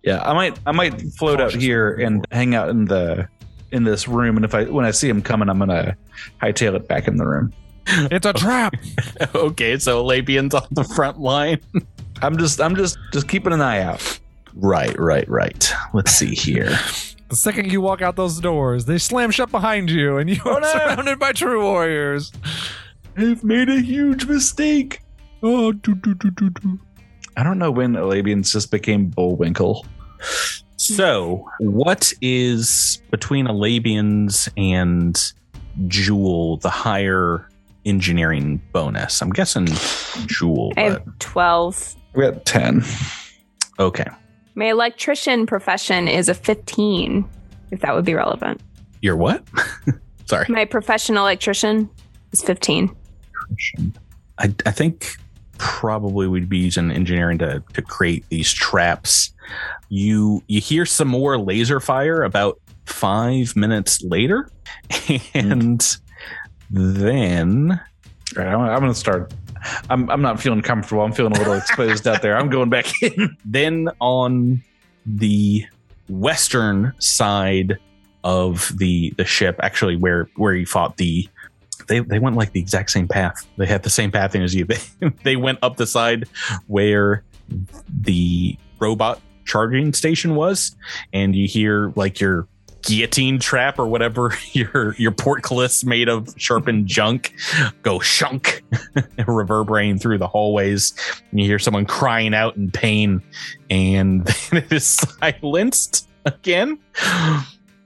[0.03, 3.27] Yeah, I might I might float out here moving and hang out in the
[3.72, 5.97] in this room, and if I when I see him coming, I'm gonna
[6.41, 7.51] hightail it back in the room.
[7.88, 8.73] it's a trap.
[9.35, 11.59] okay, so Labian's on the front line.
[12.22, 14.19] I'm just I'm just just keeping an eye out.
[14.55, 15.72] Right, right, right.
[15.93, 16.77] Let's see here.
[17.30, 20.55] The second you walk out those doors, they slam shut behind you, and you oh,
[20.55, 22.31] are surrounded by true warriors.
[23.18, 25.02] I've made a huge mistake.
[25.41, 26.80] Oh, do, do, do, do, do.
[27.35, 29.85] I don't know when Alabian just became Bullwinkle.
[30.77, 35.19] So, what is between Alabians and
[35.88, 37.49] Jewel the higher
[37.85, 39.22] engineering bonus?
[39.22, 39.68] I'm guessing
[40.27, 41.95] Jewel, I but have 12.
[42.14, 42.84] We got ten.
[43.80, 44.07] okay.
[44.53, 47.27] My electrician profession is a 15,
[47.72, 48.61] if that would be relevant.
[49.02, 49.44] You're what?
[50.26, 50.45] Sorry.
[50.49, 51.89] My professional electrician
[52.31, 52.95] is 15.
[54.40, 55.18] I, I think
[55.57, 59.34] probably we'd be using engineering to, to create these traps.
[59.90, 64.49] You you hear some more laser fire about five minutes later,
[64.91, 65.18] hmm.
[65.34, 65.98] and
[66.69, 67.82] then
[68.38, 69.34] All right, I'm, I'm gonna start.
[69.90, 71.03] I'm I'm not feeling comfortable.
[71.03, 72.38] I'm feeling a little exposed out there.
[72.38, 73.36] I'm going back in.
[73.45, 74.61] then on
[75.06, 75.65] the
[76.10, 77.78] western side
[78.24, 81.28] of the the ship, actually where where you fought the
[81.87, 83.47] they they went like the exact same path.
[83.57, 84.65] They had the same pathing as you.
[84.65, 84.79] They
[85.23, 86.27] they went up the side
[86.67, 87.23] where
[88.01, 90.75] the robot charging station was,
[91.13, 92.47] and you hear like your
[92.83, 97.33] guillotine trap or whatever your your portcullis made of sharpened junk
[97.81, 98.63] go shunk
[99.27, 100.93] reverberating through the hallways
[101.31, 103.21] and you hear someone crying out in pain
[103.69, 106.79] and then it is silenced again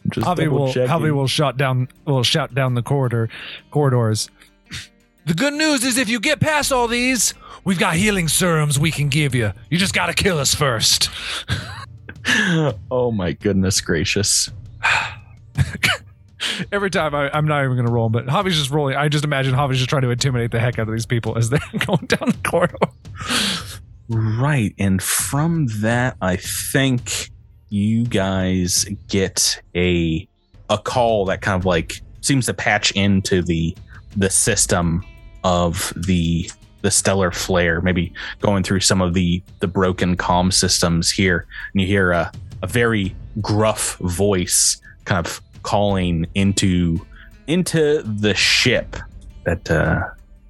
[0.09, 0.89] just Javi will double-checking.
[0.89, 3.29] Javi will shot down will shout down the corridor
[3.69, 4.29] corridors.
[5.25, 8.89] The good news is if you get past all these, we've got healing serums we
[8.91, 9.51] can give you.
[9.69, 11.09] You just gotta kill us first.
[12.91, 14.49] oh my goodness gracious
[16.71, 18.95] Every time I, I'm not even gonna roll, but Javi's just rolling.
[18.95, 21.49] I just imagine Javi's just trying to intimidate the heck out of these people as
[21.51, 22.77] they're going down the corridor.
[24.09, 27.29] right and from that i think
[27.71, 30.27] you guys get a
[30.69, 33.75] a call that kind of like seems to patch into the
[34.15, 35.03] the system
[35.43, 41.09] of the the stellar flare maybe going through some of the the broken comm systems
[41.09, 41.47] here.
[41.73, 42.31] And you hear a,
[42.61, 46.99] a very gruff voice kind of calling into
[47.47, 48.97] into the ship
[49.45, 50.01] that uh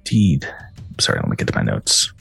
[0.04, 0.52] deed
[0.98, 2.12] sorry let me get to my notes.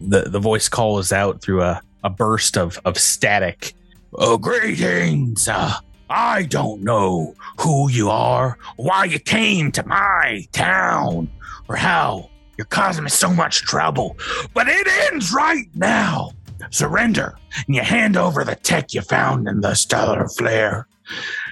[0.00, 3.74] The the voice calls out through a, a burst of of static.
[4.14, 5.48] Oh greetings.
[5.48, 5.74] Uh,
[6.10, 11.30] i don't know who you are why you came to my town.
[11.68, 14.16] Or how you're causing me so much trouble.
[14.52, 16.32] But it ends right now.
[16.70, 20.86] Surrender and you hand over the tech you found in the stellar flare.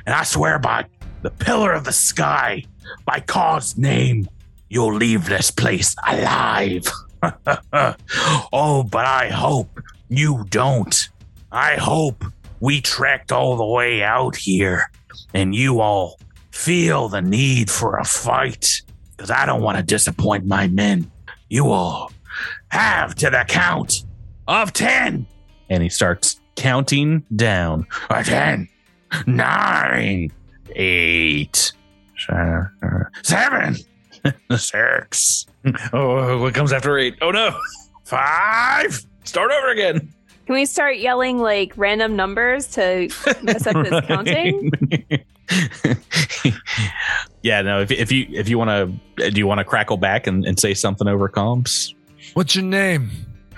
[0.06, 0.86] And i swear by
[1.22, 2.64] the pillar of the sky
[3.04, 4.28] by Kaw's name
[4.70, 6.86] you'll leave this place alive.
[8.50, 9.78] Oh, but I hope
[10.10, 11.08] you don't.
[11.50, 12.24] I hope
[12.60, 14.90] we trekked all the way out here
[15.32, 16.18] and you all
[16.50, 18.82] feel the need for a fight
[19.16, 21.10] because I don't want to disappoint my men.
[21.48, 22.12] You all
[22.68, 24.04] have to the count
[24.46, 25.26] of 10.
[25.70, 27.86] And he starts counting down.
[28.10, 28.68] A 10,
[29.26, 30.32] 9,
[30.76, 31.72] 8,
[33.22, 33.76] 7,
[34.56, 35.46] 6,
[35.92, 37.16] Oh, what comes after eight?
[37.20, 37.54] Oh no!
[38.04, 40.12] 5, Start over again.
[40.46, 43.08] Can we start yelling like random numbers to
[43.42, 44.72] mess up his counting?
[47.42, 47.80] yeah, no.
[47.80, 50.58] If, if you if you want to, do you want to crackle back and, and
[50.58, 51.94] say something over comms?
[52.34, 53.08] What's your name?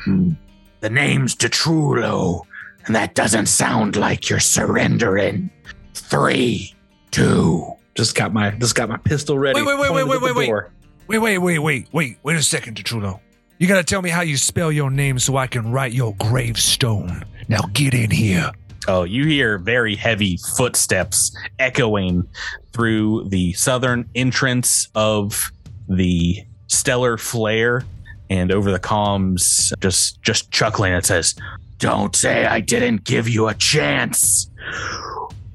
[0.05, 0.32] Hmm.
[0.81, 2.43] The name's Detrulo,
[2.85, 5.49] and that doesn't sound like you're surrendering.
[5.94, 6.74] 3,
[7.12, 9.59] 2, Just got my just got my pistol ready.
[9.59, 10.65] Wait, wait, wait, pointed wait, at wait, wait.
[11.09, 13.20] Wait, wait, wait, wait, wait, wait a second, Detrulo.
[13.62, 17.22] You gotta tell me how you spell your name so I can write your gravestone.
[17.47, 18.51] Now get in here.
[18.89, 22.26] Oh, you hear very heavy footsteps echoing
[22.72, 25.52] through the southern entrance of
[25.89, 27.84] the stellar flare,
[28.28, 30.93] and over the comms, just just chuckling.
[30.94, 31.36] It says,
[31.78, 34.51] Don't say I didn't give you a chance.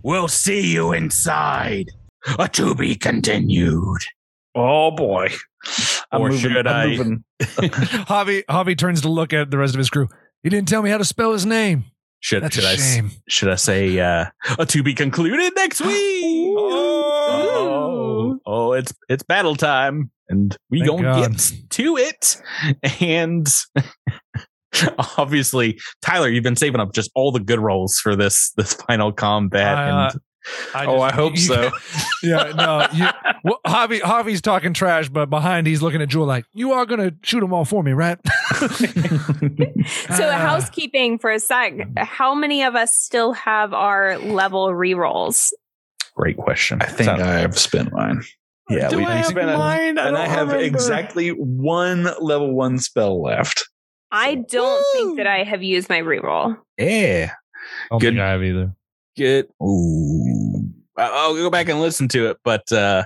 [0.02, 1.90] We'll see you inside.
[2.40, 4.00] A to be continued.
[4.56, 5.28] Oh boy!
[6.12, 7.24] I'm Or moving, should I'm I- moving.
[7.42, 10.08] Javi, Javi turns to look at the rest of his crew.
[10.44, 11.86] He didn't tell me how to spell his name.
[12.20, 13.12] "Should That's should a I shame.
[13.28, 14.26] should I say uh,
[14.58, 20.90] a to be concluded next week?" Oh, oh, it's it's battle time, and we Thank
[20.92, 21.32] gonna God.
[21.32, 22.42] get to it.
[23.02, 23.48] And
[25.18, 29.12] obviously, Tyler, you've been saving up just all the good rolls for this this final
[29.12, 29.78] combat.
[29.78, 30.22] Uh, and
[30.76, 31.72] oh, I hope you- so.
[32.24, 32.88] Yeah, no.
[32.94, 33.06] You,
[33.44, 37.12] well, Javi, Javi's talking trash, but behind he's looking at Jewel like, "You are gonna
[37.22, 38.18] shoot them all for me, right?"
[38.60, 40.38] So, Ah.
[40.40, 41.74] housekeeping for a sec.
[41.98, 45.52] How many of us still have our level rerolls?
[46.16, 46.82] great question.
[46.82, 48.24] I think I've spent mine.
[48.70, 50.00] Yeah, Do we, I have spent mine?
[50.00, 50.66] I and I have remember.
[50.66, 53.70] exactly one level one spell left.
[54.12, 55.06] I don't Woo!
[55.06, 56.58] think that I have used my reroll.
[56.80, 58.08] yeah, I don't Good.
[58.16, 58.74] think I have either.
[59.18, 59.48] Good.
[59.62, 63.04] Ooh, I- I'll go back and listen to it, but uh,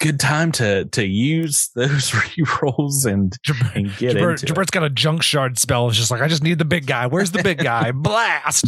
[0.00, 3.36] good time to to use those rerolls and
[3.74, 4.54] and get Jabert, into it.
[4.56, 5.88] Jabert's got a junk shard spell.
[5.88, 7.06] It's just like, I just need the big guy.
[7.06, 7.90] Where's the big guy?
[7.94, 8.64] Blast.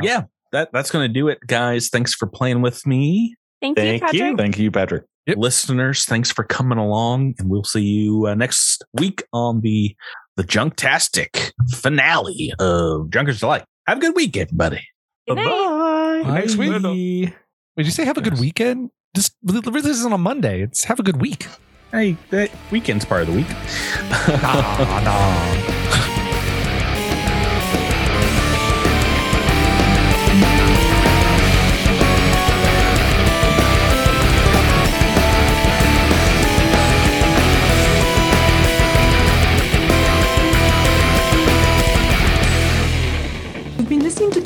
[0.00, 0.22] Yeah,
[0.52, 1.88] that that's gonna do it, guys.
[1.88, 3.36] Thanks for playing with me.
[3.60, 4.20] Thank, you, Thank you.
[4.20, 4.38] Patrick.
[4.38, 5.04] Thank you, Patrick.
[5.26, 5.36] Yep.
[5.36, 9.94] listeners thanks for coming along and we'll see you uh, next week on the
[10.36, 14.80] the junktastic finale of junkers delight have a good week everybody
[15.28, 16.22] Good night.
[16.26, 16.70] Next week.
[16.82, 17.32] Bye.
[17.76, 18.90] Did you say have a good weekend?
[19.14, 20.62] Just this isn't on Monday.
[20.62, 21.46] It's have a good week.
[21.92, 26.18] hey that weekend's part of the week ah, Nah, nah.